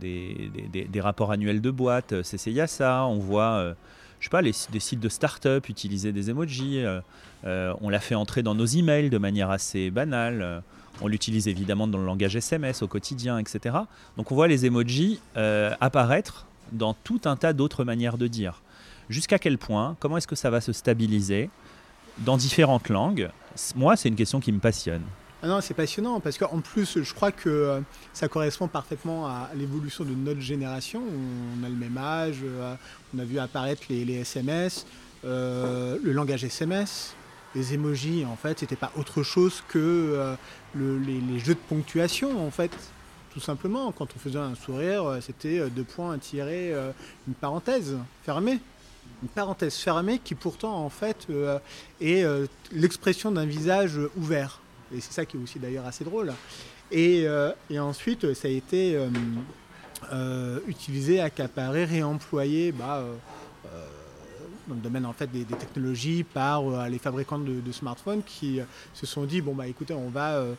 des, 0.00 1.00
rapports 1.00 1.32
annuels 1.32 1.60
de 1.60 1.70
boîtes, 1.70 2.14
Yassa. 2.46 3.06
On 3.06 3.18
voit, 3.18 3.74
je 4.18 4.24
sais 4.24 4.30
pas, 4.30 4.42
les, 4.42 4.52
des 4.72 4.80
sites 4.80 5.00
de 5.00 5.08
start-up 5.08 5.68
utiliser 5.68 6.12
des 6.12 6.30
emojis. 6.30 6.84
on 7.44 7.88
l'a 7.88 8.00
fait 8.00 8.14
entrer 8.14 8.42
dans 8.42 8.54
nos 8.54 8.66
emails 8.66 9.10
de 9.10 9.18
manière 9.18 9.50
assez 9.50 9.90
banale. 9.90 10.62
On 11.02 11.08
l'utilise 11.08 11.48
évidemment 11.48 11.86
dans 11.86 11.98
le 11.98 12.04
langage 12.04 12.36
SMS 12.36 12.82
au 12.82 12.86
quotidien, 12.86 13.38
etc. 13.38 13.76
Donc 14.16 14.32
on 14.32 14.34
voit 14.34 14.48
les 14.48 14.66
emojis 14.66 15.20
euh, 15.36 15.74
apparaître 15.80 16.46
dans 16.72 16.94
tout 16.94 17.20
un 17.24 17.36
tas 17.36 17.52
d'autres 17.52 17.84
manières 17.84 18.18
de 18.18 18.26
dire. 18.26 18.62
Jusqu'à 19.08 19.38
quel 19.38 19.58
point 19.58 19.96
Comment 20.00 20.16
est-ce 20.16 20.28
que 20.28 20.36
ça 20.36 20.50
va 20.50 20.60
se 20.60 20.72
stabiliser 20.72 21.50
dans 22.18 22.36
différentes 22.36 22.88
langues? 22.88 23.30
Moi, 23.74 23.96
c'est 23.96 24.08
une 24.08 24.16
question 24.16 24.40
qui 24.40 24.52
me 24.52 24.60
passionne. 24.60 25.02
Ah 25.42 25.48
non, 25.48 25.60
c'est 25.60 25.74
passionnant 25.74 26.20
parce 26.20 26.36
qu'en 26.36 26.60
plus, 26.60 27.02
je 27.02 27.14
crois 27.14 27.32
que 27.32 27.48
euh, 27.48 27.80
ça 28.12 28.28
correspond 28.28 28.68
parfaitement 28.68 29.26
à 29.26 29.48
l'évolution 29.54 30.04
de 30.04 30.10
notre 30.10 30.40
génération. 30.40 31.02
On 31.02 31.64
a 31.64 31.68
le 31.68 31.74
même 31.74 31.96
âge, 31.96 32.40
euh, 32.44 32.74
on 33.14 33.18
a 33.18 33.24
vu 33.24 33.38
apparaître 33.38 33.84
les, 33.88 34.12
SMS, 34.16 34.86
le 35.24 36.12
langage 36.12 36.44
SMS, 36.44 37.14
les 37.54 37.74
emojis, 37.74 38.24
en 38.24 38.36
fait, 38.36 38.60
c'était 38.60 38.76
pas 38.76 38.92
autre 38.96 39.22
chose 39.22 39.62
que 39.68 39.78
euh, 39.78 40.36
les, 40.74 41.38
jeux 41.38 41.54
de 41.54 41.60
ponctuation, 41.68 42.46
en 42.46 42.50
fait. 42.50 42.70
Tout 43.32 43.40
simplement, 43.40 43.92
quand 43.92 44.08
on 44.14 44.18
faisait 44.18 44.38
un 44.38 44.54
sourire, 44.54 45.04
euh, 45.04 45.20
c'était 45.20 45.60
euh, 45.60 45.68
deux 45.68 45.84
points, 45.84 46.18
tirer 46.18 46.74
une 47.28 47.34
parenthèse 47.34 47.96
fermée. 48.22 48.58
Une 49.22 49.28
parenthèse 49.28 49.76
fermée 49.76 50.18
qui 50.18 50.34
pourtant, 50.34 50.74
en 50.84 50.88
fait, 50.88 51.26
est 52.00 52.24
l'expression 52.72 53.30
d'un 53.30 53.44
visage 53.44 53.98
ouvert. 54.16 54.60
Et 54.94 55.00
c'est 55.00 55.12
ça 55.12 55.26
qui 55.26 55.36
est 55.36 55.40
aussi 55.40 55.58
d'ailleurs 55.58 55.84
assez 55.84 56.04
drôle. 56.04 56.32
Et, 56.90 57.26
ensuite, 57.78 58.32
ça 58.32 58.48
a 58.48 58.50
été 58.50 58.98
utilisé, 60.66 61.20
accaparé, 61.20 61.84
réemployé. 61.84 62.72
Bah, 62.72 63.04
dans 64.70 64.76
le 64.76 64.80
domaine 64.80 65.06
en 65.06 65.12
fait 65.12 65.26
des, 65.26 65.44
technologies 65.44 66.24
par 66.24 66.66
euh, 66.66 66.88
les 66.88 66.98
fabricants 66.98 67.38
de, 67.38 67.72
smartphones 67.72 68.22
qui 68.22 68.60
euh, 68.60 68.64
se 68.94 69.04
sont 69.04 69.24
dit 69.24 69.40
bon 69.40 69.54
bah 69.54 69.66
écoutez 69.66 69.94
on 69.94 70.08
va 70.08 70.36
euh, 70.36 70.54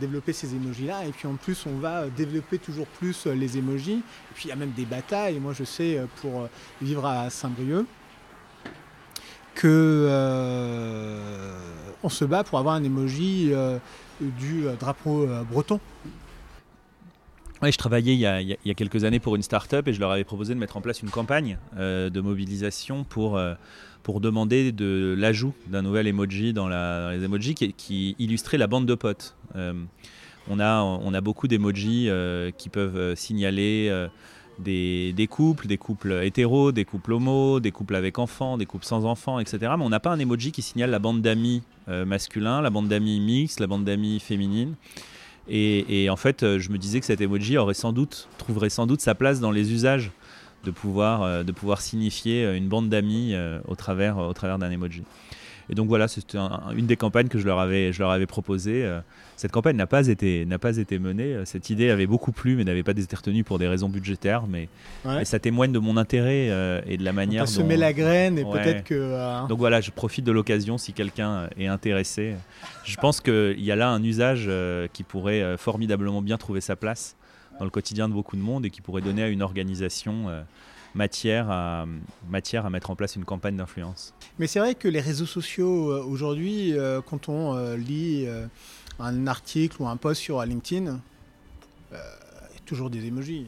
développer 0.00 0.32
ces 0.32 0.54
emojis 0.54 0.86
là 0.86 1.04
et 1.06 1.10
puis 1.10 1.26
en 1.26 1.34
plus 1.34 1.66
on 1.66 1.78
va 1.78 2.08
développer 2.08 2.58
toujours 2.58 2.86
plus 2.86 3.26
les 3.26 3.58
emojis 3.58 4.02
et 4.02 4.34
puis 4.34 4.44
il 4.46 4.48
y 4.48 4.52
a 4.52 4.56
même 4.56 4.72
des 4.72 4.84
batailles. 4.84 5.38
Moi 5.38 5.52
je 5.52 5.64
sais 5.64 6.00
pour 6.20 6.48
vivre 6.80 7.06
à 7.06 7.30
Saint-Brieuc 7.30 7.86
que 9.54 10.08
on 12.02 12.08
se 12.08 12.24
bat 12.24 12.44
pour 12.44 12.58
avoir 12.58 12.74
un 12.74 12.84
emoji 12.84 13.52
du 14.20 14.64
drapeau 14.78 15.26
breton 15.50 15.80
je 17.68 17.76
travaillais 17.76 18.14
il 18.14 18.20
y, 18.20 18.70
a, 18.70 18.74
quelques 18.74 19.04
années 19.04 19.20
pour 19.20 19.36
une 19.36 19.42
start-up 19.42 19.86
et 19.86 19.92
je 19.92 20.00
leur 20.00 20.10
avais 20.10 20.24
proposé 20.24 20.54
de 20.54 20.58
mettre 20.58 20.78
en 20.78 20.80
place 20.80 21.02
une 21.02 21.10
campagne 21.10 21.58
euh, 21.76 22.08
de 22.08 22.20
mobilisation 22.22 23.04
pour, 23.04 23.36
euh, 23.36 23.54
pour 24.02 24.20
demander 24.20 24.72
de 24.72 25.14
l'ajout 25.18 25.52
d'un 25.66 25.82
nouvel 25.82 26.06
emoji 26.06 26.54
dans, 26.54 26.68
les 26.68 27.22
emojis 27.22 27.54
qui, 27.54 28.16
illustrait 28.18 28.56
la 28.56 28.66
bande 28.66 28.86
de 28.86 28.94
potes. 28.94 29.36
Euh, 29.56 29.74
on, 30.48 30.58
a, 30.58 30.80
on 30.80 31.12
a 31.12 31.20
beaucoup 31.20 31.48
d'emojis 31.48 32.08
qui 32.56 32.70
peuvent 32.70 33.14
signaler 33.14 34.08
des, 34.58 35.12
des, 35.12 35.26
couples, 35.26 35.66
des 35.66 35.76
couples 35.76 36.20
hétéros, 36.24 36.72
des 36.72 36.86
couples 36.86 37.12
homos, 37.12 37.60
des 37.60 37.72
couples 37.72 37.94
avec 37.94 38.18
enfants, 38.18 38.56
des 38.56 38.66
couples 38.66 38.86
sans 38.86 39.04
enfants, 39.04 39.38
etc. 39.38 39.58
Mais 39.76 39.84
on 39.84 39.90
n'a 39.90 40.00
pas 40.00 40.10
un 40.10 40.18
emoji 40.18 40.50
qui 40.50 40.62
signale 40.62 40.90
la 40.90 40.98
bande 40.98 41.20
d'amis 41.20 41.62
masculins, 41.88 42.62
la 42.62 42.70
bande 42.70 42.88
d'amis 42.88 43.20
mixte, 43.20 43.60
la 43.60 43.66
bande 43.66 43.84
d'amis 43.84 44.18
féminine. 44.18 44.76
Et, 45.48 46.08
en 46.10 46.16
fait, 46.16 46.42
euh, 46.42 46.58
je 46.58 46.70
me 46.70 46.78
disais 46.78 47.00
que 47.00 47.06
cet 47.06 47.20
emoji 47.20 47.56
trouverait 48.38 48.70
sans 48.70 48.86
doute 48.86 49.00
sa 49.00 49.14
place 49.14 49.40
dans 49.40 49.50
les 49.50 49.72
usages 49.72 50.10
de 50.64 50.70
pouvoir, 50.70 51.22
euh, 51.22 51.42
signifier 51.78 52.44
euh, 52.44 52.56
une 52.56 52.68
bande 52.68 52.88
d'amis 52.88 53.34
au 53.66 53.74
travers 53.74 54.58
d'un 54.58 54.70
emoji. 54.70 55.02
Et 55.70 55.74
donc 55.74 55.88
voilà, 55.88 56.08
c'était 56.08 56.38
une 56.76 56.86
des 56.86 56.96
campagnes 56.96 57.28
que 57.28 57.38
je 57.38 57.46
leur 57.46 57.58
avais, 57.58 57.92
je 57.92 58.00
leur 58.00 58.10
avais 58.10 58.26
proposé. 58.26 58.88
Cette 59.36 59.52
campagne 59.52 59.76
n'a 59.76 59.86
pas, 59.86 60.08
été, 60.08 60.46
pas 60.60 60.76
été 60.76 60.98
menée. 60.98 61.36
Cette 61.44 61.70
idée 61.70 61.90
avait 61.90 62.06
beaucoup 62.06 62.32
plu, 62.32 62.56
mais 62.56 62.64
n'avait 62.64 62.82
pas 62.82 62.90
été 62.90 63.14
retenue 63.14 63.44
pour 63.44 63.58
des 63.58 63.68
raisons 63.68 63.88
budgétaires. 63.88 64.44
Mais, 64.48 64.68
ça 65.24 65.38
témoigne 65.38 65.72
de 65.72 65.78
mon 65.78 65.96
intérêt 65.96 66.82
et 66.86 66.96
de 66.96 67.04
la 67.04 67.12
manière 67.12 67.44
dont... 67.44 67.50
semer 67.50 67.76
la 67.76 67.92
graine 67.92 68.38
et 68.38 68.44
peut-être 68.44 68.84
que... 68.84 69.46
Donc 69.48 69.58
voilà, 69.58 69.80
je 69.80 69.90
profite 69.90 70.24
de 70.24 70.32
l'occasion 70.32 70.76
si 70.76 70.92
quelqu'un 70.92 71.48
est 71.56 71.66
intéressé. 71.66 72.34
Je 72.84 72.96
pense 72.96 73.20
qu'il 73.20 73.60
y 73.60 73.70
a 73.70 73.76
là 73.76 73.90
un 73.90 74.02
usage 74.02 74.46
euh, 74.48 74.88
qui 74.92 75.04
pourrait 75.04 75.42
euh, 75.42 75.56
formidablement 75.56 76.22
bien 76.22 76.38
trouver 76.38 76.60
sa 76.60 76.76
place 76.76 77.16
dans 77.58 77.64
le 77.64 77.70
quotidien 77.70 78.08
de 78.08 78.14
beaucoup 78.14 78.36
de 78.36 78.40
monde 78.40 78.64
et 78.64 78.70
qui 78.70 78.80
pourrait 78.80 79.02
donner 79.02 79.22
à 79.22 79.28
une 79.28 79.42
organisation 79.42 80.28
euh, 80.28 80.42
matière 80.94 81.50
à, 81.50 81.86
matière 82.28 82.66
à 82.66 82.70
mettre 82.70 82.90
en 82.90 82.96
place 82.96 83.16
une 83.16 83.24
campagne 83.24 83.56
d'influence. 83.56 84.14
Mais 84.38 84.46
c'est 84.46 84.58
vrai 84.58 84.74
que 84.74 84.88
les 84.88 85.00
réseaux 85.00 85.26
sociaux 85.26 86.04
aujourd'hui, 86.04 86.74
quand 87.06 87.28
on 87.28 87.74
lit 87.74 88.26
un 88.98 89.26
article 89.26 89.82
ou 89.82 89.88
un 89.88 89.96
post 89.96 90.20
sur 90.20 90.44
LinkedIn, 90.44 91.00
il 91.92 91.94
y 91.94 91.96
a 91.96 92.60
toujours 92.66 92.90
des 92.90 93.06
emojis. 93.06 93.46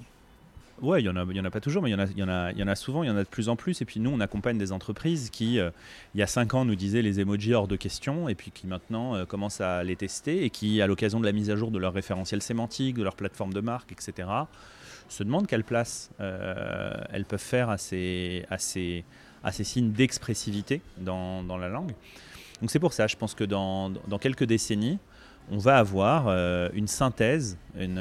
Ouais, 0.83 1.01
il 1.01 1.05
y 1.05 1.09
en 1.09 1.15
a, 1.15 1.25
y 1.33 1.39
en 1.39 1.45
a 1.45 1.51
pas 1.51 1.61
toujours, 1.61 1.81
mais 1.81 1.91
il 1.91 1.93
y 1.93 1.95
en 1.95 2.01
a, 2.01 2.07
il 2.07 2.19
y 2.19 2.23
en 2.25 2.29
a, 2.29 2.51
il 2.51 2.59
y 2.59 2.63
en 2.63 2.67
a 2.67 2.75
souvent, 2.75 3.05
il 3.05 3.07
y 3.07 3.11
en 3.11 3.17
a 3.17 3.23
de 3.23 3.29
plus 3.29 3.49
en 3.49 3.55
plus. 3.55 3.81
Et 3.81 3.85
puis 3.85 4.01
nous, 4.01 4.11
on 4.11 4.19
accompagne 4.19 4.59
des 4.59 4.73
entreprises 4.73 5.31
qui, 5.31 5.61
euh, 5.61 5.71
il 6.15 6.19
y 6.19 6.25
a 6.25 6.27
cinq 6.27 6.55
ans, 6.55 6.65
nous 6.65 6.75
disaient 6.75 7.03
les 7.03 7.21
emojis 7.21 7.55
hors 7.55 7.69
de 7.69 7.77
question, 7.77 8.29
et 8.29 8.35
puis 8.35 8.51
qui 8.51 8.67
maintenant 8.67 9.15
euh, 9.15 9.25
commencent 9.25 9.61
à 9.61 9.85
les 9.85 9.95
tester 9.95 10.45
et 10.45 10.51
qui, 10.51 10.83
à 10.83 10.89
l'occasion 10.89 11.21
de 11.21 11.25
la 11.25 11.31
mise 11.31 11.51
à 11.51 11.57
jour 11.57 11.71
de 11.71 11.79
leur 11.79 11.93
référentiel 11.93 12.43
sémantique, 12.43 12.97
de 12.97 13.05
leur 13.05 13.15
plateforme 13.15 13.53
de 13.55 13.61
marque, 13.61 13.93
etc., 13.93 14.29
se 15.09 15.23
demandent 15.23 15.47
quelle 15.47 15.65
place 15.65 16.11
euh, 16.21 16.93
elles 17.13 17.25
peuvent 17.25 17.41
faire 17.41 17.71
à 17.71 17.79
ces, 17.79 18.45
signes 19.51 19.93
d'expressivité 19.93 20.81
dans, 20.99 21.43
la 21.59 21.69
langue. 21.69 21.93
Donc 22.61 22.71
c'est 22.71 22.79
pour 22.79 22.93
ça, 22.93 23.07
je 23.07 23.17
pense 23.17 23.35
que 23.35 23.45
dans, 23.45 23.93
quelques 24.21 24.45
décennies, 24.45 24.99
on 25.51 25.59
va 25.59 25.79
avoir 25.79 26.29
une 26.73 26.87
synthèse 26.87 27.59
une, 27.79 27.99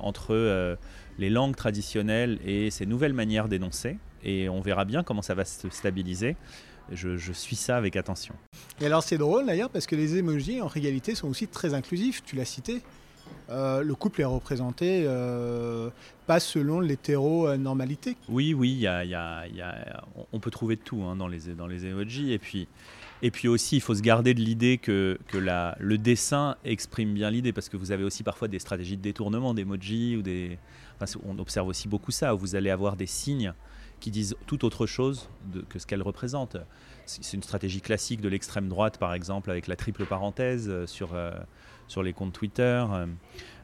entre 0.00 0.76
les 1.18 1.30
langues 1.30 1.56
traditionnelles 1.56 2.38
et 2.44 2.70
ces 2.70 2.86
nouvelles 2.86 3.12
manières 3.12 3.48
d'énoncer. 3.48 3.98
Et 4.24 4.48
on 4.48 4.60
verra 4.60 4.84
bien 4.84 5.02
comment 5.02 5.22
ça 5.22 5.34
va 5.34 5.44
se 5.44 5.68
stabiliser. 5.70 6.36
Je, 6.92 7.32
suis 7.32 7.56
ça 7.56 7.76
avec 7.76 7.96
attention. 7.96 8.34
Et 8.80 8.86
alors 8.86 9.02
c'est 9.02 9.16
drôle 9.16 9.46
d'ailleurs 9.46 9.70
parce 9.70 9.86
que 9.86 9.96
les 9.96 10.18
emojis 10.18 10.60
en 10.60 10.66
réalité 10.66 11.14
sont 11.14 11.28
aussi 11.28 11.48
très 11.48 11.72
inclusifs, 11.72 12.22
tu 12.24 12.36
l'as 12.36 12.44
cité. 12.44 12.82
Euh, 13.50 13.82
le 13.82 13.94
couple 13.94 14.22
est 14.22 14.26
représenté 14.26 15.04
euh, 15.06 15.90
pas 16.26 16.40
selon 16.40 16.80
l'hétéronormalité. 16.80 18.16
Oui, 18.28 18.54
oui, 18.54 18.86
on 20.32 20.40
peut 20.40 20.50
trouver 20.50 20.76
de 20.76 20.80
tout 20.80 21.02
hein, 21.02 21.16
dans, 21.16 21.28
les, 21.28 21.54
dans 21.54 21.66
les 21.66 21.86
emojis. 21.86 22.32
Et 22.32 22.38
puis, 22.38 22.68
et 23.22 23.30
puis 23.30 23.48
aussi, 23.48 23.76
il 23.76 23.80
faut 23.80 23.94
se 23.94 24.02
garder 24.02 24.34
de 24.34 24.40
l'idée 24.40 24.78
que, 24.78 25.18
le 25.32 25.96
dessin 25.96 26.56
exprime 26.64 27.14
bien 27.14 27.30
l'idée, 27.30 27.52
parce 27.52 27.68
que 27.68 27.76
vous 27.76 27.92
avez 27.92 28.04
aussi 28.04 28.22
parfois 28.22 28.48
des 28.48 28.58
stratégies 28.58 28.96
de 28.96 29.02
détournement 29.02 29.54
d'emojis 29.54 30.16
ou 30.16 30.22
des, 30.22 30.58
on 31.24 31.38
observe 31.38 31.68
aussi 31.68 31.88
beaucoup 31.88 32.10
ça, 32.10 32.34
où 32.34 32.38
vous 32.38 32.54
allez 32.54 32.70
avoir 32.70 32.96
des 32.96 33.06
signes 33.06 33.52
qui 34.00 34.10
disent 34.10 34.36
tout 34.46 34.64
autre 34.64 34.86
chose 34.86 35.28
que 35.68 35.78
ce 35.78 35.86
qu'elles 35.86 36.02
représentent. 36.02 36.58
C'est 37.06 37.34
une 37.34 37.42
stratégie 37.42 37.80
classique 37.80 38.20
de 38.20 38.28
l'extrême 38.28 38.68
droite, 38.68 38.98
par 38.98 39.14
exemple, 39.14 39.50
avec 39.50 39.66
la 39.66 39.76
triple 39.76 40.04
parenthèse 40.04 40.68
euh, 40.68 40.86
sur, 40.86 41.14
sur 41.88 42.02
les 42.02 42.12
comptes 42.12 42.32
Twitter. 42.32 42.84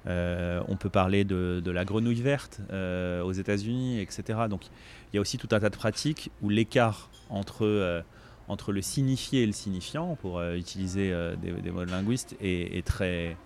Euh, 0.07 0.63
on 0.69 0.77
peut 0.77 0.89
parler 0.89 1.25
de, 1.25 1.63
la 1.71 1.85
grenouille 1.85 2.23
verte 2.23 2.61
aux 2.71 3.33
États-Unis, 3.33 4.01
etc. 4.01 4.41
Donc 4.49 4.67
il 4.67 5.17
y 5.17 5.19
a 5.19 5.21
aussi 5.21 5.39
tout 5.39 5.49
un 5.53 5.61
tas 5.61 5.71
de 5.71 5.77
pratiques 5.77 6.31
où 6.43 6.49
l'écart 6.49 7.11
entre, 7.29 8.03
entre 8.49 8.73
le 8.73 8.83
signifié 8.83 9.43
et 9.43 9.47
le 9.47 9.53
signifiant, 9.53 10.17
pour 10.17 10.43
utiliser 10.43 11.15
des, 11.43 11.71
mots 11.71 11.85
linguistes, 11.85 12.35
est, 12.41 12.79
est, 12.79 12.87
très, 12.87 13.37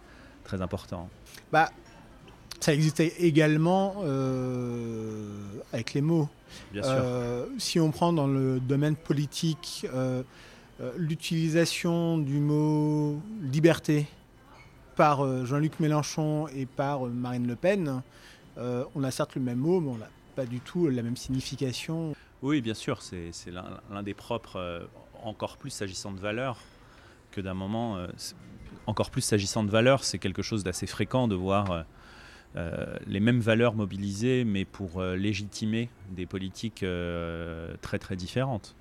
très 0.44 0.62
important. 0.62 1.08
Bah, 1.52 1.70
ça 2.64 2.72
existait 2.72 3.12
également 3.18 3.96
euh, 4.04 5.26
avec 5.72 5.92
les 5.92 6.00
mots. 6.00 6.30
Bien 6.72 6.82
sûr. 6.82 6.92
Euh, 6.94 7.46
si 7.58 7.78
on 7.78 7.90
prend 7.90 8.12
dans 8.14 8.26
le 8.26 8.58
domaine 8.58 8.96
politique, 8.96 9.86
euh, 9.92 10.22
euh, 10.80 10.92
l'utilisation 10.96 12.16
du 12.16 12.40
mot 12.40 13.20
liberté 13.42 14.06
par 14.96 15.24
euh, 15.24 15.44
Jean-Luc 15.44 15.80
Mélenchon 15.80 16.48
et 16.48 16.66
par 16.66 17.06
euh, 17.06 17.10
Marine 17.10 17.46
Le 17.46 17.56
Pen, 17.56 18.02
on 18.56 19.02
a 19.02 19.10
certes 19.10 19.34
le 19.34 19.40
même 19.40 19.58
mot, 19.58 19.80
mais 19.80 19.90
on 19.90 19.96
n'a 19.96 20.08
pas 20.36 20.46
du 20.46 20.60
tout 20.60 20.88
la 20.88 21.02
même 21.02 21.16
signification. 21.16 22.14
Oui, 22.40 22.60
bien 22.60 22.74
sûr, 22.74 23.02
c'est 23.02 23.32
l'un 23.50 24.02
des 24.04 24.14
propres, 24.14 24.88
encore 25.24 25.56
plus 25.56 25.70
s'agissant 25.70 26.12
de 26.12 26.20
valeurs, 26.20 26.58
que 27.32 27.40
d'un 27.40 27.54
moment, 27.54 27.98
encore 28.86 29.10
plus 29.10 29.22
s'agissant 29.22 29.64
de 29.64 29.70
valeurs, 29.70 30.04
c'est 30.04 30.18
quelque 30.18 30.42
chose 30.42 30.62
d'assez 30.62 30.86
fréquent 30.86 31.26
de 31.26 31.34
voir 31.34 31.84
les 32.54 33.18
mêmes 33.18 33.40
valeurs 33.40 33.74
mobilisées, 33.74 34.44
mais 34.44 34.64
pour 34.64 35.02
légitimer 35.02 35.90
des 36.10 36.26
politiques 36.26 36.84
très 37.80 37.98
très 37.98 38.14
différentes 38.14 38.76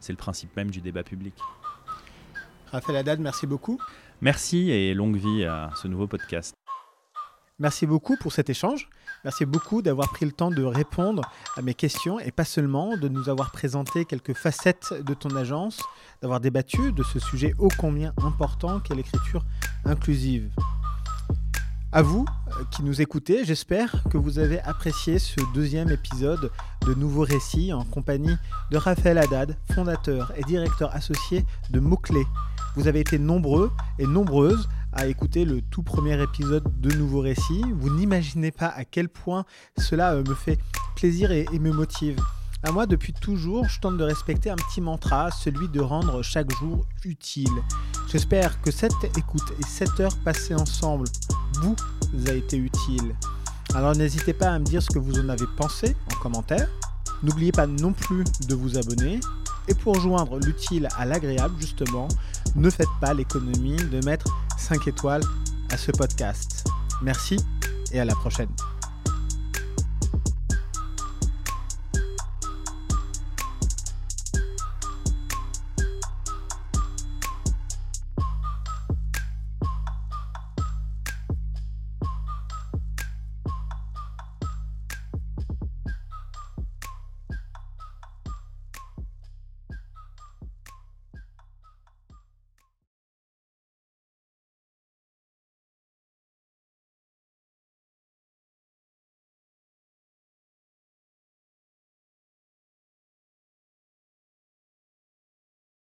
c'est 0.00 0.12
le 0.12 0.16
principe 0.16 0.54
même 0.56 0.70
du 0.70 0.80
débat 0.80 1.02
public. 1.02 1.34
Raphaël 2.70 2.98
Haddad, 2.98 3.20
merci 3.20 3.46
beaucoup. 3.46 3.80
Merci 4.20 4.70
et 4.70 4.94
longue 4.94 5.16
vie 5.16 5.44
à 5.44 5.70
ce 5.80 5.86
nouveau 5.86 6.08
podcast. 6.08 6.54
Merci 7.60 7.86
beaucoup 7.86 8.16
pour 8.16 8.32
cet 8.32 8.50
échange. 8.50 8.88
Merci 9.24 9.46
beaucoup 9.46 9.80
d'avoir 9.80 10.10
pris 10.10 10.26
le 10.26 10.32
temps 10.32 10.50
de 10.50 10.62
répondre 10.62 11.22
à 11.56 11.62
mes 11.62 11.74
questions 11.74 12.18
et 12.18 12.32
pas 12.32 12.44
seulement 12.44 12.96
de 12.96 13.08
nous 13.08 13.28
avoir 13.28 13.52
présenté 13.52 14.04
quelques 14.04 14.34
facettes 14.34 14.92
de 15.04 15.14
ton 15.14 15.34
agence, 15.36 15.82
d'avoir 16.20 16.40
débattu 16.40 16.92
de 16.92 17.02
ce 17.02 17.18
sujet 17.18 17.54
ô 17.58 17.68
combien 17.78 18.12
important 18.22 18.80
qu'est 18.80 18.94
l'écriture 18.94 19.44
inclusive. 19.84 20.50
À 21.90 22.02
vous 22.02 22.26
euh, 22.48 22.64
qui 22.70 22.82
nous 22.82 23.00
écoutez, 23.00 23.44
j'espère 23.44 24.04
que 24.10 24.18
vous 24.18 24.38
avez 24.38 24.60
apprécié 24.60 25.18
ce 25.18 25.40
deuxième 25.54 25.90
épisode 25.90 26.50
de 26.86 26.94
Nouveaux 26.94 27.22
Récits 27.22 27.72
en 27.72 27.84
compagnie 27.84 28.36
de 28.70 28.76
Raphaël 28.76 29.18
Haddad, 29.18 29.56
fondateur 29.72 30.32
et 30.36 30.42
directeur 30.42 30.94
associé 30.94 31.46
de 31.70 31.80
Mots-Clés. 31.80 32.26
Vous 32.76 32.86
avez 32.88 33.00
été 33.00 33.18
nombreux 33.18 33.70
et 33.98 34.06
nombreuses 34.06 34.68
à 34.92 35.06
écouter 35.06 35.44
le 35.44 35.60
tout 35.60 35.82
premier 35.82 36.20
épisode 36.22 36.64
de 36.80 36.94
Nouveaux 36.94 37.20
Récits. 37.20 37.64
Vous 37.76 37.90
n'imaginez 37.90 38.50
pas 38.50 38.68
à 38.68 38.84
quel 38.84 39.08
point 39.08 39.44
cela 39.76 40.14
euh, 40.14 40.24
me 40.24 40.34
fait 40.34 40.58
plaisir 40.96 41.30
et, 41.30 41.46
me 41.58 41.72
motive. 41.72 42.20
À 42.62 42.72
moi, 42.72 42.86
depuis 42.86 43.12
toujours, 43.12 43.68
je 43.68 43.78
tente 43.80 43.96
de 43.96 44.04
respecter 44.04 44.50
un 44.50 44.56
petit 44.56 44.80
mantra, 44.80 45.30
celui 45.30 45.68
de 45.68 45.80
rendre 45.80 46.22
chaque 46.22 46.50
jour 46.56 46.86
utile. 47.04 47.62
J'espère 48.10 48.60
que 48.62 48.70
cette 48.70 49.04
écoute 49.16 49.52
et 49.60 49.64
cette 49.64 50.00
heure 50.00 50.16
passée 50.24 50.54
ensemble 50.54 51.06
vous 51.60 51.76
a 52.26 52.32
été 52.32 52.56
utile. 52.56 53.14
Alors 53.74 53.94
n'hésitez 53.94 54.32
pas 54.32 54.50
à 54.50 54.58
me 54.58 54.64
dire 54.64 54.82
ce 54.82 54.90
que 54.90 54.98
vous 54.98 55.18
en 55.20 55.28
avez 55.28 55.46
pensé 55.56 55.94
en 56.12 56.16
commentaire. 56.20 56.68
N'oubliez 57.22 57.52
pas 57.52 57.66
non 57.66 57.92
plus 57.92 58.24
de 58.48 58.54
vous 58.54 58.78
abonner. 58.78 59.20
Et 59.68 59.74
pour 59.74 60.00
joindre 60.00 60.38
l'utile 60.38 60.88
à 60.96 61.04
l'agréable, 61.04 61.54
justement, 61.60 62.08
ne 62.56 62.70
faites 62.70 62.88
pas 63.00 63.14
l'économie 63.14 63.76
de 63.76 64.04
mettre 64.04 64.26
5 64.56 64.88
étoiles 64.88 65.22
à 65.70 65.76
ce 65.76 65.92
podcast. 65.92 66.66
Merci 67.02 67.36
et 67.92 68.00
à 68.00 68.04
la 68.04 68.14
prochaine. 68.14 68.48